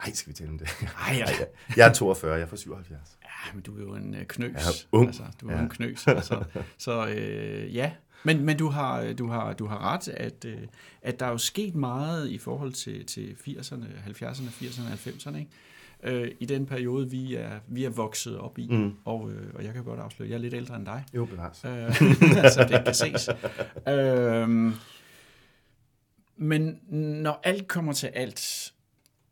Ej, 0.00 0.12
skal 0.12 0.30
vi 0.30 0.34
tale 0.34 0.50
om 0.50 0.58
det? 0.58 0.68
Ej, 1.08 1.16
ja. 1.16 1.26
Jeg 1.76 1.88
er 1.88 1.92
42, 1.92 2.34
jeg 2.34 2.42
er 2.42 2.46
fra 2.46 2.56
77. 2.56 3.18
Ja, 3.22 3.54
men 3.54 3.62
du 3.62 3.76
er 3.78 3.80
jo 3.80 3.94
en 3.94 4.14
øh, 4.14 4.26
knøs. 4.26 4.52
Jeg 4.54 4.60
er 4.60 4.86
ung. 4.92 5.06
Altså, 5.06 5.22
du 5.40 5.48
er 5.48 5.52
ja. 5.52 5.56
Ja. 5.56 5.62
en 5.62 5.70
knøs. 5.70 6.06
Altså. 6.06 6.44
Så 6.78 7.08
øh, 7.08 7.74
ja, 7.74 7.92
men, 8.22 8.44
men 8.44 8.56
du, 8.56 8.68
har, 8.68 9.12
du, 9.12 9.28
har, 9.28 9.52
du 9.52 9.66
har 9.66 9.92
ret, 9.94 10.08
at, 10.08 10.44
øh, 10.44 10.58
at 11.02 11.20
der 11.20 11.26
er 11.26 11.30
jo 11.30 11.38
sket 11.38 11.74
meget 11.74 12.28
i 12.28 12.38
forhold 12.38 12.72
til, 12.72 13.06
til 13.06 13.36
80'erne, 13.48 13.84
70'erne, 14.08 14.64
80'erne, 14.64 15.08
90'erne, 15.08 15.36
ikke? 15.36 15.50
Øh, 16.02 16.30
i 16.40 16.44
den 16.44 16.66
periode, 16.66 17.10
vi 17.10 17.34
er, 17.34 17.60
vi 17.68 17.84
er 17.84 17.90
vokset 17.90 18.38
op 18.38 18.58
i. 18.58 18.68
Mm. 18.70 18.94
Og, 19.04 19.30
øh, 19.30 19.54
og 19.54 19.64
jeg 19.64 19.74
kan 19.74 19.84
godt 19.84 20.00
afsløre, 20.00 20.28
jeg 20.28 20.34
er 20.34 20.40
lidt 20.40 20.54
ældre 20.54 20.76
end 20.76 20.86
dig. 20.86 21.04
Jo, 21.14 21.24
bevares. 21.24 21.64
Øh, 21.64 21.94
så 22.54 22.66
det 22.68 22.84
kan 22.84 22.94
ses. 22.94 23.28
Øhm, 23.88 24.72
men 26.36 26.80
når 27.22 27.40
alt 27.44 27.68
kommer 27.68 27.92
til 27.92 28.06
alt, 28.06 28.72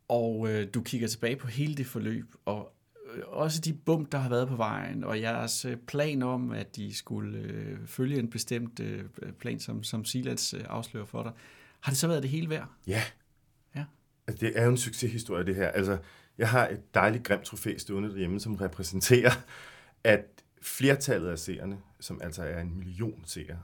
og 0.09 0.49
øh, 0.51 0.69
du 0.75 0.83
kigger 0.83 1.09
tilbage 1.09 1.37
på 1.37 1.47
hele 1.47 1.75
det 1.75 1.87
forløb, 1.87 2.35
og 2.45 2.73
øh, 3.15 3.23
også 3.27 3.61
de 3.61 3.73
bump, 3.73 4.13
der 4.13 4.19
har 4.19 4.29
været 4.29 4.49
på 4.49 4.57
vejen, 4.57 5.05
og 5.05 5.21
jeres 5.21 5.65
øh, 5.65 5.77
plan 5.77 6.23
om, 6.23 6.53
at 6.53 6.77
de 6.77 6.95
skulle 6.95 7.39
øh, 7.39 7.79
følge 7.87 8.19
en 8.19 8.31
bestemt 8.31 8.81
øh, 8.81 9.05
plan, 9.39 9.61
som, 9.61 9.83
som 9.83 10.05
Silas 10.05 10.55
øh, 10.55 10.61
afslører 10.69 11.07
for 11.07 11.23
dig, 11.23 11.33
har 11.81 11.91
det 11.91 11.99
så 11.99 12.09
været 12.09 12.23
det 12.23 12.31
hele 12.31 12.51
værd? 12.51 12.69
Ja. 12.87 13.03
Ja. 13.77 13.85
Altså, 14.27 14.47
det 14.47 14.59
er 14.59 14.65
jo 14.65 14.71
en 14.71 14.77
succeshistorie, 14.77 15.47
det 15.47 15.55
her. 15.55 15.69
Altså, 15.69 15.99
jeg 16.39 16.51
har 16.51 16.69
et 16.69 16.95
dejligt 16.95 17.25
grimt 17.25 17.45
trofæ 17.45 17.79
stående 17.79 18.09
derhjemme, 18.09 18.41
som 18.41 18.55
repræsenterer, 18.55 19.31
at 20.05 20.45
flertallet 20.63 21.29
af 21.29 21.39
seerne, 21.39 21.79
som 22.01 22.21
altså 22.23 22.43
er 22.43 22.61
en 22.61 22.79
million 22.79 23.25
seere, 23.27 23.63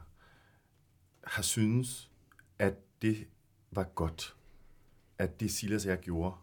har 1.24 1.42
synes, 1.42 2.10
at 2.58 2.74
det 3.02 3.26
var 3.70 3.84
godt. 3.84 4.36
At 5.18 5.40
det 5.40 5.50
Silas 5.50 5.84
og 5.84 5.90
jeg 5.90 5.98
gjorde, 5.98 6.36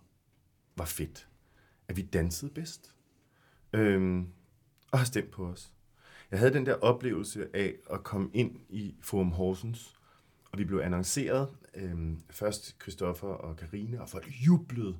var 0.75 0.85
fedt. 0.85 1.27
At 1.87 1.97
vi 1.97 2.01
dansede 2.01 2.51
bedst. 2.51 2.95
Øhm, 3.73 4.27
og 4.91 4.99
har 4.99 5.05
stemt 5.05 5.31
på 5.31 5.47
os. 5.47 5.73
Jeg 6.31 6.39
havde 6.39 6.53
den 6.53 6.65
der 6.65 6.73
oplevelse 6.73 7.47
af 7.53 7.75
at 7.89 8.03
komme 8.03 8.29
ind 8.33 8.59
i 8.69 8.95
Forum 9.01 9.31
Horsens, 9.31 9.99
og 10.51 10.59
vi 10.59 10.65
blev 10.65 10.79
annonceret. 10.79 11.49
Øhm, 11.75 12.21
først 12.29 12.81
Christoffer 12.81 13.27
og 13.27 13.57
Karine 13.57 14.01
og 14.01 14.09
folk 14.09 14.27
jublede. 14.47 14.97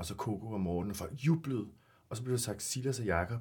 Og 0.00 0.06
så 0.06 0.14
Coco 0.14 0.52
og 0.52 0.60
Morten, 0.60 0.90
og 0.90 0.96
folk 0.96 1.12
jublede. 1.12 1.68
Og 2.08 2.16
så 2.16 2.22
blev 2.22 2.32
der 2.32 2.42
sagt 2.42 2.62
Silas 2.62 2.98
og 2.98 3.04
Jakob. 3.04 3.40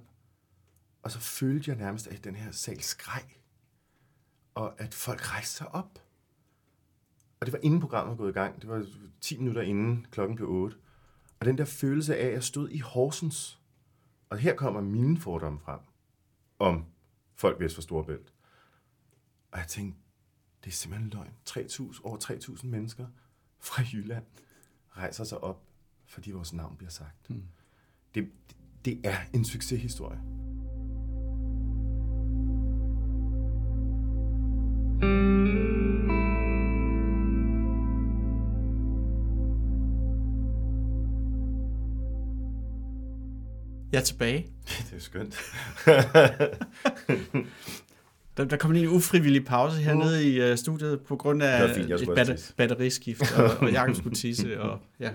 Og 1.04 1.12
så 1.12 1.20
følte 1.20 1.72
jeg 1.72 1.78
nærmest, 1.78 2.08
at 2.08 2.24
den 2.24 2.36
her 2.36 2.52
sal 2.52 2.82
skreg. 2.82 3.24
Og 4.56 4.82
at 4.82 4.94
folk 4.94 5.34
rejste 5.34 5.58
sig 5.58 5.76
op. 5.76 6.00
Og 7.40 7.46
det 7.46 7.54
var 7.54 7.60
inden 7.64 7.80
programmet 7.80 8.12
var 8.12 8.16
gået 8.16 8.30
i 8.30 8.34
gang. 8.34 8.62
Det 8.62 8.70
var 8.70 8.86
10 9.22 9.38
minutter 9.38 9.62
inden 9.62 10.08
klokken 10.12 10.36
blev 10.36 10.50
8. 10.50 10.78
Og 11.40 11.46
den 11.46 11.58
der 11.58 11.66
følelse 11.66 12.18
af, 12.18 12.26
at 12.26 12.34
jeg 12.34 12.44
stod 12.44 12.70
i 12.70 12.80
Horsens. 12.80 13.60
Og 14.30 14.38
her 14.38 14.56
kommer 14.56 14.82
mine 14.82 15.18
fordomme 15.18 15.60
frem 15.60 15.80
om 16.60 16.86
folk 17.36 17.60
vest 17.60 17.76
for 17.76 17.82
Storebælt. 17.82 18.34
Og 19.52 19.60
jeg 19.60 19.68
tænkte, 19.68 20.00
det 20.64 20.70
er 20.70 20.76
simpelthen 20.76 21.10
løgn. 21.10 21.34
3.000, 21.50 22.02
over 22.04 22.18
3.000 22.18 22.66
mennesker 22.66 23.08
fra 23.60 23.84
Jylland 23.94 24.26
rejser 24.98 25.24
sig 25.24 25.44
op, 25.44 25.69
fordi 26.10 26.32
vores 26.32 26.54
navn 26.54 26.76
bliver 26.78 26.92
sagt. 26.92 27.30
Mm. 27.30 27.44
Det, 28.16 28.30
det 28.86 29.00
er 29.04 29.18
en 29.34 29.46
succeshistorie. 29.46 30.20
Jeg 43.92 44.00
er 44.00 44.04
tilbage. 44.04 44.48
Det 44.92 44.96
er 44.96 45.00
skønt. 45.00 45.40
Der, 48.38 48.46
der 48.46 48.58
kom 48.58 48.72
lige 48.72 48.84
en 48.84 48.92
ufrivillig 48.92 49.46
pause 49.46 49.82
hernede 49.82 50.30
i 50.30 50.52
uh, 50.52 50.58
studiet 50.58 51.02
på 51.02 51.16
grund 51.16 51.44
af 51.44 51.76
fint, 51.76 51.92
et 51.92 52.28
tisse. 52.28 52.54
batteriskift, 52.58 53.38
og, 53.38 53.58
og 53.58 53.72
Jacob 53.72 53.96
skulle 53.96 54.16
tisse, 54.16 54.60
og 54.62 54.80
ja, 55.00 55.12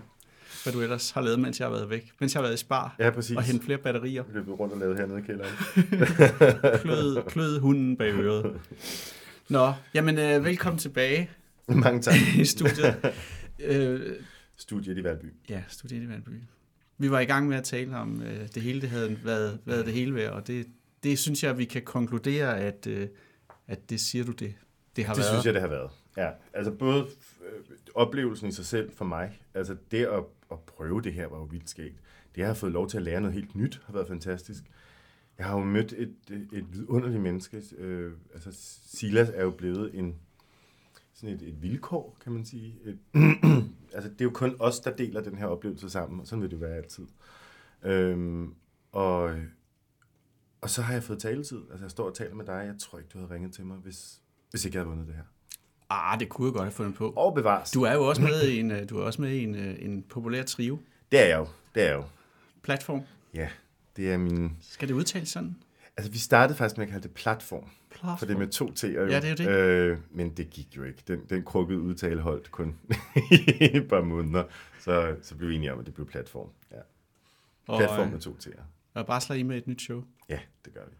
hvad 0.64 0.72
du 0.72 0.80
ellers 0.82 1.10
har 1.10 1.20
lavet, 1.20 1.40
mens 1.40 1.60
jeg 1.60 1.66
har 1.68 1.72
været 1.72 1.90
væk. 1.90 2.12
Mens 2.20 2.34
jeg 2.34 2.38
har 2.40 2.42
været 2.42 2.54
i 2.54 2.60
spar 2.60 2.96
Ja, 2.98 3.10
præcis. 3.10 3.36
og 3.36 3.42
hentet 3.42 3.64
flere 3.64 3.78
batterier. 3.78 4.22
Jeg 4.26 4.34
løbet 4.34 4.58
rundt 4.60 4.74
og 4.74 4.80
lavet 4.80 4.96
hernede 4.98 5.18
i 5.18 5.22
kælderen. 5.22 5.52
Klød, 6.82 7.22
klød 7.28 7.58
hunden 7.60 7.96
bag 7.96 8.12
øret. 8.14 8.60
Nå, 9.48 9.72
jamen 9.94 10.14
uh, 10.38 10.44
velkommen 10.44 10.78
tilbage 10.78 11.30
Mange 11.68 12.02
tak. 12.02 12.14
i 12.40 12.44
studiet. 12.44 12.96
Uh, 13.70 14.00
Studiet 14.56 14.98
i 14.98 15.04
Valby. 15.04 15.26
ja, 15.48 15.62
studiet 15.68 16.02
i 16.02 16.08
Valby. 16.08 16.40
Vi 16.98 17.10
var 17.10 17.20
i 17.20 17.24
gang 17.24 17.48
med 17.48 17.56
at 17.56 17.64
tale 17.64 17.96
om 17.96 18.16
uh, 18.16 18.26
det 18.54 18.62
hele, 18.62 18.80
det 18.80 18.88
havde 18.90 19.18
været, 19.24 19.58
været 19.64 19.86
det 19.86 19.94
hele 19.94 20.14
værd, 20.14 20.32
og 20.32 20.46
det, 20.46 20.66
det 21.02 21.18
synes 21.18 21.42
jeg, 21.44 21.58
vi 21.58 21.64
kan 21.64 21.82
konkludere, 21.82 22.58
at, 22.60 22.86
uh, 22.90 23.02
at 23.68 23.90
det 23.90 24.00
siger 24.00 24.24
du 24.24 24.32
det. 24.32 24.54
Det 24.96 25.04
har 25.04 25.14
Det 25.14 25.20
været. 25.20 25.32
synes 25.32 25.44
jeg, 25.46 25.54
det 25.54 25.60
har 25.62 25.68
været. 25.68 25.90
Ja, 26.16 26.28
altså 26.54 26.72
både 26.72 26.98
øh, 27.00 27.08
oplevelsen 27.94 28.48
i 28.48 28.52
sig 28.52 28.66
selv 28.66 28.92
for 28.92 29.04
mig, 29.04 29.40
altså 29.54 29.76
det 29.90 30.06
at, 30.06 30.24
at 30.50 30.60
prøve 30.60 31.02
det 31.02 31.12
her 31.12 31.26
var 31.26 31.38
jo 31.38 31.44
vildt 31.44 31.70
skægt. 31.70 32.00
Det 32.34 32.40
jeg 32.40 32.46
har 32.46 32.54
fået 32.54 32.72
lov 32.72 32.88
til 32.88 32.96
at 32.96 33.02
lære 33.02 33.20
noget 33.20 33.34
helt 33.34 33.54
nyt, 33.54 33.82
har 33.86 33.92
været 33.92 34.08
fantastisk. 34.08 34.64
Jeg 35.38 35.46
har 35.46 35.58
jo 35.58 35.64
mødt 35.64 35.92
et, 35.92 36.14
et, 36.52 36.72
vidunderligt 36.72 37.22
menneske. 37.22 37.62
Øh, 37.78 38.12
altså 38.34 38.50
Silas 38.86 39.28
er 39.28 39.42
jo 39.42 39.50
blevet 39.50 39.98
en, 39.98 40.16
sådan 41.12 41.34
et, 41.34 41.42
et 41.42 41.62
vilkår, 41.62 42.16
kan 42.20 42.32
man 42.32 42.44
sige. 42.44 42.78
Et, 42.84 42.98
altså 43.94 44.10
det 44.10 44.20
er 44.20 44.24
jo 44.24 44.30
kun 44.30 44.56
os, 44.58 44.80
der 44.80 44.96
deler 44.96 45.20
den 45.20 45.38
her 45.38 45.46
oplevelse 45.46 45.90
sammen, 45.90 46.20
og 46.20 46.26
sådan 46.26 46.42
vil 46.42 46.50
det 46.50 46.60
være 46.60 46.76
altid. 46.76 47.06
Øhm, 47.82 48.54
og, 48.92 49.34
og 50.60 50.70
så 50.70 50.82
har 50.82 50.92
jeg 50.92 51.02
fået 51.02 51.18
taletid. 51.18 51.62
Altså 51.70 51.84
jeg 51.84 51.90
står 51.90 52.06
og 52.06 52.14
taler 52.14 52.34
med 52.34 52.46
dig. 52.46 52.62
Jeg 52.66 52.74
tror 52.78 52.98
ikke, 52.98 53.10
du 53.12 53.18
havde 53.18 53.34
ringet 53.34 53.52
til 53.52 53.66
mig, 53.66 53.76
hvis, 53.76 54.22
hvis 54.50 54.64
ikke 54.64 54.76
jeg 54.76 54.84
havde 54.84 54.90
vundet 54.90 55.06
det 55.06 55.14
her. 55.14 55.24
Ah, 55.90 56.20
det 56.20 56.28
kunne 56.28 56.46
jeg 56.46 56.52
godt 56.52 56.64
have 56.64 56.72
fundet 56.72 56.94
på. 56.94 57.12
Og 57.16 57.34
bevares. 57.34 57.70
Du 57.70 57.82
er 57.82 57.92
jo 57.92 58.04
også 58.08 58.22
med 58.22 58.42
i 58.48 58.58
en, 58.60 58.70
øh, 58.70 58.88
du 58.90 58.98
er 58.98 59.02
også 59.04 59.22
med 59.22 59.30
i 59.30 59.42
en, 59.42 59.54
øh, 59.54 59.76
en 59.78 60.02
populær 60.02 60.42
trio 60.42 60.78
Det 61.12 61.20
er 61.20 61.26
jeg 61.26 61.38
jo. 61.38 61.46
Det 61.74 61.82
er 61.82 61.86
jeg 61.86 61.94
jo. 61.96 62.04
platform. 62.62 63.02
Ja, 63.34 63.48
det 63.96 64.12
er 64.12 64.16
min... 64.18 64.56
Skal 64.60 64.88
det 64.88 64.94
udtales 64.94 65.28
sådan? 65.28 65.56
Altså, 65.96 66.12
vi 66.12 66.18
startede 66.18 66.58
faktisk 66.58 66.78
med 66.78 66.86
at 66.86 66.92
kalde 66.92 67.08
det 67.08 67.14
platform, 67.14 67.64
Platform. 67.90 68.18
for 68.18 68.26
det 68.26 68.34
er 68.34 68.38
med 68.38 68.48
to 68.48 68.66
T'er 68.78 68.86
jo. 68.86 69.06
Ja, 69.06 69.20
det 69.20 69.30
er 69.30 69.34
det. 69.34 69.48
Øh, 69.48 69.98
men 70.10 70.30
det 70.30 70.50
gik 70.50 70.76
jo 70.76 70.82
ikke. 70.84 71.02
Den, 71.08 71.20
den 71.30 71.42
krukkede 71.42 71.80
udtale 71.80 72.20
holdt 72.20 72.50
kun 72.50 72.76
et 73.60 73.88
par 73.88 74.02
måneder. 74.02 74.44
Så, 74.80 75.16
så 75.22 75.34
blev 75.36 75.48
vi 75.50 75.54
enige 75.54 75.72
om, 75.72 75.78
at 75.80 75.86
det 75.86 75.94
blev 75.94 76.06
platform. 76.06 76.48
Ja. 76.72 76.76
og, 77.66 77.78
Platform 77.78 78.06
øh, 78.06 78.12
med 78.12 78.20
to 78.20 78.36
T'er. 78.42 78.60
og 78.94 79.06
barsler 79.06 79.36
I 79.36 79.42
med 79.42 79.56
et 79.56 79.66
nyt 79.66 79.82
show. 79.82 80.02
Ja, 80.28 80.38
det 80.64 80.74
gør 80.74 80.80
vi. 80.90 80.96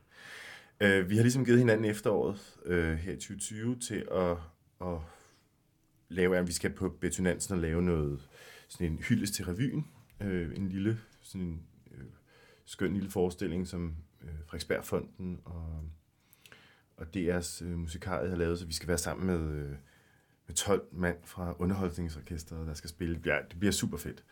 Øh, 0.87 1.11
vi 1.11 1.17
har 1.17 1.23
ligesom 1.23 1.45
givet 1.45 1.59
hinanden 1.59 1.85
efteråret 1.85 2.55
øh, 2.67 2.95
her 2.99 3.13
i 3.13 3.17
2020 3.17 3.77
til 3.79 4.05
at, 4.13 4.37
at 4.81 4.99
lave, 6.09 6.39
at 6.39 6.47
vi 6.47 6.53
skal 6.53 6.73
på 6.73 6.89
Betonansen 6.89 7.55
og 7.55 7.61
lave 7.61 7.83
noget, 7.83 8.29
sådan 8.69 8.93
en 8.93 8.99
hyldest 8.99 9.35
til 9.35 9.45
revyen. 9.45 9.87
Øh, 10.21 10.57
en 10.57 10.69
lille, 10.69 11.01
sådan 11.21 11.47
en 11.47 11.63
øh, 11.91 12.05
skøn 12.65 12.95
lille 12.95 13.11
forestilling, 13.11 13.69
som 13.69 13.97
øh, 14.23 14.29
Frederiksbergfonden 14.47 15.41
og, 15.45 15.81
og 16.97 17.07
DR's 17.17 17.65
øh, 17.65 17.79
musikaret 17.79 18.31
har 18.31 18.37
lavet, 18.37 18.59
så 18.59 18.67
vi 18.67 18.73
skal 18.73 18.89
være 18.89 18.99
sammen 18.99 19.27
med, 19.27 19.57
øh, 19.57 19.77
med 20.47 20.55
12 20.55 20.89
mand 20.93 21.17
fra 21.25 21.55
underholdningsorkestret, 21.59 22.67
der 22.67 22.75
skal 22.75 22.91
spille. 22.91 23.21
Ja, 23.27 23.39
det 23.51 23.59
bliver 23.59 23.73
super 23.73 23.97
fedt. 23.97 24.25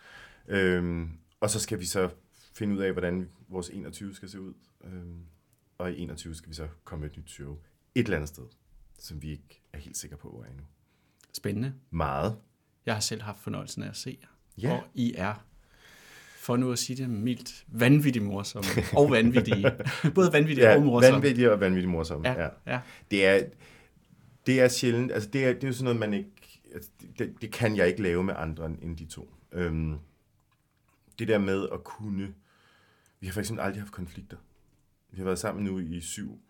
Øh, 0.48 1.08
og 1.40 1.50
så 1.50 1.60
skal 1.60 1.80
vi 1.80 1.84
så 1.84 2.10
finde 2.54 2.74
ud 2.74 2.80
af, 2.80 2.92
hvordan 2.92 3.30
vores 3.48 3.70
21 3.70 4.14
skal 4.14 4.28
se 4.28 4.40
ud. 4.40 4.54
Øh, 4.84 5.02
og 5.78 5.92
i 5.92 5.98
21 5.98 6.34
skal 6.34 6.50
vi 6.50 6.54
så 6.54 6.68
komme 6.84 7.00
med 7.00 7.10
et 7.10 7.16
nyt 7.16 7.30
show 7.30 7.58
et 7.94 8.04
eller 8.04 8.16
andet 8.16 8.28
sted, 8.28 8.44
som 9.02 9.22
vi 9.22 9.30
ikke 9.30 9.62
er 9.72 9.78
helt 9.78 9.96
sikre 9.96 10.16
på, 10.16 10.30
hvor 10.30 10.42
er 10.42 10.48
endnu. 10.48 10.64
Spændende. 11.32 11.74
Meget. 11.90 12.36
Jeg 12.86 12.94
har 12.94 13.00
selv 13.00 13.22
haft 13.22 13.38
fornøjelsen 13.38 13.82
af 13.82 13.88
at 13.88 13.96
se 13.96 14.18
jer. 14.22 14.28
Ja. 14.68 14.72
Og 14.72 14.84
I 14.94 15.14
er, 15.16 15.34
for 16.36 16.56
nu 16.56 16.72
at 16.72 16.78
sige 16.78 16.96
det 16.96 17.10
mildt, 17.10 17.64
vanvittigt 17.68 18.24
morsomme. 18.24 18.68
Og 18.98 19.10
vanvittige. 19.10 19.76
Både 20.14 20.32
vanvittige 20.32 20.68
Ja, 20.68 20.76
og 20.76 20.82
morsomme. 20.82 21.14
vanvittig 21.14 21.50
og 21.52 21.60
vanvittig 21.60 21.88
morsom. 21.90 22.24
Ja, 22.24 22.48
ja. 22.66 22.80
Det 23.10 23.26
er, 23.26 23.44
det 24.46 24.60
er 24.60 24.68
sjældent, 24.68 25.12
altså 25.12 25.28
det 25.30 25.44
er, 25.44 25.52
det 25.52 25.64
er 25.64 25.68
jo 25.68 25.72
sådan 25.74 25.84
noget, 25.84 26.00
man 26.00 26.14
ikke, 26.14 26.60
altså 26.74 26.90
det, 27.18 27.34
det 27.40 27.52
kan 27.52 27.76
jeg 27.76 27.88
ikke 27.88 28.02
lave 28.02 28.24
med 28.24 28.34
andre 28.36 28.66
end 28.82 28.96
de 28.96 29.06
to. 29.06 29.34
Øhm, 29.52 29.98
det 31.18 31.28
der 31.28 31.38
med 31.38 31.68
at 31.72 31.84
kunne, 31.84 32.34
vi 33.20 33.26
har 33.26 33.32
for 33.32 33.40
eksempel 33.40 33.64
aldrig 33.64 33.82
haft 33.82 33.92
konflikter. 33.92 34.36
Vi 35.10 35.16
har 35.16 35.24
været 35.24 35.38
sammen 35.38 35.64
nu 35.64 35.78
i 35.78 36.00
syv, 36.00 36.40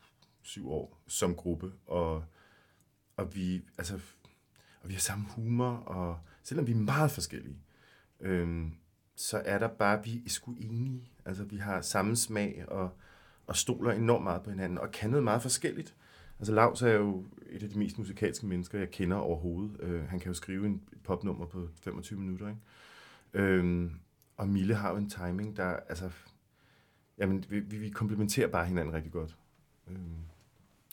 syv 0.42 0.70
år 0.70 1.02
som 1.08 1.34
gruppe, 1.34 1.72
og, 1.86 2.24
og 3.16 3.34
vi, 3.34 3.62
altså, 3.78 3.94
og 4.82 4.88
vi 4.88 4.92
har 4.94 5.00
samme 5.00 5.24
humor, 5.28 5.70
og 5.70 6.18
selvom 6.42 6.66
vi 6.66 6.72
er 6.72 6.76
meget 6.76 7.10
forskellige, 7.10 7.58
øhm, 8.20 8.72
så 9.16 9.42
er 9.44 9.58
der 9.58 9.68
bare, 9.68 10.04
vi 10.04 10.22
er 10.26 10.30
sgu 10.30 10.54
enige. 10.60 11.02
Altså, 11.24 11.44
vi 11.44 11.56
har 11.56 11.80
samme 11.80 12.16
smag, 12.16 12.64
og, 12.68 12.90
og 13.46 13.56
stoler 13.56 13.92
enormt 13.92 14.24
meget 14.24 14.42
på 14.42 14.50
hinanden, 14.50 14.78
og 14.78 14.90
kan 14.90 15.10
noget 15.10 15.24
meget 15.24 15.42
forskelligt. 15.42 15.94
Altså, 16.38 16.54
Lars 16.54 16.82
er 16.82 16.92
jo 16.92 17.24
et 17.50 17.62
af 17.62 17.68
de 17.68 17.78
mest 17.78 17.98
musikalske 17.98 18.46
mennesker, 18.46 18.78
jeg 18.78 18.90
kender 18.90 19.16
overhovedet. 19.16 19.80
Øh, 19.80 20.08
han 20.08 20.20
kan 20.20 20.28
jo 20.28 20.34
skrive 20.34 20.66
en 20.66 20.82
et 20.92 20.98
popnummer 21.04 21.46
på 21.46 21.68
25 21.82 22.20
minutter, 22.20 22.48
ikke? 22.48 22.60
Øhm, 23.34 23.92
og 24.36 24.48
Mille 24.48 24.74
har 24.74 24.90
jo 24.90 24.96
en 24.96 25.10
timing, 25.10 25.56
der, 25.56 25.64
altså, 25.64 26.10
jamen, 27.18 27.44
vi, 27.48 27.60
vi 27.60 27.90
komplementerer 27.90 28.48
bare 28.48 28.66
hinanden 28.66 28.94
rigtig 28.94 29.12
godt. 29.12 29.36
Øhm, 29.88 30.16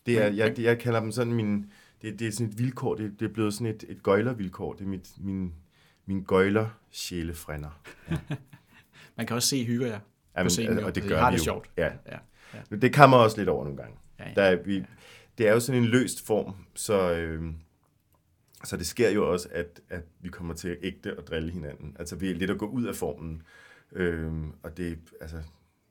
det 0.05 0.21
er, 0.21 0.27
jeg, 0.27 0.59
jeg 0.59 0.79
kalder 0.79 0.99
dem 0.99 1.11
sådan 1.11 1.33
min, 1.33 1.71
det, 2.01 2.19
det 2.19 2.27
er 2.27 2.31
sådan 2.31 2.47
et 2.47 2.57
vilkår, 2.57 2.95
det, 2.95 3.19
det 3.19 3.29
er 3.29 3.33
blevet 3.33 3.53
sådan 3.53 3.67
et, 3.67 3.85
et 3.87 4.03
gøjlervilkår, 4.03 4.73
det 4.73 4.81
er 4.81 4.87
mit, 4.87 5.09
min, 5.19 5.53
min 6.05 6.23
gøjler 6.23 6.69
sjælefrænder. 6.91 7.81
Man 9.17 9.27
kan 9.27 9.35
også 9.35 9.49
se, 9.49 9.65
hygger 9.65 9.87
jer 9.87 9.99
på 9.99 10.05
Jamen, 10.37 10.49
scenen. 10.49 10.71
altså, 10.71 10.85
og 10.87 10.95
det 10.95 11.03
gør 11.03 11.19
har 11.19 11.31
vi 11.31 11.33
det 11.33 11.39
jo. 11.39 11.43
sjovt. 11.43 11.69
Ja. 11.77 11.91
Ja, 12.05 12.17
ja. 12.71 12.75
Det 12.75 12.93
kommer 12.93 13.17
også 13.17 13.37
lidt 13.37 13.49
over 13.49 13.63
nogle 13.63 13.77
gange. 13.77 13.97
Ja, 14.19 14.27
ja. 14.29 14.33
Der 14.35 14.41
er, 14.41 14.63
vi, 14.63 14.85
det 15.37 15.47
er 15.47 15.53
jo 15.53 15.59
sådan 15.59 15.83
en 15.83 15.87
løst 15.87 16.25
form, 16.25 16.55
så, 16.75 17.13
øh, 17.13 17.53
så 18.63 18.77
det 18.77 18.87
sker 18.87 19.09
jo 19.09 19.31
også, 19.31 19.47
at, 19.51 19.81
at 19.89 20.03
vi 20.21 20.29
kommer 20.29 20.53
til 20.53 20.77
ægte 20.81 21.11
at 21.17 21.27
drille 21.27 21.51
hinanden. 21.51 21.95
Altså 21.99 22.15
vi 22.15 22.31
er 22.31 22.35
lidt 22.35 22.51
at 22.51 22.57
gå 22.57 22.65
ud 22.65 22.85
af 22.85 22.95
formen. 22.95 23.41
Øh, 23.91 24.33
og 24.63 24.77
det, 24.77 24.99
altså, 25.21 25.37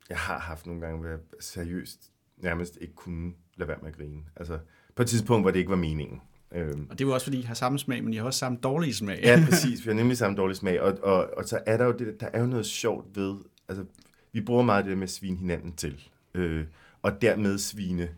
jeg 0.08 0.18
har 0.18 0.38
haft 0.38 0.66
nogle 0.66 0.80
gange, 0.80 0.98
hvor 1.00 1.08
jeg 1.08 1.18
seriøst 1.40 2.12
nærmest 2.36 2.78
ikke 2.80 2.94
kunne 2.94 3.32
lade 3.56 3.68
være 3.68 3.78
med 3.82 3.88
at 3.88 3.96
grine. 3.96 4.22
Altså 4.36 4.58
på 4.98 5.02
et 5.02 5.08
tidspunkt, 5.08 5.44
hvor 5.44 5.50
det 5.50 5.58
ikke 5.58 5.70
var 5.70 5.76
meningen. 5.76 6.20
Øhm, 6.52 6.86
Og 6.90 6.98
det 6.98 7.04
er 7.04 7.08
jo 7.08 7.14
også, 7.14 7.24
fordi 7.26 7.38
I 7.38 7.42
har 7.42 7.54
samme 7.54 7.78
smag, 7.78 8.04
men 8.04 8.12
I 8.12 8.16
har 8.16 8.24
også 8.24 8.38
samme 8.38 8.58
dårlige 8.62 8.94
smag. 8.94 9.20
Ja, 9.22 9.42
præcis. 9.50 9.84
Vi 9.84 9.90
har 9.90 9.94
nemlig 9.94 10.18
samme 10.18 10.36
dårlig 10.36 10.56
smag. 10.56 10.80
Og, 10.80 10.98
og, 11.02 11.30
og 11.36 11.44
så 11.44 11.60
er 11.66 11.76
der 11.76 11.84
jo 11.84 11.92
det, 11.92 12.20
der 12.20 12.26
er 12.32 12.40
jo 12.40 12.46
noget 12.46 12.66
sjovt 12.66 13.16
ved, 13.16 13.36
altså, 13.68 13.84
vi 14.32 14.40
bruger 14.40 14.62
meget 14.62 14.84
det 14.84 14.98
med 14.98 15.02
at 15.02 15.10
svine 15.10 15.36
hinanden 15.36 15.72
til. 15.72 16.08
Øh, 16.34 16.64
og 17.02 17.22
dermed 17.22 17.58
svine, 17.58 18.08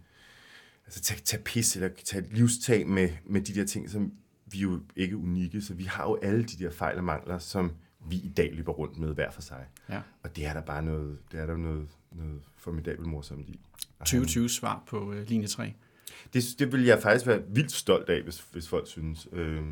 altså 0.86 1.00
tage, 1.00 1.20
tage 1.20 1.42
pis, 1.42 1.76
eller 1.76 1.88
tage 2.04 2.24
livstag 2.32 2.86
med, 2.86 3.08
med 3.26 3.40
de 3.40 3.54
der 3.54 3.64
ting, 3.64 3.90
som 3.90 4.12
vi 4.46 4.58
er 4.58 4.62
jo 4.62 4.80
ikke 4.96 5.16
unikke. 5.16 5.62
Så 5.62 5.74
vi 5.74 5.84
har 5.84 6.04
jo 6.04 6.18
alle 6.22 6.44
de 6.44 6.64
der 6.64 6.70
fejl 6.70 6.98
og 6.98 7.04
mangler, 7.04 7.38
som 7.38 7.72
vi 8.08 8.16
i 8.16 8.32
dag 8.36 8.50
løber 8.54 8.72
rundt 8.72 8.98
med 8.98 9.14
hver 9.14 9.30
for 9.30 9.42
sig. 9.42 9.66
Ja. 9.88 10.00
Og 10.22 10.36
det 10.36 10.46
er 10.46 10.52
der 10.52 10.60
bare 10.60 10.82
noget, 10.82 11.18
det 11.32 11.40
er 11.40 11.46
der 11.46 11.56
noget, 11.56 11.88
noget 12.12 12.40
formidabelt 12.56 13.06
morsomt 13.06 13.48
i. 13.48 13.60
Og 13.98 14.06
2020 14.06 14.48
svar 14.48 14.82
på 14.86 15.12
øh, 15.12 15.28
linje 15.28 15.46
3. 15.46 15.72
det, 16.34 16.44
det 16.58 16.72
vil 16.72 16.84
jeg 16.84 17.02
faktisk 17.02 17.26
være 17.26 17.42
vildt 17.48 17.72
stolt 17.72 18.08
af, 18.08 18.22
hvis, 18.22 18.40
hvis 18.52 18.68
folk 18.68 18.86
synes. 18.86 19.28
Øh, 19.32 19.62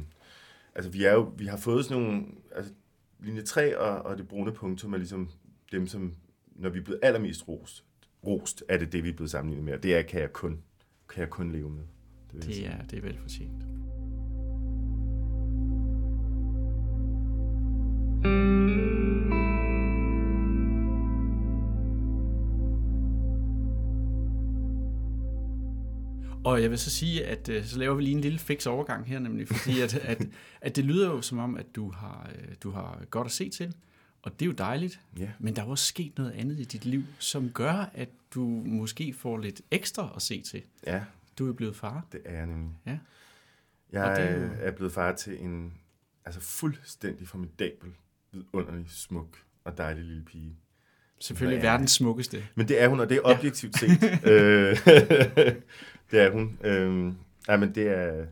altså, 0.74 0.90
vi, 0.90 1.04
er 1.04 1.12
jo, 1.12 1.32
vi 1.38 1.46
har 1.46 1.56
fået 1.56 1.84
sådan 1.84 2.02
nogle... 2.02 2.22
Altså, 2.54 2.72
linje 3.20 3.42
3 3.42 3.78
og, 3.78 4.02
og 4.02 4.18
det 4.18 4.28
brune 4.28 4.52
punktum 4.52 4.92
er 4.92 4.98
ligesom 4.98 5.30
dem, 5.72 5.86
som... 5.86 6.14
Når 6.56 6.68
vi 6.68 6.78
er 6.78 6.82
blevet 6.84 7.00
allermest 7.02 7.48
rost, 7.48 7.84
rost 8.26 8.64
er 8.68 8.78
det 8.78 8.92
det, 8.92 9.04
vi 9.04 9.08
er 9.08 9.12
blevet 9.12 9.30
sammenlignet 9.30 9.64
med. 9.64 9.72
Og 9.72 9.82
det 9.82 9.96
er, 9.96 10.02
kan 10.02 10.20
jeg 10.20 10.32
kun, 10.32 10.62
kan 11.08 11.20
jeg 11.20 11.30
kun 11.30 11.52
leve 11.52 11.70
med. 11.70 11.82
Det 12.32 12.46
Det 12.46 12.66
er, 12.66 12.82
det 12.82 12.98
er 12.98 13.02
velfortjent. 13.02 13.77
Og 26.48 26.62
jeg 26.62 26.70
vil 26.70 26.78
så 26.78 26.90
sige, 26.90 27.24
at 27.26 27.48
øh, 27.48 27.64
så 27.64 27.78
laver 27.78 27.94
vi 27.94 28.02
lige 28.02 28.14
en 28.14 28.20
lille 28.20 28.38
fix 28.38 28.66
overgang 28.66 29.06
her, 29.06 29.18
nemlig 29.18 29.48
fordi, 29.48 29.80
at, 29.80 29.94
at, 30.12 30.22
at 30.60 30.76
det 30.76 30.84
lyder 30.84 31.08
jo 31.10 31.22
som 31.22 31.38
om, 31.38 31.56
at 31.56 31.66
du 31.76 31.90
har, 31.90 32.30
øh, 32.38 32.54
du 32.62 32.70
har 32.70 33.04
godt 33.10 33.24
at 33.26 33.32
se 33.32 33.48
til, 33.50 33.74
og 34.22 34.32
det 34.40 34.42
er 34.42 34.46
jo 34.46 34.52
dejligt, 34.52 35.00
Ja. 35.18 35.30
men 35.38 35.56
der 35.56 35.62
er 35.62 35.66
jo 35.66 35.70
også 35.70 35.84
sket 35.84 36.18
noget 36.18 36.30
andet 36.32 36.60
i 36.60 36.64
dit 36.64 36.84
liv, 36.84 37.02
som 37.18 37.50
gør, 37.50 37.90
at 37.94 38.08
du 38.34 38.40
måske 38.66 39.12
får 39.12 39.38
lidt 39.38 39.60
ekstra 39.70 40.12
at 40.16 40.22
se 40.22 40.42
til. 40.42 40.62
ja, 40.86 41.04
Du 41.38 41.48
er 41.48 41.52
blevet 41.52 41.76
far. 41.76 42.06
det 42.12 42.20
er 42.24 42.36
jeg 42.36 42.46
nemlig. 42.46 42.70
Ja. 42.86 42.98
Jeg 43.92 44.04
Og 44.04 44.10
er 44.10 44.14
er, 44.14 44.40
jo- 44.46 44.50
er 44.60 44.70
blevet 44.70 44.92
far 44.92 45.12
til 45.12 45.42
en 45.44 45.74
altså 46.24 46.40
fuldstændig 46.40 47.28
formidabel, 47.28 47.90
vidunderlig, 48.32 48.90
smuk 48.90 49.38
og 49.64 49.78
dejlig 49.78 50.04
lille 50.04 50.24
pige. 50.24 50.56
Selvfølgelig 51.20 51.62
Ja. 51.62 51.70
verdens 51.70 51.90
smukkeste. 51.90 52.44
Men 52.54 52.68
det 52.68 52.82
er 52.82 52.88
hun, 52.88 53.00
og 53.00 53.08
det 53.08 53.16
er 53.16 53.20
objektivt 53.24 53.78
set. 53.78 53.90
Øh, 54.32 54.76
det 56.10 56.20
er 56.20 56.30
hun. 56.30 56.58
Øh, 56.64 57.12
ja, 57.48 57.56
men 57.56 57.74
det 57.74 57.88
er... 57.88 58.26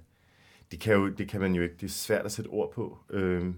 Det 0.70 0.80
kan, 0.80 0.94
jo, 0.94 1.08
det 1.08 1.28
kan 1.28 1.40
man 1.40 1.54
jo 1.54 1.62
ikke. 1.62 1.74
Det 1.80 1.86
er 1.86 1.90
svært 1.90 2.24
at 2.24 2.32
sætte 2.32 2.48
ord 2.48 2.72
på. 2.72 2.98
Øh, 3.10 3.54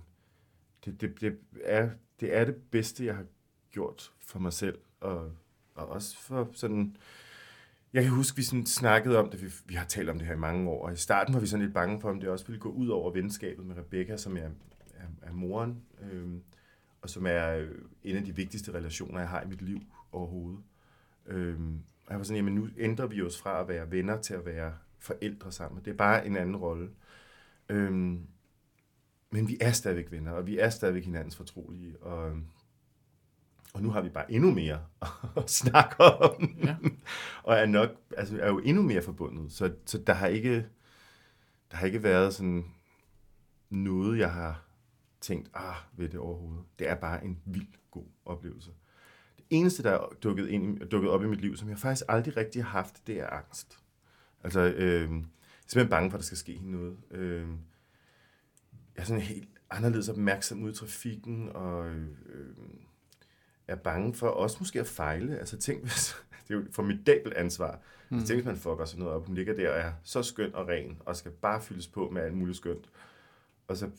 det, 0.85 1.01
det, 1.01 1.21
det, 1.21 1.39
er, 1.65 1.89
det 2.21 2.37
er 2.37 2.45
det 2.45 2.55
bedste, 2.71 3.07
jeg 3.07 3.15
har 3.15 3.25
gjort 3.73 4.11
for 4.27 4.39
mig 4.39 4.53
selv. 4.53 4.79
Og, 5.01 5.31
og 5.75 5.89
også 5.89 6.19
for 6.19 6.49
sådan... 6.53 6.97
Jeg 7.93 8.03
kan 8.03 8.13
huske, 8.13 8.37
vi 8.37 8.43
sådan 8.43 8.67
snakkede 8.67 9.19
om 9.19 9.31
det. 9.31 9.43
Vi, 9.43 9.47
vi 9.67 9.75
har 9.75 9.85
talt 9.85 10.09
om 10.09 10.19
det 10.19 10.27
her 10.27 10.35
i 10.35 10.39
mange 10.39 10.71
år. 10.71 10.87
Og 10.87 10.93
i 10.93 10.97
starten 10.97 11.35
var 11.35 11.41
vi 11.41 11.47
sådan 11.47 11.65
lidt 11.65 11.75
bange 11.75 12.01
for, 12.01 12.11
om 12.11 12.21
det 12.21 12.29
også 12.29 12.47
ville 12.47 12.61
gå 12.61 12.69
ud 12.71 12.89
over 12.89 13.13
venskabet 13.13 13.67
med 13.67 13.77
Rebecca, 13.77 14.17
som 14.17 14.37
er, 14.37 14.41
er, 14.95 15.07
er 15.23 15.33
moren. 15.33 15.83
Øh, 16.13 16.27
og 17.03 17.11
som 17.11 17.27
er 17.27 17.49
øh, 17.49 17.71
en 18.03 18.17
af 18.17 18.25
de 18.25 18.37
vigtigste 18.37 18.75
relationer, 18.75 19.19
jeg 19.21 19.29
har 19.29 19.43
i 19.43 19.47
mit 19.47 19.63
liv 19.63 19.81
overhovedet. 20.13 20.61
Øhm, 21.27 21.83
og 22.07 22.11
jeg 22.11 22.19
var 22.19 22.25
sådan, 22.25 22.37
jamen 22.37 22.55
nu 22.55 22.69
ændrer 22.79 23.07
vi 23.07 23.23
os 23.23 23.41
fra 23.41 23.61
at 23.61 23.69
være 23.69 23.91
venner 23.91 24.21
til 24.21 24.35
at 24.35 24.47
være 24.47 24.75
forældre 24.99 25.53
sammen. 25.53 25.85
Det 25.85 25.91
er 25.91 25.97
bare 25.97 26.27
en 26.27 26.37
anden 26.37 26.57
rolle. 26.57 26.91
Øhm, 27.69 28.27
men 29.31 29.49
vi 29.49 29.59
er 29.61 29.73
stadigvæk 29.73 30.11
venner, 30.11 30.33
og 30.33 30.47
vi 30.47 30.59
er 30.59 30.71
stadigvæk 30.71 31.05
hinandens 31.05 31.37
fortrolige. 31.37 32.03
Og, 32.03 32.33
og 33.75 33.83
nu 33.83 33.91
har 33.91 34.01
vi 34.01 34.09
bare 34.09 34.33
endnu 34.33 34.51
mere 34.51 34.81
at 35.37 35.51
snakke 35.51 36.01
om. 36.01 36.59
Ja. 36.65 36.77
og 37.43 37.57
er 37.57 37.67
nok, 37.67 37.91
altså 38.17 38.41
er 38.41 38.49
jo 38.49 38.59
endnu 38.59 38.83
mere 38.83 39.03
forbundet. 39.03 39.53
Så, 39.53 39.75
så 39.87 39.99
der 39.99 40.13
har 40.13 40.27
ikke, 40.27 40.67
der 41.71 41.77
har 41.77 41.87
ikke 41.87 42.03
været 42.03 42.35
sådan 42.35 42.65
noget, 43.71 44.19
jeg 44.19 44.33
har 44.33 44.68
tænkt, 45.21 45.51
ah, 45.55 45.77
ved 45.97 46.09
det 46.09 46.21
overhovedet. 46.21 46.65
Det 46.79 46.89
er 46.89 46.95
bare 46.95 47.25
en 47.25 47.39
vild 47.45 47.67
god 47.91 48.07
oplevelse. 48.25 48.71
Det 49.37 49.45
eneste, 49.51 49.83
der 49.83 49.91
er 49.91 50.09
dukket, 50.23 50.49
ind, 50.49 50.81
dukket 50.81 51.11
op 51.11 51.23
i 51.23 51.27
mit 51.27 51.41
liv, 51.41 51.57
som 51.57 51.69
jeg 51.69 51.79
faktisk 51.79 52.07
aldrig 52.09 52.37
rigtig 52.37 52.65
har 52.65 52.71
haft, 52.71 53.07
det 53.07 53.21
er 53.21 53.27
angst. 53.27 53.79
Altså, 54.45 54.61
øh, 54.61 55.01
jeg 55.01 55.03
er 55.03 55.09
simpelthen 55.67 55.91
bange 55.91 56.11
for, 56.11 56.19
at 56.19 56.21
der 56.21 56.27
skal 56.27 56.39
ske 56.39 56.61
noget. 56.63 56.97
Øh, 57.11 57.49
jeg 58.97 59.03
er 59.03 59.05
sådan 59.05 59.23
helt 59.23 59.49
anderledes 59.71 60.09
opmærksom 60.09 60.63
ude 60.63 60.73
i 60.73 60.75
trafikken, 60.75 61.49
og 61.49 61.89
øh, 61.89 62.09
er 63.69 63.77
bange 63.77 64.15
for 64.15 64.29
også 64.29 64.57
måske 64.61 64.81
at 64.81 64.87
fejle. 64.87 65.39
Altså, 65.39 65.57
tænk 65.57 65.83
hvis, 65.87 66.17
det 66.49 66.55
er 66.55 66.59
jo 66.59 66.65
et 66.65 66.75
formidabelt 66.75 67.35
ansvar. 67.35 67.81
Mm. 68.09 68.19
Tænk, 68.19 68.37
hvis 68.37 68.45
man 68.45 68.57
fucker 68.57 68.85
sådan 68.85 68.99
noget 68.99 69.15
op. 69.15 69.27
Hun 69.27 69.35
ligger 69.35 69.55
der 69.55 69.71
og 69.71 69.79
er 69.79 69.93
så 70.03 70.23
skøn 70.23 70.55
og 70.55 70.69
ren, 70.69 70.99
og 71.07 71.17
skal 71.17 71.31
bare 71.31 71.63
fyldes 71.63 71.89
på 71.89 72.11
med 72.11 72.23
alt 72.23 72.35
muligt 72.35 72.57
skønt. 72.57 72.91
Og 73.69 73.77
så 73.77 73.91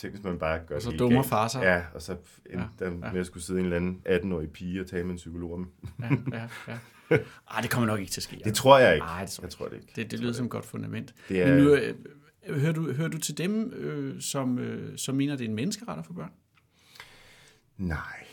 tænk, 0.00 0.14
hvis 0.14 0.24
man 0.24 0.38
bare 0.38 0.60
gør 0.66 0.76
Og 0.76 0.82
så 0.82 0.90
det 0.90 0.98
dummer 0.98 1.22
far 1.22 1.48
sig. 1.48 1.62
Ja, 1.62 1.82
og 1.94 2.02
så 2.02 2.12
endte 2.12 2.68
Ja, 2.80 2.86
ja, 2.86 2.90
ja. 2.90 3.12
med 3.12 3.20
at 3.20 3.26
skulle 3.26 3.42
sidde 3.42 3.60
en 3.60 3.64
eller 3.64 3.76
anden 3.76 4.02
18-årig 4.08 4.50
pige 4.50 4.80
og 4.80 4.86
tale 4.86 5.04
med 5.04 5.10
en 5.10 5.16
psykolog 5.16 5.54
om. 5.54 5.70
Ja, 6.00 6.08
ja, 6.32 6.48
ja. 6.68 6.78
Ej, 7.54 7.60
det 7.60 7.70
kommer 7.70 7.86
nok 7.86 8.00
ikke 8.00 8.12
til 8.12 8.20
at 8.20 8.24
ske. 8.24 8.40
Det 8.44 8.54
tror 8.54 8.78
jeg 8.78 8.94
ikke. 8.94 9.06
Nej, 9.06 9.20
det 9.20 9.30
tror 9.30 9.42
jeg 9.42 9.46
jeg 9.46 9.52
tror 9.52 9.68
det 9.68 9.76
ikke. 9.76 9.92
Det, 9.96 10.10
det 10.10 10.20
lyder 10.20 10.32
som 10.32 10.44
et 10.46 10.50
godt 10.50 10.64
fundament. 10.64 11.14
Det 11.28 11.46
Men 11.48 11.58
er, 11.58 11.64
nu, 11.64 11.74
øh, 11.74 11.94
hører, 12.60 12.72
du, 12.72 12.92
hører 12.92 13.08
du 13.08 13.18
til 13.18 13.38
dem, 13.38 13.72
øh, 13.72 14.20
som, 14.20 14.58
øh, 14.58 14.98
som 14.98 15.14
mener, 15.14 15.36
det 15.36 15.44
er 15.44 15.48
en 15.48 15.54
menneskeret 15.54 16.06
få 16.06 16.12
børn? 16.12 16.32
Nej, 17.76 18.26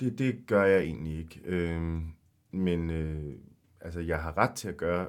det, 0.00 0.18
det 0.18 0.46
gør 0.46 0.64
jeg 0.64 0.82
egentlig 0.82 1.18
ikke. 1.18 1.40
Øhm, 1.44 2.04
men 2.50 2.90
øh, 2.90 3.34
altså, 3.80 4.00
jeg 4.00 4.22
har 4.22 4.38
ret 4.38 4.54
til 4.54 4.68
at 4.68 4.76
gøre, 4.76 5.08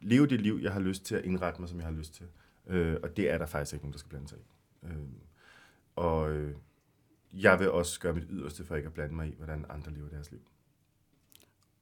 leve 0.00 0.26
det 0.26 0.40
liv, 0.40 0.58
jeg 0.62 0.72
har 0.72 0.80
lyst 0.80 1.04
til 1.06 1.14
at 1.14 1.24
indrette 1.24 1.60
mig, 1.60 1.68
som 1.68 1.78
jeg 1.78 1.86
har 1.86 1.94
lyst 1.94 2.14
til. 2.14 2.26
Øh, 2.66 2.96
og 3.02 3.16
det 3.16 3.30
er 3.30 3.38
der 3.38 3.46
faktisk 3.46 3.72
ikke 3.72 3.84
nogen, 3.84 3.92
der 3.92 3.98
skal 3.98 4.08
blande 4.08 4.28
sig 4.28 4.38
i. 4.38 4.53
Øh, 4.84 4.90
og 5.96 6.36
jeg 7.32 7.60
vil 7.60 7.70
også 7.70 8.00
gøre 8.00 8.12
mit 8.12 8.24
yderste 8.30 8.64
for 8.64 8.76
ikke 8.76 8.86
at 8.86 8.92
blande 8.92 9.14
mig 9.14 9.28
i, 9.28 9.34
hvordan 9.36 9.64
andre 9.68 9.92
lever 9.92 10.08
deres 10.08 10.30
liv. 10.30 10.40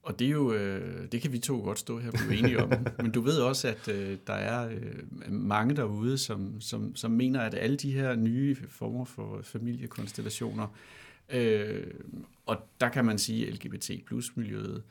Og 0.02 0.18
det 0.18 0.26
er 0.26 0.30
jo, 0.30 0.52
øh, 0.52 1.12
det 1.12 1.22
kan 1.22 1.32
vi 1.32 1.38
to 1.38 1.60
godt 1.60 1.78
stå 1.78 1.98
her 1.98 2.10
og 2.10 2.18
blive 2.26 2.38
enige 2.38 2.62
om. 2.62 2.72
Men 3.02 3.10
du 3.10 3.20
ved 3.20 3.38
også, 3.38 3.68
at 3.68 3.88
øh, 3.88 4.18
der 4.26 4.32
er 4.32 4.68
øh, 4.68 5.32
mange 5.32 5.76
derude, 5.76 6.18
som, 6.18 6.60
som, 6.60 6.96
som 6.96 7.10
mener, 7.10 7.40
at 7.40 7.54
alle 7.54 7.76
de 7.76 7.92
her 7.92 8.16
nye 8.16 8.56
former 8.68 9.04
for 9.04 9.40
familiekonstellationer, 9.42 10.76
øh, 11.28 11.86
og 12.46 12.56
der 12.80 12.88
kan 12.88 13.04
man 13.04 13.18
sige, 13.18 13.46
at 13.46 13.64
LGBT 13.64 13.90
plus 14.06 14.36
miljøet 14.36 14.82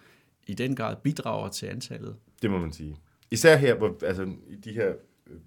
i 0.47 0.53
den 0.53 0.75
grad 0.75 0.95
bidrager 1.03 1.49
til 1.49 1.65
antallet. 1.65 2.15
Det 2.41 2.51
må 2.51 2.57
man 2.57 2.73
sige. 2.73 2.97
Især 3.31 3.57
her, 3.57 3.75
hvor, 3.75 3.97
altså, 4.03 4.33
i 4.49 4.55
de 4.55 4.73
her, 4.73 4.93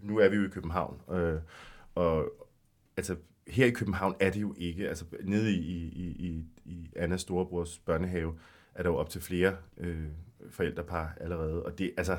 nu 0.03 0.19
er 0.19 0.29
vi 0.29 0.37
jo 0.37 0.45
i 0.45 0.49
København, 0.49 1.01
øh, 1.11 1.41
og 1.95 2.43
altså, 2.97 3.16
her 3.47 3.66
i 3.66 3.70
København 3.70 4.14
er 4.20 4.30
det 4.30 4.40
jo 4.40 4.55
ikke, 4.59 4.88
altså 4.88 5.05
nede 5.24 5.53
i, 5.53 5.88
i, 5.88 6.07
i, 6.07 6.45
i 6.64 6.90
Annas 6.97 7.20
storebrors 7.20 7.78
børnehave, 7.78 8.38
er 8.74 8.82
der 8.82 8.90
jo 8.90 8.97
op 8.97 9.11
til 9.11 9.20
flere 9.20 9.57
øh, 9.76 10.09
forældrepar 10.51 11.16
allerede, 11.20 11.62
og 11.62 11.78
det, 11.78 11.95
altså, 11.97 12.18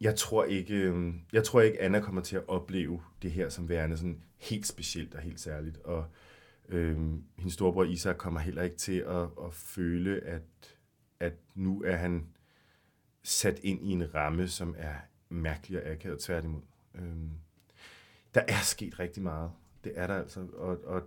jeg 0.00 0.16
tror 0.16 0.44
ikke, 0.44 0.74
øh, 0.74 1.14
jeg 1.32 1.44
tror 1.44 1.60
ikke, 1.60 1.82
Anna 1.82 2.00
kommer 2.00 2.20
til 2.20 2.36
at 2.36 2.48
opleve 2.48 3.02
det 3.22 3.30
her 3.30 3.48
som 3.48 3.68
værende 3.68 3.96
sådan 3.96 4.22
helt 4.36 4.66
specielt 4.66 5.14
og 5.14 5.20
helt 5.20 5.40
særligt, 5.40 5.78
og 5.78 6.06
øh, 6.68 6.96
hendes 7.38 7.54
storebror 7.54 7.84
Isak 7.84 8.16
kommer 8.16 8.40
heller 8.40 8.62
ikke 8.62 8.76
til 8.76 8.98
at, 8.98 9.22
at 9.44 9.52
føle, 9.52 10.20
at, 10.20 10.76
at 11.20 11.34
nu 11.54 11.82
er 11.82 11.96
han 11.96 12.26
sat 13.22 13.60
ind 13.62 13.82
i 13.82 13.90
en 13.92 14.14
ramme, 14.14 14.48
som 14.48 14.74
er 14.78 14.94
mærkelig 15.28 15.82
og 15.82 15.90
akavet 15.90 16.20
tværtimod. 16.20 16.62
Øh, 16.94 17.28
der 18.34 18.40
er 18.48 18.62
sket 18.62 18.98
rigtig 18.98 19.22
meget. 19.22 19.50
Det 19.84 19.92
er 19.94 20.06
der 20.06 20.14
altså. 20.14 20.46
Og, 20.52 20.84
og, 20.84 21.02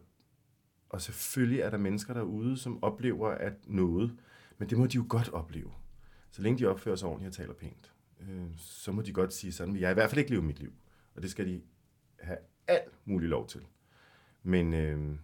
og 0.90 1.02
selvfølgelig 1.02 1.60
er 1.60 1.70
der 1.70 1.78
mennesker 1.78 2.14
derude, 2.14 2.58
som 2.58 2.84
oplever 2.84 3.30
at 3.30 3.54
noget, 3.68 4.18
men 4.58 4.70
det 4.70 4.78
må 4.78 4.88
de 4.88 4.96
jo 4.96 5.06
godt 5.10 5.30
opleve. 5.30 5.72
Så 6.32 6.42
længe 6.42 6.60
de 6.60 6.66
opfører 6.66 6.96
sig 6.96 7.10
ordentligt 7.10 7.30
og 7.30 7.34
taler 7.36 7.54
pænt, 7.54 7.94
øh, 8.20 8.48
så 8.58 8.92
må 8.92 9.02
de 9.02 9.14
godt 9.14 9.34
sige 9.34 9.54
sådan, 9.54 9.76
jeg 9.76 9.92
i 9.92 9.94
hvert 9.94 10.10
fald 10.10 10.20
ikke 10.20 10.32
leve 10.32 10.42
mit 10.42 10.60
liv. 10.60 10.74
Og 11.16 11.22
det 11.22 11.32
skal 11.32 11.48
de 11.48 11.62
have 12.20 12.38
alt 12.68 12.94
muligt 13.06 13.30
lov 13.30 13.48
til. 13.48 13.62
Men 14.44 14.74
øh, 14.74 15.18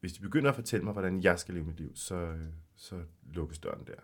hvis 0.00 0.12
de 0.12 0.20
begynder 0.20 0.48
at 0.48 0.54
fortælle 0.54 0.84
mig, 0.84 0.92
hvordan 0.92 1.22
jeg 1.22 1.38
skal 1.38 1.54
leve 1.54 1.66
mit 1.66 1.76
liv, 1.76 1.96
så, 1.96 2.14
øh, 2.14 2.48
så 2.76 3.02
lukkes 3.32 3.58
døren 3.58 3.86
der. 3.86 4.00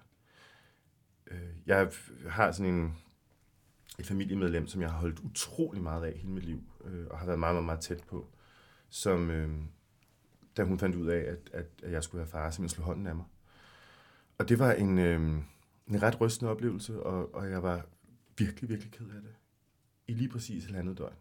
Øh, 1.27 1.49
jeg 1.67 1.91
har 2.29 2.53
sådan 2.53 2.75
en, 2.75 2.97
et 3.99 4.07
familiemedlem, 4.07 4.67
som 4.67 4.81
jeg 4.81 4.91
har 4.91 4.99
holdt 4.99 5.21
utrolig 5.21 5.83
meget 5.83 6.05
af 6.05 6.13
hele 6.13 6.31
mit 6.31 6.45
liv, 6.45 6.63
øh, 6.91 7.07
og 7.11 7.19
har 7.19 7.27
været 7.27 7.39
meget, 7.39 7.55
meget, 7.55 7.65
meget 7.65 7.81
tæt 7.81 8.05
på, 8.05 8.29
som, 8.89 9.31
øh, 9.31 9.51
da 10.57 10.65
hun 10.65 10.79
fandt 10.79 10.97
ud 10.97 11.07
af, 11.07 11.19
at, 11.19 11.51
at, 11.53 11.67
at 11.83 11.93
jeg 11.93 12.05
skulle 12.05 12.25
have 12.25 12.31
far, 12.31 12.51
simpelthen 12.51 12.75
slå 12.77 12.85
hånden 12.85 13.07
af 13.07 13.15
mig. 13.15 13.25
Og 14.39 14.49
det 14.49 14.59
var 14.59 14.73
en, 14.73 14.99
øh, 14.99 15.21
en 15.87 16.03
ret 16.03 16.21
rystende 16.21 16.51
oplevelse, 16.51 17.03
og, 17.03 17.35
og 17.35 17.51
jeg 17.51 17.63
var 17.63 17.87
virkelig, 18.39 18.71
virkelig 18.71 18.93
ked 18.93 19.07
af 19.07 19.23
det. 19.23 19.35
i 20.07 20.13
lige 20.13 20.29
præcis 20.29 20.65
halvandet 20.65 20.99
døgn, 20.99 21.17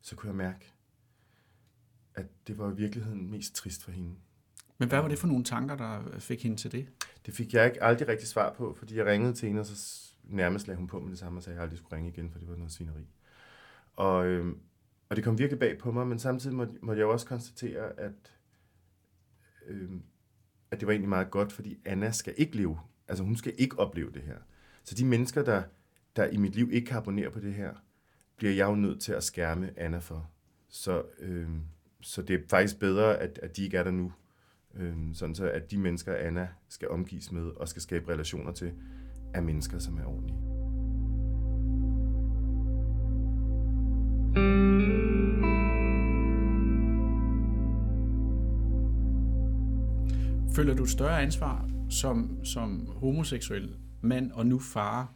så 0.00 0.16
kunne 0.16 0.28
jeg 0.28 0.36
mærke, 0.36 0.72
at 2.14 2.26
det 2.46 2.58
var 2.58 2.72
i 2.72 2.76
virkeligheden 2.76 3.30
mest 3.30 3.54
trist 3.54 3.84
for 3.84 3.90
hende. 3.90 4.14
Men 4.78 4.88
hvad 4.88 5.00
var 5.00 5.08
det 5.08 5.18
for 5.18 5.26
nogle 5.26 5.44
tanker, 5.44 5.76
der 5.76 6.18
fik 6.18 6.42
hende 6.42 6.56
til 6.56 6.72
det? 6.72 6.88
Det 7.26 7.34
fik 7.34 7.54
jeg 7.54 7.66
ikke 7.66 7.82
aldrig 7.82 8.08
rigtig 8.08 8.28
svar 8.28 8.52
på, 8.52 8.74
fordi 8.74 8.96
jeg 8.96 9.06
ringede 9.06 9.32
til 9.32 9.48
hende, 9.48 9.60
og 9.60 9.66
så 9.66 10.08
nærmest 10.24 10.66
lagde 10.66 10.78
hun 10.78 10.86
på 10.86 11.00
med 11.00 11.10
det 11.10 11.18
samme, 11.18 11.38
og 11.38 11.42
sagde, 11.42 11.54
at 11.54 11.56
jeg 11.56 11.62
aldrig 11.62 11.78
skulle 11.78 11.96
ringe 11.96 12.10
igen, 12.10 12.30
for 12.30 12.38
det 12.38 12.48
var 12.48 12.56
noget 12.56 12.72
svineri. 12.72 13.06
Og, 13.96 14.26
øh, 14.26 14.56
og 15.08 15.16
det 15.16 15.24
kom 15.24 15.38
virkelig 15.38 15.58
bag 15.58 15.78
på 15.78 15.92
mig, 15.92 16.06
men 16.06 16.18
samtidig 16.18 16.56
måtte, 16.56 16.72
måtte 16.82 17.00
jeg 17.00 17.08
også 17.08 17.26
konstatere, 17.26 18.00
at, 18.00 18.32
øh, 19.66 19.90
at 20.70 20.80
det 20.80 20.86
var 20.86 20.92
egentlig 20.92 21.08
meget 21.08 21.30
godt, 21.30 21.52
fordi 21.52 21.78
Anna 21.84 22.10
skal 22.10 22.34
ikke 22.36 22.56
leve, 22.56 22.80
altså 23.08 23.24
hun 23.24 23.36
skal 23.36 23.54
ikke 23.58 23.78
opleve 23.78 24.12
det 24.12 24.22
her. 24.22 24.36
Så 24.84 24.94
de 24.94 25.04
mennesker, 25.04 25.42
der, 25.42 25.62
der 26.16 26.26
i 26.26 26.36
mit 26.36 26.54
liv 26.54 26.72
ikke 26.72 26.86
kan 26.86 26.96
abonnere 26.96 27.30
på 27.30 27.40
det 27.40 27.54
her, 27.54 27.74
bliver 28.36 28.52
jeg 28.52 28.66
jo 28.66 28.74
nødt 28.74 29.00
til 29.00 29.12
at 29.12 29.24
skærme 29.24 29.70
Anna 29.76 29.98
for. 29.98 30.30
Så, 30.68 31.02
øh, 31.18 31.48
så 32.00 32.22
det 32.22 32.40
er 32.40 32.48
faktisk 32.50 32.78
bedre, 32.78 33.18
at, 33.18 33.38
at 33.42 33.56
de 33.56 33.64
ikke 33.64 33.76
er 33.76 33.82
der 33.82 33.90
nu. 33.90 34.12
Øh, 34.74 34.96
sådan 35.14 35.34
så, 35.34 35.50
at 35.50 35.70
de 35.70 35.78
mennesker, 35.78 36.14
Anna 36.14 36.48
skal 36.68 36.88
omgives 36.88 37.32
med 37.32 37.46
og 37.46 37.68
skal 37.68 37.82
skabe 37.82 38.12
relationer 38.12 38.52
til, 38.52 38.72
er 39.34 39.40
mennesker, 39.40 39.78
som 39.78 39.98
er 39.98 40.04
ordentlige. 40.04 40.47
Føler 50.58 50.74
du 50.74 50.82
et 50.82 50.90
større 50.90 51.22
ansvar 51.22 51.68
som, 51.90 52.44
som 52.44 52.86
homoseksuel 52.86 53.76
mand 54.00 54.32
og 54.32 54.46
nu 54.46 54.58
far 54.58 55.12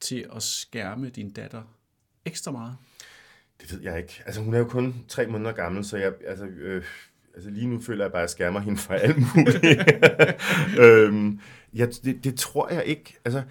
til 0.00 0.26
at 0.36 0.42
skærme 0.42 1.08
din 1.08 1.32
datter 1.32 1.62
ekstra 2.24 2.50
meget? 2.50 2.76
Det 3.60 3.72
ved 3.72 3.80
jeg 3.80 3.98
ikke. 3.98 4.22
Altså, 4.26 4.40
hun 4.40 4.54
er 4.54 4.58
jo 4.58 4.64
kun 4.64 5.04
tre 5.08 5.26
måneder 5.26 5.52
gammel, 5.52 5.84
så 5.84 5.96
jeg, 5.96 6.12
altså, 6.26 6.44
øh, 6.44 6.84
altså 7.34 7.50
lige 7.50 7.66
nu 7.66 7.80
føler 7.80 8.04
jeg 8.04 8.12
bare, 8.12 8.20
at 8.20 8.22
jeg 8.22 8.30
skærmer 8.30 8.60
hende 8.60 8.78
fra 8.78 8.96
alt 8.96 9.16
muligt. 9.16 9.64
øhm, 10.84 11.40
jeg, 11.72 11.88
det, 12.04 12.24
det 12.24 12.38
tror 12.38 12.68
jeg 12.68 12.84
ikke. 12.84 13.16
Altså, 13.24 13.42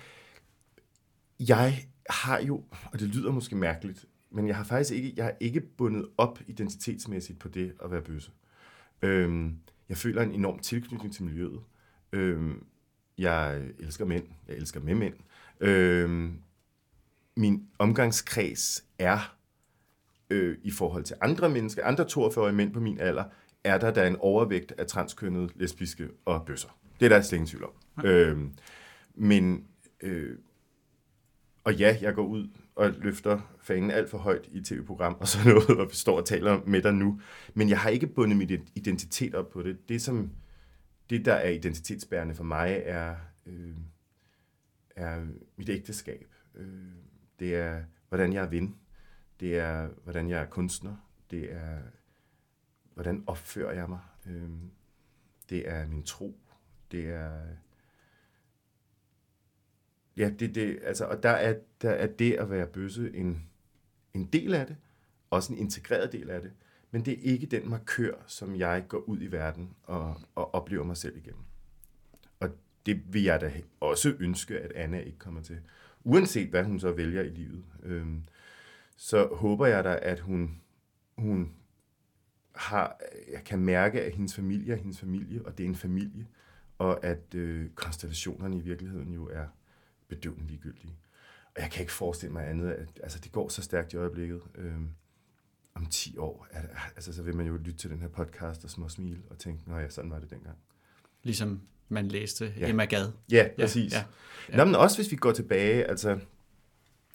jeg 1.39 1.85
har 2.09 2.39
jo, 2.39 2.63
og 2.91 2.99
det 2.99 3.07
lyder 3.07 3.31
måske 3.31 3.55
mærkeligt, 3.55 4.05
men 4.31 4.47
jeg 4.47 4.55
har 4.55 4.63
faktisk 4.63 4.93
ikke, 4.93 5.13
jeg 5.17 5.25
har 5.25 5.33
ikke 5.39 5.61
bundet 5.61 6.07
op 6.17 6.39
identitetsmæssigt 6.47 7.39
på 7.39 7.47
det 7.47 7.73
at 7.83 7.91
være 7.91 8.01
bøsse. 8.01 8.31
Øhm, 9.01 9.55
jeg 9.89 9.97
føler 9.97 10.21
en 10.21 10.31
enorm 10.31 10.59
tilknytning 10.59 11.13
til 11.13 11.23
miljøet. 11.23 11.59
Øhm, 12.11 12.63
jeg 13.17 13.69
elsker 13.79 14.05
mænd. 14.05 14.23
Jeg 14.47 14.55
elsker 14.55 14.79
med 14.79 14.95
mænd. 14.95 15.13
Øhm, 15.59 16.41
min 17.37 17.67
omgangskreds 17.79 18.83
er 18.99 19.35
øh, 20.29 20.57
i 20.63 20.71
forhold 20.71 21.03
til 21.03 21.15
andre 21.21 21.49
mennesker, 21.49 21.85
andre 21.85 22.03
42-årige 22.03 22.55
mænd 22.55 22.73
på 22.73 22.79
min 22.79 22.99
alder, 22.99 23.23
er 23.63 23.77
der 23.77 23.91
der 23.91 24.07
en 24.07 24.15
overvægt 24.19 24.73
af 24.77 24.87
transkønnede, 24.87 25.49
lesbiske 25.55 26.09
og 26.25 26.45
bøsser. 26.45 26.79
Det 26.99 27.05
er 27.05 27.09
der 27.09 27.21
slet 27.21 27.37
ingen 27.37 27.47
tvivl 27.47 27.63
om. 27.63 27.71
Ja. 28.03 28.09
Øhm, 28.09 28.53
men, 29.15 29.67
øh, 30.01 30.37
og 31.63 31.75
ja, 31.75 31.97
jeg 32.01 32.13
går 32.13 32.23
ud 32.23 32.47
og 32.79 32.91
løfter 32.91 33.41
fanen 33.61 33.91
alt 33.91 34.09
for 34.09 34.17
højt 34.17 34.49
i 34.51 34.61
tv-program 34.61 35.17
og 35.19 35.27
sådan 35.27 35.53
noget, 35.53 35.69
og 35.69 35.91
står 35.91 36.17
og 36.17 36.25
taler 36.25 36.61
med 36.65 36.81
dig 36.81 36.93
nu. 36.93 37.21
Men 37.53 37.69
jeg 37.69 37.79
har 37.79 37.89
ikke 37.89 38.07
bundet 38.07 38.37
mit 38.37 38.51
identitet 38.75 39.35
op 39.35 39.49
på 39.49 39.61
det. 39.63 39.89
Det, 39.89 40.01
som, 40.01 40.31
det 41.09 41.25
der 41.25 41.33
er 41.33 41.49
identitetsbærende 41.49 42.35
for 42.35 42.43
mig, 42.43 42.81
er, 42.85 43.15
øh, 43.45 43.75
er 44.95 45.25
mit 45.55 45.69
ægteskab. 45.69 46.33
Øh, 46.55 46.67
det 47.39 47.55
er, 47.55 47.83
hvordan 48.09 48.33
jeg 48.33 48.43
er 48.43 48.49
ven. 48.49 48.75
Det 49.39 49.57
er, 49.57 49.89
hvordan 50.03 50.29
jeg 50.29 50.41
er 50.41 50.45
kunstner. 50.45 50.95
Det 51.31 51.53
er, 51.53 51.77
hvordan 52.93 53.23
opfører 53.27 53.73
jeg 53.73 53.89
mig. 53.89 53.99
Øh, 54.27 54.49
det 55.49 55.69
er 55.69 55.87
min 55.87 56.03
tro. 56.03 56.39
Det 56.91 57.09
er 57.09 57.41
ja, 60.19 60.29
det, 60.29 60.55
det, 60.55 60.79
altså, 60.83 61.05
og 61.05 61.23
der 61.23 61.29
er, 61.29 61.55
der 61.81 61.89
er 61.89 62.07
det 62.07 62.33
at 62.33 62.49
være 62.49 62.67
bøsse 62.67 63.15
en, 63.15 63.43
en 64.13 64.25
del 64.25 64.53
af 64.53 64.67
det, 64.67 64.75
også 65.29 65.53
en 65.53 65.59
integreret 65.59 66.11
del 66.11 66.29
af 66.29 66.41
det, 66.41 66.51
men 66.91 67.05
det 67.05 67.13
er 67.13 67.31
ikke 67.31 67.45
den 67.45 67.69
markør, 67.69 68.13
som 68.27 68.55
jeg 68.55 68.85
går 68.87 68.97
ud 68.97 69.21
i 69.21 69.31
verden 69.31 69.69
og, 69.83 70.21
og 70.35 70.53
oplever 70.55 70.83
mig 70.83 70.97
selv 70.97 71.17
igennem. 71.17 71.43
Og 72.39 72.49
det 72.85 73.13
vil 73.13 73.23
jeg 73.23 73.41
da 73.41 73.53
også 73.79 74.15
ønske, 74.19 74.59
at 74.59 74.71
Anna 74.71 74.99
ikke 74.99 75.19
kommer 75.19 75.41
til. 75.41 75.59
Uanset 76.03 76.49
hvad 76.49 76.63
hun 76.63 76.79
så 76.79 76.91
vælger 76.91 77.21
i 77.21 77.29
livet. 77.29 77.65
Øhm, 77.83 78.23
så 78.97 79.27
håber 79.27 79.65
jeg 79.65 79.83
da, 79.83 79.99
at 80.01 80.19
hun, 80.19 80.61
hun 81.17 81.53
har, 82.55 82.99
jeg 83.31 83.43
kan 83.43 83.59
mærke, 83.59 84.01
at 84.01 84.13
hendes 84.13 84.35
familie 84.35 84.73
er 84.73 84.77
hendes 84.77 84.99
familie, 84.99 85.45
og 85.45 85.57
det 85.57 85.63
er 85.63 85.67
en 85.67 85.75
familie, 85.75 86.27
og 86.77 87.05
at 87.05 87.35
øh, 87.35 87.69
konstellationerne 87.69 88.57
i 88.57 88.61
virkeligheden 88.61 89.13
jo 89.13 89.27
er 89.27 89.45
bedøvende 90.09 90.47
ligegyldige. 90.47 90.97
Og 91.55 91.61
jeg 91.61 91.71
kan 91.71 91.81
ikke 91.81 91.93
forestille 91.93 92.33
mig 92.33 92.49
andet, 92.49 92.71
at 92.71 92.99
altså, 93.03 93.19
det 93.19 93.31
går 93.31 93.49
så 93.49 93.61
stærkt 93.61 93.93
i 93.93 93.95
øjeblikket. 93.95 94.41
Øhm, 94.55 94.89
om 95.73 95.85
10 95.85 96.17
år, 96.17 96.47
det, 96.53 96.69
altså, 96.95 97.13
så 97.13 97.23
vil 97.23 97.35
man 97.35 97.47
jo 97.47 97.57
lytte 97.57 97.77
til 97.77 97.89
den 97.89 97.99
her 97.99 98.07
podcast 98.07 98.63
og 98.63 98.69
små 98.69 98.89
smil 98.89 99.21
og 99.29 99.37
tænke, 99.37 99.69
nej, 99.69 99.79
ja, 99.79 99.89
sådan 99.89 100.11
var 100.11 100.19
det 100.19 100.29
dengang. 100.29 100.57
Ligesom 101.23 101.61
man 101.89 102.07
læste 102.07 102.53
ja. 102.59 102.69
Emma 102.69 102.85
Gad. 102.85 103.11
Ja, 103.31 103.47
præcis. 103.59 103.93
Ja, 103.93 104.05
ja. 104.49 104.57
Nå, 104.57 104.65
men 104.65 104.75
også 104.75 104.97
hvis 104.97 105.11
vi 105.11 105.15
går 105.15 105.31
tilbage, 105.31 105.83
altså 105.83 106.19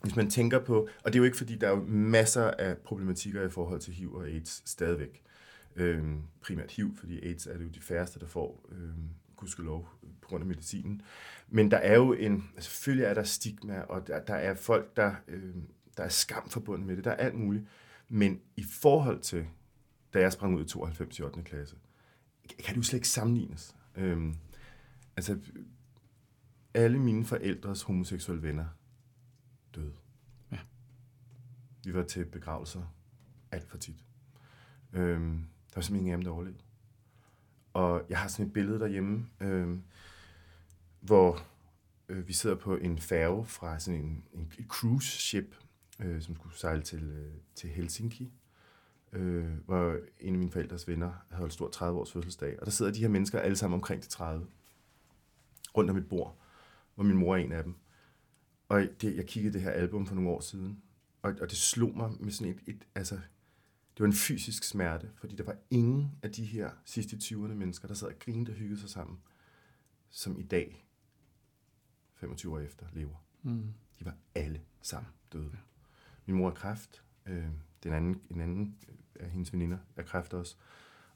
hvis 0.03 0.16
man 0.16 0.30
tænker 0.30 0.59
på, 0.59 0.88
og 1.05 1.12
det 1.12 1.14
er 1.14 1.18
jo 1.18 1.24
ikke 1.24 1.36
fordi, 1.36 1.57
der 1.57 1.66
er 1.66 1.70
jo 1.70 1.84
masser 1.86 2.51
af 2.51 2.78
problematikker 2.78 3.42
i 3.42 3.51
forhold 3.51 3.80
til 3.80 3.95
HIV 3.95 4.14
og 4.14 4.26
AIDS 4.26 4.70
stadigvæk. 4.70 5.22
Øhm, 5.76 6.22
primært 6.40 6.70
HIV, 6.70 6.97
fordi 6.97 7.26
AIDS 7.26 7.47
er 7.47 7.59
det 7.59 7.64
jo 7.64 7.68
de 7.68 7.80
færreste, 7.80 8.20
der 8.20 8.26
får, 8.26 8.66
øhm, 8.72 9.09
gudskelov, 9.36 9.88
på 10.25 10.29
grund 10.29 10.43
af 10.43 10.47
medicinen. 10.47 11.03
Men 11.49 11.70
der 11.70 11.77
er 11.77 11.95
jo 11.95 12.12
en, 12.12 12.51
altså 12.55 12.70
selvfølgelig 12.70 13.05
er 13.05 13.14
der 13.14 13.22
stigma, 13.22 13.81
og 13.81 14.07
der, 14.07 14.25
der 14.25 14.35
er 14.35 14.55
folk, 14.55 14.97
der, 14.97 15.14
øh, 15.29 15.55
der 15.97 16.05
er 16.05 16.09
skam 16.09 16.49
forbundet 16.49 16.87
med 16.87 16.97
det, 16.97 17.05
der 17.05 17.11
er 17.11 17.16
alt 17.16 17.35
muligt. 17.35 17.64
Men 18.09 18.41
i 18.57 18.62
forhold 18.62 19.20
til, 19.20 19.47
da 20.14 20.20
jeg 20.20 20.33
sprang 20.33 20.57
ud 20.57 20.64
i 20.64 20.68
92 20.68 21.18
i 21.18 21.22
8. 21.22 21.43
klasse, 21.43 21.77
kan 22.59 22.75
det 22.75 22.77
jo 22.77 22.83
slet 22.83 22.99
ikke 22.99 23.09
sammenlignes. 23.09 23.77
Øhm, 23.97 24.37
altså, 25.16 25.39
alle 26.75 26.99
mine 26.99 27.25
forældres 27.25 27.83
homoseksuelle 27.83 28.43
venner 28.43 28.66
døde. 29.75 29.93
Ja. 30.53 30.59
Vi 31.85 31.95
var 31.95 32.03
til 32.03 32.25
begravelser 32.25 32.83
alt 33.51 33.68
for 33.68 33.79
tit. 33.79 34.05
Øhm, 34.93 35.47
der 35.68 35.75
var 35.75 35.83
simpelthen 35.83 35.97
ingen 35.97 36.12
af 36.12 36.18
dem, 36.18 36.25
der 36.25 36.31
overlevede. 36.31 36.62
Og 37.72 38.07
jeg 38.09 38.18
har 38.18 38.29
sådan 38.29 38.47
et 38.47 38.53
billede 38.53 38.79
derhjemme, 38.79 39.27
øhm, 39.41 39.83
hvor 41.05 41.46
øh, 42.09 42.28
vi 42.28 42.32
sidder 42.32 42.57
på 42.57 42.76
en 42.76 42.98
færge 42.98 43.46
fra 43.46 43.78
sådan 43.78 44.00
en, 44.00 44.24
en 44.32 44.66
cruise 44.68 45.11
ship, 45.11 45.57
øh, 46.00 46.22
som 46.22 46.34
skulle 46.34 46.57
sejle 46.57 46.82
til, 46.82 47.02
øh, 47.02 47.32
til 47.55 47.70
Helsinki, 47.70 48.32
øh, 49.12 49.59
hvor 49.66 49.98
en 50.20 50.34
af 50.34 50.38
mine 50.38 50.50
forældres 50.50 50.88
venner 50.88 51.12
havde 51.28 51.38
holdt 51.38 51.52
stor 51.52 51.70
30-års 51.76 52.12
fødselsdag. 52.12 52.61
Og 52.61 52.66
der 52.66 52.72
sidder 52.72 52.92
de 52.92 53.00
her 53.00 53.09
mennesker 53.09 53.40
alle 53.40 53.57
sammen 53.57 53.74
omkring 53.74 54.02
de 54.02 54.09
30, 54.09 54.46
rundt 55.76 55.90
om 55.90 55.96
et 55.96 56.09
bord, 56.09 56.38
hvor 56.94 57.05
min 57.05 57.16
mor 57.16 57.36
er 57.36 57.38
en 57.38 57.52
af 57.52 57.64
dem. 57.64 57.74
Og 58.68 58.86
det, 59.00 59.16
jeg 59.16 59.26
kiggede 59.26 59.52
det 59.52 59.62
her 59.62 59.70
album 59.70 60.07
for 60.07 60.14
nogle 60.14 60.30
år 60.30 60.40
siden, 60.40 60.82
og, 61.22 61.34
og 61.40 61.50
det 61.50 61.59
slog 61.59 61.96
mig 61.96 62.11
med 62.20 62.32
sådan 62.32 62.52
et, 62.52 62.74
et 62.74 62.86
altså, 62.94 63.14
det 63.94 64.00
var 64.00 64.07
en 64.07 64.12
fysisk 64.12 64.64
smerte, 64.64 65.11
fordi 65.14 65.36
der 65.36 65.44
var 65.44 65.57
ingen 65.70 66.12
af 66.22 66.32
de 66.32 66.44
her 66.44 66.70
sidste 66.84 67.16
20'erne 67.16 67.55
mennesker, 67.55 67.88
der 67.88 67.94
sad 67.94 68.09
og 68.09 68.18
grinede 68.18 68.50
og 68.50 68.57
hyggede 68.57 68.80
sig 68.80 68.90
sammen, 68.90 69.18
som 70.11 70.40
i 70.40 70.42
dag 70.42 70.84
25 72.25 72.53
år 72.53 72.61
efter, 72.61 72.87
lever. 72.93 73.25
Mm. 73.43 73.75
De 73.99 74.05
var 74.05 74.14
alle 74.35 74.61
sammen 74.83 75.12
døde. 75.33 75.51
Ja. 75.53 75.59
Min 76.27 76.37
mor 76.37 76.51
er 76.51 76.55
kræft. 76.55 77.03
Øh, 77.27 77.47
den 77.83 77.93
anden, 77.93 78.20
en 78.31 78.41
anden 78.41 78.77
af 79.20 79.31
hendes 79.31 79.53
veninder 79.53 79.79
er 79.97 80.03
kræft 80.03 80.35
også. 80.35 80.57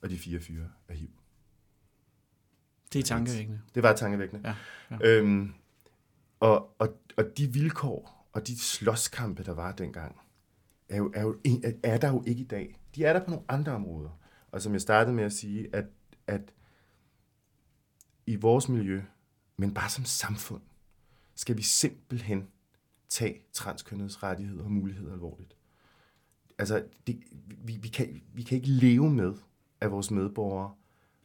Og 0.00 0.10
de 0.10 0.18
fire 0.18 0.40
fyre 0.40 0.68
er 0.88 0.94
HIV. 0.94 1.10
Det 2.92 2.98
er 2.98 3.02
tankevækkende. 3.02 3.60
Det 3.74 3.82
var 3.82 3.92
tankevækkende. 3.92 4.48
Ja, 4.48 4.54
ja. 4.90 4.98
Øhm, 5.02 5.52
og, 6.40 6.80
og, 6.80 7.00
og 7.16 7.24
de 7.38 7.52
vilkår 7.52 8.28
og 8.32 8.46
de 8.46 8.58
slåskampe, 8.58 9.42
der 9.42 9.52
var 9.52 9.72
dengang, 9.72 10.20
er, 10.88 10.96
jo, 10.96 11.12
er, 11.14 11.22
jo, 11.22 11.40
er 11.82 11.98
der 11.98 12.08
jo 12.08 12.24
ikke 12.26 12.40
i 12.40 12.46
dag. 12.46 12.80
De 12.94 13.04
er 13.04 13.12
der 13.12 13.24
på 13.24 13.30
nogle 13.30 13.44
andre 13.48 13.72
områder. 13.72 14.10
Og 14.50 14.62
som 14.62 14.72
jeg 14.72 14.80
startede 14.80 15.16
med 15.16 15.24
at 15.24 15.32
sige, 15.32 15.68
at, 15.72 15.84
at 16.26 16.54
i 18.26 18.36
vores 18.36 18.68
miljø, 18.68 19.02
men 19.56 19.74
bare 19.74 19.90
som 19.90 20.04
samfund, 20.04 20.62
skal 21.38 21.56
vi 21.56 21.62
simpelthen 21.62 22.48
tage 23.08 23.40
transkønnedes 23.52 24.22
rettigheder 24.22 24.64
og 24.64 24.70
muligheder 24.70 25.12
alvorligt. 25.12 25.56
Altså, 26.58 26.84
det, 27.06 27.22
vi, 27.64 27.78
vi, 27.82 27.88
kan, 27.88 28.22
vi 28.34 28.42
kan 28.42 28.56
ikke 28.56 28.68
leve 28.68 29.10
med, 29.10 29.34
at 29.80 29.90
vores 29.90 30.10
medborgere 30.10 30.74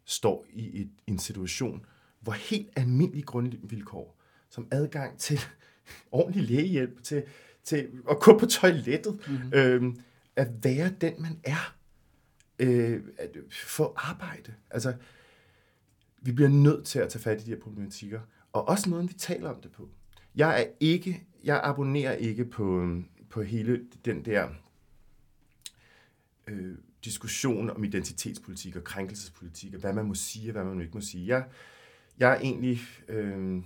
står 0.06 0.46
i 0.50 0.82
et, 0.82 0.90
en 1.08 1.20
situation, 1.20 1.86
hvor 2.20 2.32
helt 2.32 2.70
almindelige 2.76 3.24
grundvilkår, 3.24 4.20
som 4.50 4.68
adgang 4.72 5.20
til 5.20 5.40
ordentlig 6.12 6.44
lægehjælp, 6.44 7.04
til, 7.04 7.24
til 7.64 7.92
at 8.10 8.20
gå 8.20 8.40
på 8.40 8.46
toilettet, 8.46 9.20
mm-hmm. 9.28 9.54
øh, 9.54 9.96
at 10.36 10.64
være 10.64 10.90
den, 11.02 11.22
man 11.22 11.40
er, 11.44 11.76
øh, 12.60 13.04
at 13.18 13.38
få 13.52 13.94
arbejde. 13.96 14.54
Altså, 14.70 14.94
vi 16.22 16.32
bliver 16.32 16.50
nødt 16.50 16.86
til 16.86 17.00
at 17.00 17.10
tage 17.10 17.22
fat 17.22 17.42
i 17.42 17.46
de 17.46 17.50
her 17.50 17.60
problematikker, 17.60 18.22
og 18.52 18.68
også 18.68 18.90
måden, 18.90 19.10
vi 19.10 19.14
taler 19.14 19.50
om 19.50 19.62
det 19.62 19.72
på. 19.72 19.90
Jeg 20.36 20.62
er 20.62 20.66
ikke, 20.80 21.24
jeg 21.44 21.62
abonnerer 21.64 22.14
ikke 22.14 22.46
på, 22.46 22.98
på 23.30 23.42
hele 23.42 23.86
den 24.06 24.26
der 24.26 24.50
øh, 26.48 26.78
diskussion 27.06 27.70
om 27.70 27.84
identitetspolitik 27.84 28.76
og 28.76 28.84
krænkelsespolitik, 28.84 29.74
og 29.74 29.80
hvad 29.80 29.94
man 29.94 30.06
må 30.06 30.14
sige 30.14 30.50
og 30.50 30.52
hvad 30.52 30.64
man 30.64 30.82
ikke 30.82 30.94
må 30.94 31.02
sige. 31.02 31.28
Jeg, 31.28 31.46
jeg 32.18 32.32
er 32.32 32.40
egentlig... 32.40 32.80
Øh, 33.08 33.64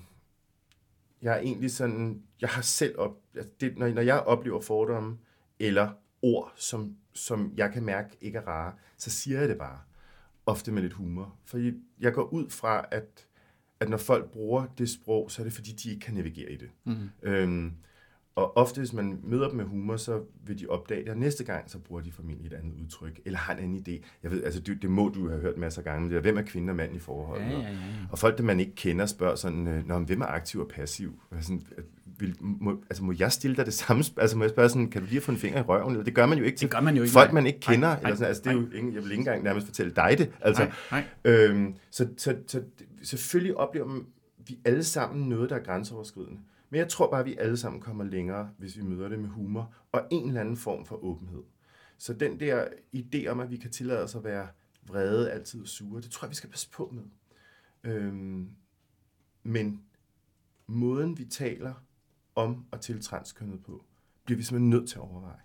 jeg 1.22 1.36
er 1.36 1.40
egentlig 1.40 1.72
sådan, 1.72 2.24
jeg 2.42 2.50
har 2.50 2.62
selv 2.62 2.98
op, 2.98 3.18
altså 3.36 3.52
det, 3.62 3.78
når, 3.78 3.88
når 3.88 4.02
jeg 4.02 4.20
oplever 4.20 4.62
fordomme 4.62 5.18
eller 5.60 5.92
ord, 6.22 6.54
som, 6.56 6.96
som 7.14 7.54
jeg 7.58 7.74
kan 7.74 7.84
mærke 7.84 8.18
ikke 8.22 8.38
er 8.38 8.48
rare, 8.48 8.74
så 8.98 9.10
siger 9.10 9.40
jeg 9.40 9.50
det 9.50 9.58
bare. 9.58 9.80
Ofte 10.46 10.72
med 10.72 10.82
lidt 10.82 10.94
humor. 10.94 11.38
For 11.46 11.72
jeg 12.00 12.14
går 12.14 12.24
ud 12.24 12.50
fra, 12.50 12.86
at, 12.92 13.28
at 13.80 13.90
når 13.90 13.98
folk 13.98 14.32
bruger 14.32 14.66
det 14.78 14.90
sprog, 14.90 15.32
så 15.32 15.42
er 15.42 15.44
det 15.44 15.54
fordi, 15.54 15.72
de 15.72 15.90
ikke 15.90 16.00
kan 16.00 16.14
navigere 16.14 16.52
i 16.52 16.56
det. 16.56 16.70
Mm. 16.86 17.10
Øhm, 17.24 17.72
og 18.36 18.58
ofte, 18.58 18.78
hvis 18.78 18.94
man 18.94 19.20
møder 19.24 19.48
dem 19.48 19.58
med 19.58 19.66
humor, 19.66 19.98
så 19.98 20.22
vil 20.44 20.60
de 20.60 20.68
opdage 20.68 21.10
at 21.10 21.18
næste 21.18 21.44
gang, 21.44 21.70
så 21.70 21.80
bruger 21.80 22.02
de 22.02 22.12
formentlig 22.12 22.48
et 22.48 22.54
andet 22.54 22.74
udtryk, 22.84 23.20
eller 23.26 23.40
har 23.40 23.54
en 23.54 23.60
anden 23.60 23.86
idé. 23.88 24.06
Jeg 24.24 24.32
ved, 24.32 24.44
altså, 24.44 24.60
det, 24.60 24.82
det 24.82 24.90
må 24.92 25.10
du 25.10 25.30
have 25.30 25.42
hørt 25.42 25.58
masser 25.58 25.82
af 25.82 25.86
gange, 25.86 26.10
det 26.10 26.18
er, 26.18 26.22
hvem 26.22 26.38
er 26.38 26.42
kvinde 26.42 26.72
og 26.72 26.76
mand 26.76 26.96
i 26.96 27.00
forhold? 27.00 27.42
Ja, 27.42 27.50
ja, 27.50 27.60
ja. 27.60 27.78
Og 28.12 28.20
folk, 28.20 28.38
det 28.38 28.46
man 28.46 28.60
ikke 28.60 28.76
kender, 28.76 29.06
spørger 29.06 29.36
sådan, 29.36 29.68
øh, 29.68 29.88
Nå, 29.88 30.00
hvem 30.00 30.22
er 30.22 30.26
aktiv 30.26 30.60
og 30.60 30.68
passiv? 30.68 31.22
Sådan, 31.42 31.68
vil, 32.20 32.36
må, 32.40 32.84
altså, 32.90 33.04
må 33.04 33.14
jeg 33.20 33.32
stille 33.32 33.56
dig 33.56 33.66
det 33.66 33.74
samme? 33.74 34.04
Altså, 34.18 34.38
må 34.38 34.44
jeg 34.44 34.52
spørge 34.52 34.70
sådan, 34.70 34.90
kan 34.90 35.02
du 35.02 35.08
lige 35.08 35.22
få 35.22 35.32
en 35.32 35.38
finger 35.38 35.60
i 35.60 35.62
røven? 35.62 35.92
Eller, 35.92 36.04
det 36.04 36.16
gør 36.16 36.26
man 36.26 36.38
jo 36.38 36.44
ikke 36.44 36.58
til 36.58 36.68
det 36.68 36.76
gør 36.76 36.82
man 36.82 36.96
jo 36.96 37.04
ikke, 37.04 37.14
folk, 37.14 37.34
man 37.34 37.46
ikke 37.46 37.60
kender. 37.60 37.88
Nej, 37.88 38.00
eller 38.04 38.16
sådan, 38.16 38.28
altså, 38.28 38.44
det 38.44 38.50
er 38.50 38.54
jo 38.54 38.70
ingen, 38.72 38.94
jeg 38.94 39.04
vil 39.04 39.12
ikke 39.12 39.22
engang 39.22 39.44
nærmest 39.44 39.68
fortælle 39.68 39.94
dig 39.96 40.16
det. 40.18 40.32
Altså, 40.42 40.64
nej, 40.92 41.04
nej. 41.26 41.34
Øhm, 41.34 41.76
så, 41.92 42.08
så, 42.18 42.36
så, 42.48 42.64
selvfølgelig 43.04 43.58
oplever 43.58 44.00
vi 44.48 44.60
alle 44.66 44.84
sammen 44.84 45.30
noget, 45.30 45.50
der 45.50 45.56
er 45.56 45.64
grænseoverskridende. 45.64 46.40
Men 46.70 46.80
jeg 46.80 46.88
tror 46.88 47.12
bare, 47.12 47.20
at 47.20 47.26
vi 47.26 47.36
alle 47.40 47.58
sammen 47.58 47.82
kommer 47.82 48.04
længere, 48.04 48.50
hvis 48.58 48.78
vi 48.78 48.84
møder 48.84 49.10
det 49.10 49.20
med 49.20 49.30
humor 49.30 49.74
og 49.92 50.08
en 50.12 50.28
eller 50.28 50.42
anden 50.42 50.58
form 50.58 50.86
for 50.86 51.04
åbenhed. 51.04 51.44
Så 51.98 52.14
den 52.14 52.40
der 52.40 52.66
idé 52.96 53.28
om, 53.28 53.40
at 53.40 53.52
vi 53.52 53.58
kan 53.58 53.72
tillade 53.72 54.04
os 54.04 54.16
at 54.16 54.24
være 54.24 54.48
vrede, 54.88 55.32
altid 55.32 55.66
sure, 55.66 56.02
det 56.02 56.12
tror 56.12 56.26
jeg, 56.26 56.30
vi 56.30 56.36
skal 56.36 56.50
passe 56.50 56.70
på 56.70 56.94
med. 56.94 57.04
Øhm, 57.92 58.50
men 59.44 59.82
måden, 60.68 61.18
vi 61.18 61.26
taler 61.26 61.74
om 62.38 62.66
og 62.72 62.82
til 62.82 63.02
transkønnet 63.02 63.60
på, 63.66 63.84
bliver 64.26 64.38
vi 64.38 64.44
simpelthen 64.44 64.70
nødt 64.70 64.90
til 64.90 64.96
at 64.96 65.02
overveje. 65.02 65.40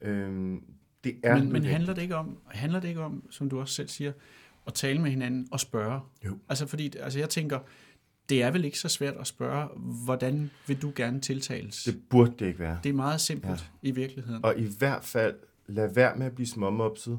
Øhm, 0.00 0.64
det 1.04 1.20
er 1.22 1.38
men, 1.38 1.52
men 1.52 1.64
handler, 1.64 1.94
det 1.94 2.02
ikke 2.02 2.16
om, 2.16 2.38
handler 2.48 2.80
det 2.80 2.88
ikke 2.88 3.00
om, 3.00 3.24
som 3.30 3.48
du 3.48 3.60
også 3.60 3.74
selv 3.74 3.88
siger, 3.88 4.12
at 4.66 4.74
tale 4.74 5.02
med 5.02 5.10
hinanden 5.10 5.48
og 5.50 5.60
spørge? 5.60 6.00
Jo. 6.24 6.38
Altså 6.48 6.66
fordi, 6.66 6.96
altså 6.96 7.18
jeg 7.18 7.28
tænker, 7.28 7.58
det 8.28 8.42
er 8.42 8.50
vel 8.50 8.64
ikke 8.64 8.78
så 8.78 8.88
svært 8.88 9.14
at 9.14 9.26
spørge, 9.26 9.68
hvordan 10.04 10.50
vil 10.66 10.82
du 10.82 10.92
gerne 10.96 11.20
tiltales? 11.20 11.84
Det 11.84 12.02
burde 12.10 12.32
det 12.38 12.46
ikke 12.46 12.58
være. 12.58 12.78
Det 12.82 12.88
er 12.88 12.94
meget 12.94 13.20
simpelt 13.20 13.70
ja. 13.82 13.88
i 13.88 13.90
virkeligheden. 13.90 14.44
Og 14.44 14.58
i 14.58 14.76
hvert 14.78 15.04
fald, 15.04 15.34
lad 15.66 15.94
være 15.94 16.16
med 16.16 16.26
at 16.26 16.34
blive 16.34 16.46
småmopset, 16.46 17.18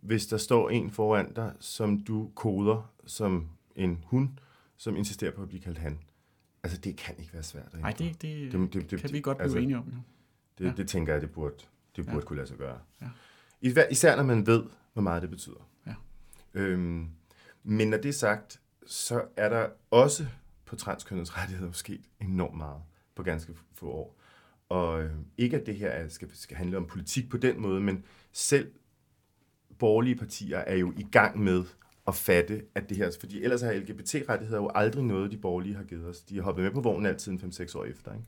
hvis 0.00 0.26
der 0.26 0.36
står 0.36 0.70
en 0.70 0.90
foran 0.90 1.32
dig, 1.32 1.52
som 1.60 2.00
du 2.00 2.30
koder 2.34 2.92
som 3.06 3.48
en 3.76 4.04
hund, 4.04 4.28
som 4.76 4.96
insisterer 4.96 5.30
på 5.30 5.42
at 5.42 5.48
blive 5.48 5.62
kaldt 5.62 5.78
han. 5.78 5.98
Altså, 6.62 6.78
det 6.78 6.96
kan 6.96 7.14
ikke 7.18 7.32
være 7.32 7.42
svært. 7.42 7.74
Nej, 7.80 7.90
det, 7.90 8.22
det, 8.22 8.52
det, 8.52 8.72
det, 8.72 8.90
det, 8.90 9.00
kan 9.00 9.12
vi 9.12 9.20
godt 9.20 9.36
blive 9.38 9.44
altså, 9.44 9.58
enige 9.58 9.78
om. 9.78 9.84
Ja. 9.88 9.96
Det, 10.58 10.70
ja. 10.70 10.76
det 10.76 10.88
tænker 10.88 11.12
jeg, 11.12 11.22
det 11.22 11.30
burde, 11.30 11.54
det 11.96 12.04
burde 12.06 12.18
ja. 12.18 12.24
kunne 12.24 12.36
lade 12.36 12.48
sig 12.48 12.56
gøre. 12.56 12.78
Ja. 13.62 13.86
Især 13.90 14.16
når 14.16 14.22
man 14.22 14.46
ved, 14.46 14.62
hvor 14.92 15.02
meget 15.02 15.22
det 15.22 15.30
betyder. 15.30 15.68
Ja. 15.86 15.94
Øhm, 16.54 17.08
men 17.62 17.88
når 17.88 17.96
det 17.96 18.08
er 18.08 18.12
sagt, 18.12 18.60
så 18.86 19.24
er 19.36 19.48
der 19.48 19.68
også 19.90 20.26
på 20.64 20.76
transkønnets 20.76 21.36
rettigheder 21.38 21.72
sket 21.72 22.04
enormt 22.20 22.56
meget 22.56 22.82
på 23.14 23.22
ganske 23.22 23.54
få 23.74 23.90
år. 23.90 24.18
Og 24.68 25.02
øh, 25.02 25.12
ikke 25.38 25.56
at 25.56 25.66
det 25.66 25.76
her 25.76 25.88
er, 25.88 26.08
skal, 26.08 26.28
skal 26.34 26.56
handle 26.56 26.76
om 26.76 26.86
politik 26.86 27.30
på 27.30 27.36
den 27.36 27.60
måde, 27.60 27.80
men 27.80 28.04
selv 28.32 28.72
borgerlige 29.78 30.16
partier 30.16 30.58
er 30.58 30.76
jo 30.76 30.92
i 30.96 31.06
gang 31.12 31.38
med 31.38 31.64
at 32.08 32.14
fatte, 32.14 32.62
at 32.74 32.88
det 32.88 32.96
her, 32.96 33.10
fordi 33.20 33.42
ellers 33.42 33.60
har 33.60 33.72
LGBT-rettigheder 33.72 34.60
jo 34.60 34.70
aldrig 34.74 35.04
noget, 35.04 35.30
de 35.30 35.36
borgerlige 35.36 35.74
har 35.74 35.84
givet 35.84 36.06
os. 36.06 36.20
De 36.20 36.34
har 36.34 36.42
hoppet 36.42 36.64
med 36.64 36.72
på 36.72 36.80
vognen 36.80 37.06
altid 37.06 37.32
5-6 37.32 37.78
år 37.78 37.84
efter. 37.84 38.12
Ikke? 38.12 38.26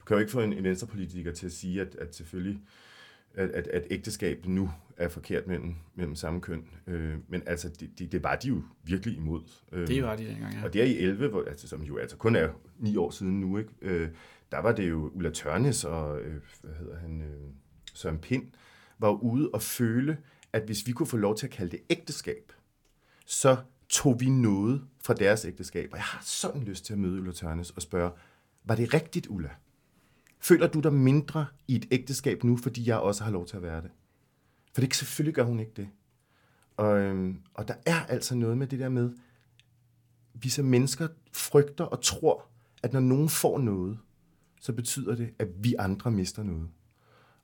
Du 0.00 0.04
kan 0.04 0.14
jo 0.14 0.18
ikke 0.20 0.32
få 0.32 0.40
en, 0.40 0.52
en 0.52 0.64
venstrepolitiker 0.64 1.32
til 1.32 1.46
at 1.46 1.52
sige, 1.52 1.80
at, 1.80 1.94
at 1.94 2.14
selvfølgelig 2.14 2.60
at, 3.34 3.50
at, 3.50 3.66
at 3.66 3.86
ægteskab 3.90 4.46
nu 4.46 4.70
er 4.96 5.08
forkert 5.08 5.46
mellem, 5.46 5.74
mellem 5.94 6.14
samme 6.14 6.40
køn. 6.40 6.64
Øh, 6.86 7.14
men 7.28 7.42
altså, 7.46 7.68
det, 7.68 7.98
det, 7.98 8.12
det 8.12 8.22
var 8.22 8.36
de 8.36 8.48
jo 8.48 8.62
virkelig 8.84 9.16
imod. 9.16 9.42
Øh, 9.72 9.88
det 9.88 10.02
var 10.02 10.16
de 10.16 10.26
dengang, 10.26 10.54
ja. 10.54 10.64
Og 10.64 10.72
det 10.72 10.82
er 10.82 10.86
i 10.86 10.98
11, 10.98 11.28
hvor, 11.28 11.44
altså, 11.44 11.68
som 11.68 11.82
jo 11.82 11.96
altså 11.96 12.16
kun 12.16 12.36
er 12.36 12.48
ni 12.78 12.96
år 12.96 13.10
siden 13.10 13.40
nu, 13.40 13.58
ikke? 13.58 13.70
Øh, 13.82 14.08
der 14.52 14.58
var 14.58 14.72
det 14.72 14.90
jo 14.90 15.10
Ulla 15.14 15.30
Tørnes 15.30 15.84
og, 15.84 16.20
øh, 16.20 16.34
hvad 16.62 16.74
hedder 16.74 16.98
han, 16.98 17.22
øh, 17.22 17.50
Søren 17.94 18.18
Pind, 18.18 18.44
var 18.98 19.10
ude 19.10 19.50
og 19.52 19.62
føle, 19.62 20.16
at 20.52 20.62
hvis 20.62 20.86
vi 20.86 20.92
kunne 20.92 21.06
få 21.06 21.16
lov 21.16 21.36
til 21.36 21.46
at 21.46 21.52
kalde 21.52 21.70
det 21.70 21.80
ægteskab, 21.90 22.52
så 23.30 23.56
tog 23.88 24.20
vi 24.20 24.28
noget 24.28 24.84
fra 25.02 25.14
deres 25.14 25.44
ægteskab. 25.44 25.88
Og 25.92 25.96
jeg 25.96 26.04
har 26.04 26.22
sådan 26.24 26.62
lyst 26.62 26.84
til 26.84 26.92
at 26.92 26.98
møde 26.98 27.20
Ulla 27.20 27.32
Tørnes 27.32 27.70
og 27.70 27.82
spørge, 27.82 28.12
var 28.64 28.74
det 28.74 28.94
rigtigt, 28.94 29.26
Ulla? 29.26 29.50
Føler 30.38 30.66
du 30.66 30.80
dig 30.80 30.92
mindre 30.92 31.46
i 31.68 31.76
et 31.76 31.86
ægteskab 31.90 32.44
nu, 32.44 32.56
fordi 32.56 32.88
jeg 32.88 32.98
også 32.98 33.24
har 33.24 33.30
lov 33.30 33.46
til 33.46 33.56
at 33.56 33.62
være 33.62 33.82
det? 33.82 33.90
For 34.74 34.80
det 34.80 34.94
selvfølgelig 34.94 35.34
gør 35.34 35.42
hun 35.42 35.60
ikke 35.60 35.72
det. 35.76 35.88
Og, 36.76 36.98
øhm, 36.98 37.40
og 37.54 37.68
der 37.68 37.74
er 37.86 38.06
altså 38.06 38.34
noget 38.34 38.58
med 38.58 38.66
det 38.66 38.78
der 38.78 38.88
med, 38.88 39.10
vi 40.34 40.48
som 40.48 40.64
mennesker 40.64 41.08
frygter 41.32 41.84
og 41.84 42.02
tror, 42.02 42.46
at 42.82 42.92
når 42.92 43.00
nogen 43.00 43.28
får 43.28 43.58
noget, 43.58 43.98
så 44.60 44.72
betyder 44.72 45.14
det, 45.14 45.34
at 45.38 45.48
vi 45.64 45.74
andre 45.78 46.10
mister 46.10 46.42
noget. 46.42 46.68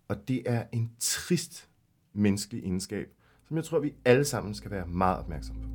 Og 0.08 0.28
det 0.28 0.42
er 0.46 0.64
en 0.72 0.92
trist 1.00 1.68
menneskelig 2.12 2.62
egenskab, 2.62 3.16
som 3.48 3.56
jeg 3.56 3.64
tror, 3.64 3.78
vi 3.78 3.94
alle 4.04 4.24
sammen 4.24 4.54
skal 4.54 4.70
være 4.70 4.86
meget 4.86 5.18
opmærksomme 5.18 5.62
på. 5.62 5.68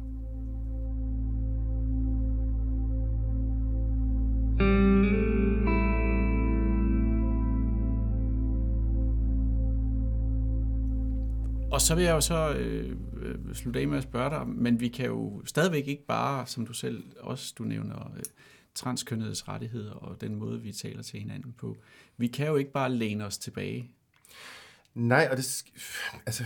Og 11.72 11.82
så 11.82 11.96
vil 11.96 12.04
jeg 12.04 12.12
jo 12.12 12.22
så 12.22 12.54
øh, 12.54 12.98
slutte 13.54 13.80
af 13.80 13.88
med 13.88 13.98
at 13.98 14.04
spørge 14.04 14.30
dig, 14.30 14.48
men 14.48 14.80
vi 14.80 14.88
kan 14.88 15.06
jo 15.06 15.42
stadigvæk 15.46 15.88
ikke 15.88 16.06
bare, 16.06 16.48
som 16.48 16.66
du 16.66 16.74
selv 16.74 17.04
også 17.20 17.54
du 17.58 17.64
nævner, 17.64 18.12
øh, 18.18 18.24
transkønnedes 18.76 19.48
rettigheder 19.48 19.92
og 19.92 20.22
den 20.22 20.36
måde, 20.36 20.62
vi 20.62 20.72
taler 20.72 21.04
til 21.04 21.20
hinanden 21.20 21.54
på. 21.54 21.78
Vi 22.18 22.28
kan 22.28 22.48
jo 22.48 22.56
ikke 22.56 22.72
bare 22.72 22.92
læne 22.92 23.26
os 23.26 23.38
tilbage. 23.38 23.90
Nej, 24.94 25.28
og 25.32 25.38
det, 25.38 25.64
altså, 26.26 26.46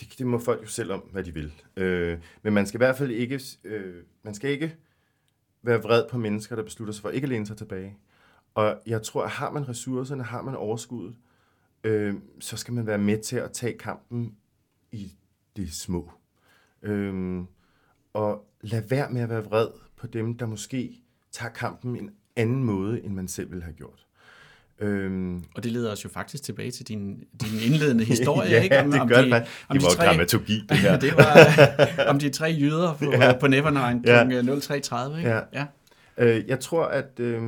det, 0.00 0.18
det 0.18 0.26
må 0.26 0.38
folk 0.38 0.62
jo 0.62 0.66
selv 0.66 0.92
om, 0.92 1.00
hvad 1.00 1.24
de 1.24 1.34
vil. 1.34 1.52
Øh, 1.76 2.18
men 2.42 2.52
man 2.52 2.66
skal 2.66 2.78
i 2.78 2.82
hvert 2.82 2.96
fald 2.96 3.10
ikke, 3.10 3.40
øh, 3.64 3.94
man 4.22 4.34
skal 4.34 4.50
ikke 4.50 4.76
være 5.62 5.82
vred 5.82 6.04
på 6.10 6.18
mennesker, 6.18 6.56
der 6.56 6.62
beslutter 6.62 6.94
sig 6.94 7.02
for 7.02 7.10
ikke 7.10 7.24
at 7.24 7.28
læne 7.28 7.46
sig 7.46 7.56
tilbage. 7.56 7.96
Og 8.54 8.82
jeg 8.86 9.02
tror, 9.02 9.24
at 9.24 9.30
har 9.30 9.50
man 9.50 9.68
ressourcerne, 9.68 10.22
har 10.22 10.42
man 10.42 10.54
overskuddet, 10.54 11.16
øh, 11.84 12.14
så 12.40 12.56
skal 12.56 12.74
man 12.74 12.86
være 12.86 12.98
med 12.98 13.22
til 13.22 13.36
at 13.36 13.52
tage 13.52 13.78
kampen 13.78 14.36
i 14.92 15.12
det 15.56 15.72
små. 15.72 16.10
Øh, 16.82 17.44
og 18.12 18.46
lad 18.60 18.82
være 18.88 19.10
med 19.10 19.20
at 19.20 19.28
være 19.28 19.44
vred 19.44 19.68
på 19.96 20.06
dem, 20.06 20.38
der 20.38 20.46
måske 20.46 21.02
tager 21.30 21.52
kampen 21.52 21.96
en 21.96 22.10
anden 22.36 22.64
måde, 22.64 23.04
end 23.04 23.14
man 23.14 23.28
selv 23.28 23.50
ville 23.50 23.64
have 23.64 23.74
gjort. 23.74 24.06
Øhm. 24.80 25.44
Og 25.54 25.64
det 25.64 25.72
leder 25.72 25.92
os 25.92 26.04
jo 26.04 26.08
faktisk 26.08 26.42
tilbage 26.42 26.70
til 26.70 26.88
din, 26.88 27.16
din 27.16 27.72
indledende 27.72 28.04
historie, 28.04 28.50
ja, 28.56 28.62
ikke? 28.62 28.80
Om, 28.80 28.90
det 28.90 29.00
om 29.00 29.08
gør 29.08 29.22
de, 29.22 29.30
det. 29.30 29.64
Om 29.68 29.78
det 29.78 29.82
var 29.82 29.90
tre, 29.90 30.04
dramaturgi, 30.04 30.66
det 30.68 30.78
her. 30.78 30.98
det 31.06 31.16
var 31.16 32.04
om 32.08 32.18
de 32.18 32.30
tre 32.30 32.56
jyder 32.58 32.94
på, 32.94 33.04
ja. 33.12 33.38
på 33.40 33.46
Nevernight 33.46 34.04
kl. 34.04 34.10
Ja. 34.10 34.22
03.30, 34.22 35.16
ikke? 35.16 35.30
Ja. 35.30 35.40
ja. 35.52 35.66
Øh, 36.16 36.48
jeg 36.48 36.60
tror, 36.60 36.84
at... 36.84 37.20
Øh, 37.20 37.42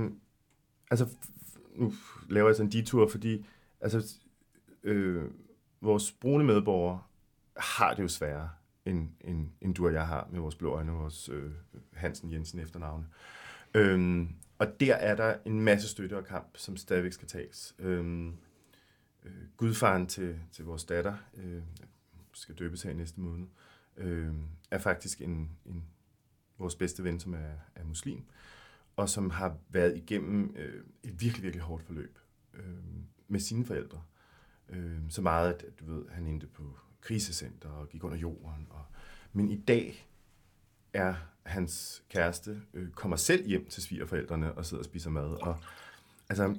altså, 0.90 1.06
nu 1.76 1.92
laver 2.30 2.48
jeg 2.48 2.56
sådan 2.56 2.66
en 2.66 2.72
detur, 2.72 3.08
fordi 3.08 3.46
altså, 3.80 4.14
øh, 4.84 5.22
vores 5.80 6.12
brune 6.12 6.44
medborgere 6.44 7.00
har 7.56 7.94
det 7.94 8.02
jo 8.02 8.08
sværere, 8.08 8.48
end, 8.86 9.08
end, 9.20 9.48
end 9.60 9.74
du 9.74 9.86
og 9.86 9.92
jeg 9.92 10.06
har 10.06 10.28
med 10.32 10.40
vores 10.40 10.54
blå 10.54 10.74
øjne 10.74 10.92
og 10.92 10.98
vores 10.98 11.28
øh, 11.32 11.50
Hansen 11.92 12.32
Jensen 12.32 12.60
efternavne. 12.60 13.04
Øhm, 13.74 14.28
og 14.62 14.80
der 14.80 14.94
er 14.94 15.14
der 15.14 15.36
en 15.44 15.60
masse 15.60 15.88
støtte 15.88 16.16
og 16.16 16.24
kamp, 16.24 16.56
som 16.56 16.76
stadigvæk 16.76 17.12
skal 17.12 17.28
tages. 17.28 17.74
Øhm, 17.78 18.36
øh, 19.24 19.32
gudfaren 19.56 20.06
til, 20.06 20.40
til 20.52 20.64
vores 20.64 20.84
datter, 20.84 21.16
øh, 21.34 21.62
skal 22.32 22.54
døbes 22.54 22.82
her 22.82 22.90
i 22.90 22.94
næste 22.94 23.20
måned, 23.20 23.46
øh, 23.96 24.32
er 24.70 24.78
faktisk 24.78 25.20
en, 25.20 25.50
en, 25.66 25.84
vores 26.58 26.74
bedste 26.74 27.04
ven, 27.04 27.20
som 27.20 27.34
er, 27.34 27.54
er 27.74 27.84
muslim, 27.84 28.24
og 28.96 29.08
som 29.08 29.30
har 29.30 29.56
været 29.68 29.96
igennem 29.96 30.54
øh, 30.56 30.84
et 31.02 31.20
virkelig, 31.20 31.42
virkelig 31.42 31.62
hårdt 31.62 31.82
forløb. 31.82 32.18
Øh, 32.54 32.62
med 33.28 33.40
sine 33.40 33.64
forældre. 33.64 34.02
Øh, 34.68 34.98
så 35.08 35.22
meget, 35.22 35.52
at 35.52 35.80
du 35.80 35.94
ved, 35.94 36.08
han 36.08 36.26
endte 36.26 36.46
på 36.46 36.78
krisecenter 37.00 37.68
og 37.68 37.88
gik 37.88 38.04
under 38.04 38.18
jorden. 38.18 38.66
Og, 38.70 38.84
men 39.32 39.50
i 39.50 39.60
dag 39.60 40.08
er 40.92 41.14
hans 41.42 42.02
kæreste, 42.08 42.62
øh, 42.74 42.90
kommer 42.90 43.16
selv 43.16 43.46
hjem 43.46 43.66
til 43.66 43.82
svigerforældrene 43.82 44.52
og 44.52 44.66
sidder 44.66 44.80
og 44.80 44.84
spiser 44.84 45.10
mad. 45.10 45.42
Og, 45.42 45.58
altså, 46.28 46.56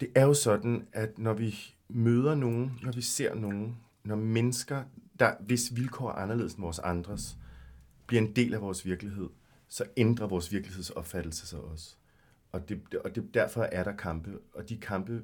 det 0.00 0.08
er 0.14 0.24
jo 0.24 0.34
sådan, 0.34 0.88
at 0.92 1.18
når 1.18 1.32
vi 1.32 1.74
møder 1.88 2.34
nogen, 2.34 2.78
når 2.82 2.92
vi 2.92 3.02
ser 3.02 3.34
nogen, 3.34 3.76
når 4.04 4.16
mennesker, 4.16 4.84
der, 5.18 5.34
hvis 5.40 5.76
vilkår 5.76 6.10
er 6.10 6.14
anderledes 6.14 6.54
end 6.54 6.62
vores 6.62 6.78
andres, 6.78 7.36
bliver 8.06 8.22
en 8.22 8.36
del 8.36 8.54
af 8.54 8.60
vores 8.60 8.86
virkelighed, 8.86 9.28
så 9.68 9.84
ændrer 9.96 10.26
vores 10.26 10.52
virkelighedsopfattelse 10.52 11.46
sig 11.46 11.60
også. 11.60 11.96
Og, 12.52 12.68
det, 12.68 12.94
og 13.04 13.14
det, 13.14 13.34
derfor 13.34 13.62
er 13.62 13.84
der 13.84 13.96
kampe, 13.96 14.38
og 14.54 14.68
de 14.68 14.76
kampe 14.76 15.22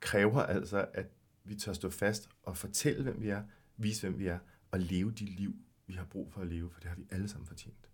kræver 0.00 0.42
altså, 0.42 0.86
at 0.94 1.06
vi 1.44 1.54
tør 1.54 1.72
stå 1.72 1.90
fast 1.90 2.28
og 2.42 2.56
fortælle, 2.56 3.02
hvem 3.02 3.20
vi 3.20 3.28
er, 3.28 3.42
vise, 3.76 4.00
hvem 4.00 4.18
vi 4.18 4.26
er, 4.26 4.38
og 4.70 4.80
leve 4.80 5.10
de 5.10 5.24
liv, 5.24 5.54
vi 5.92 5.96
har 5.96 6.04
brug 6.04 6.32
for 6.32 6.40
at 6.40 6.46
leve, 6.46 6.70
for 6.70 6.80
det 6.80 6.88
har 6.88 6.96
vi 6.96 7.06
alle 7.10 7.28
sammen 7.28 7.46
fortjent. 7.46 7.88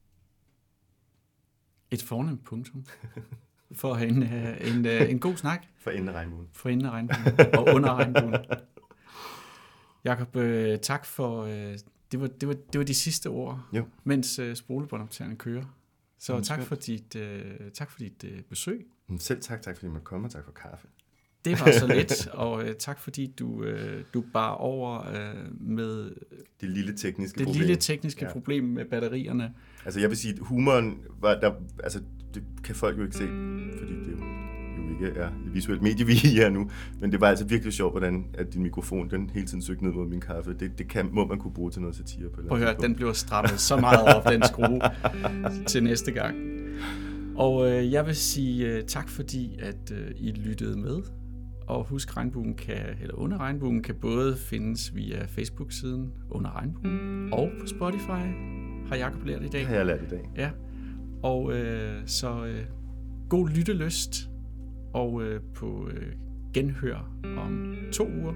Et 1.91 2.03
fornemt 2.03 2.45
punktum 2.45 2.85
for 3.81 3.97
en, 3.97 4.23
øh, 4.23 4.69
en, 4.69 4.87
øh, 4.87 5.11
en 5.11 5.19
god 5.19 5.37
snak. 5.37 5.67
For 5.77 5.91
enden 5.91 6.09
af 6.09 6.13
regnbuen. 6.13 6.49
For 6.53 6.69
enden 6.69 6.87
af 6.87 6.91
regnbuen 6.91 7.25
og 7.59 7.75
under 7.75 7.95
regnbuen. 7.95 8.45
Jakob, 10.05 10.37
øh, 10.37 10.79
tak 10.79 11.05
for... 11.05 11.45
Det 12.13 12.21
var, 12.21 12.27
det, 12.27 12.49
var, 12.49 12.55
det 12.73 12.79
var 12.79 12.85
de 12.85 12.95
sidste 12.95 13.27
ord, 13.27 13.69
jo. 13.73 13.87
mens 14.05 14.41
spolebåndoptageren 14.55 15.37
kører. 15.37 15.65
Så 16.19 16.33
Jamen, 16.33 16.45
tak 16.45 16.63
for, 16.63 16.75
dit, 16.75 17.17
tak 17.75 17.91
for 17.91 17.99
dit 17.99 18.25
besøg. 18.49 18.87
Selv 19.19 19.43
tak, 19.43 19.63
tak 19.63 19.77
fordi 19.77 19.87
du 19.87 19.93
måtte 19.93 20.05
komme, 20.05 20.27
og 20.27 20.31
tak 20.31 20.45
for 20.45 20.53
kaffe. 20.53 20.89
Det 21.51 21.61
var 21.67 21.73
så 21.73 21.87
lidt, 21.87 22.27
og 22.27 22.65
øh, 22.65 22.75
tak 22.75 22.99
fordi 22.99 23.35
du, 23.39 23.65
øh, 23.65 24.03
du 24.15 24.25
bar 24.33 24.51
over 24.51 25.09
øh, 25.09 25.61
med 25.61 26.11
det 26.61 26.71
lille 26.71 26.97
tekniske 26.97 27.39
det 27.39 27.47
problem. 27.47 27.61
lille 27.61 27.77
tekniske 27.77 28.25
ja. 28.25 28.33
problem 28.33 28.65
med 28.65 28.85
batterierne. 28.85 29.53
Altså 29.85 30.01
jeg 30.01 30.09
vil 30.09 30.17
sige, 30.17 30.35
at 30.35 30.39
humoren 30.41 30.99
var 31.21 31.41
der, 31.41 31.53
altså 31.83 32.01
det 32.35 32.43
kan 32.65 32.75
folk 32.75 32.99
jo 32.99 33.03
ikke 33.03 33.17
se, 33.17 33.27
fordi 33.79 33.93
det 33.93 34.13
jo, 34.13 34.25
jo 34.79 35.07
ikke 35.07 35.21
er 35.21 35.29
et 35.29 35.55
visuelt 35.55 35.83
medie, 35.83 36.07
vi 36.13 36.13
er 36.13 36.17
her 36.17 36.51
nu. 36.51 36.71
Men 37.01 37.13
det 37.13 37.21
var 37.21 37.29
altså 37.29 37.45
virkelig 37.45 37.73
sjovt, 37.73 37.93
hvordan 37.93 38.27
at 38.35 38.53
din 38.55 38.63
mikrofon 38.63 39.11
den 39.11 39.31
hele 39.35 39.47
tiden 39.47 39.63
søgte 39.63 39.85
ned 39.85 39.93
mod 39.93 40.07
min 40.07 40.21
kaffe. 40.21 40.55
Det, 40.61 40.79
det 40.79 40.89
kan, 40.89 41.09
må 41.13 41.27
man 41.27 41.39
kunne 41.39 41.55
bruge 41.55 41.71
til 41.71 41.81
noget 41.81 41.97
satire 41.97 42.29
på. 42.29 42.41
Prøv 42.49 42.59
at 42.59 42.65
høre, 42.65 42.77
den 42.81 42.95
bliver 42.95 43.13
strammet 43.13 43.61
så 43.61 43.77
meget 43.77 44.15
op, 44.15 44.29
den 44.33 44.43
skrue, 44.43 44.81
til 45.71 45.83
næste 45.83 46.13
gang. 46.13 46.37
Og 47.37 47.71
øh, 47.71 47.93
jeg 47.93 48.07
vil 48.07 48.17
sige 48.17 48.67
øh, 48.67 48.85
tak, 48.85 49.09
fordi 49.09 49.59
at 49.59 49.93
øh, 49.93 50.11
I 50.17 50.31
lyttede 50.31 50.79
med. 50.79 51.03
Og 51.69 51.85
husk, 51.85 52.17
regnbuen 52.17 52.55
kan, 52.55 52.97
eller 53.01 53.15
under 53.15 53.39
regnbuen 53.39 53.83
kan 53.83 53.95
både 53.95 54.37
findes 54.37 54.95
via 54.95 55.25
Facebook-siden 55.25 56.13
under 56.31 56.57
regnbuen 56.57 57.33
og 57.33 57.51
på 57.61 57.67
Spotify, 57.67 58.27
har 58.89 58.97
Jacob 58.97 59.25
lært 59.25 59.43
i 59.43 59.49
dag. 59.49 59.67
Har 59.67 59.75
jeg 59.75 59.87
lært 59.87 60.03
i 60.03 60.07
dag. 60.07 60.31
Ja, 60.37 60.51
og 61.23 61.53
øh, 61.53 62.03
så 62.07 62.47
øh, 62.47 62.65
god 63.29 63.49
lyttelyst, 63.49 64.31
og 64.95 65.23
øh, 65.23 65.41
på 65.55 65.89
øh, 65.91 66.13
genhør 66.55 67.13
om 67.39 67.77
to 67.93 68.05
uger, 68.05 68.33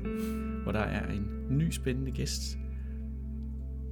hvor 0.63 0.73
der 0.73 0.81
er 0.81 1.13
en 1.13 1.27
ny 1.51 1.71
spændende 1.71 2.11
gæst 2.11 2.59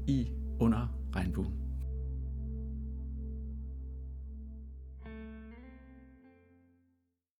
i 0.07 0.27
Under 0.61 0.97
Regnbuen. 1.17 1.60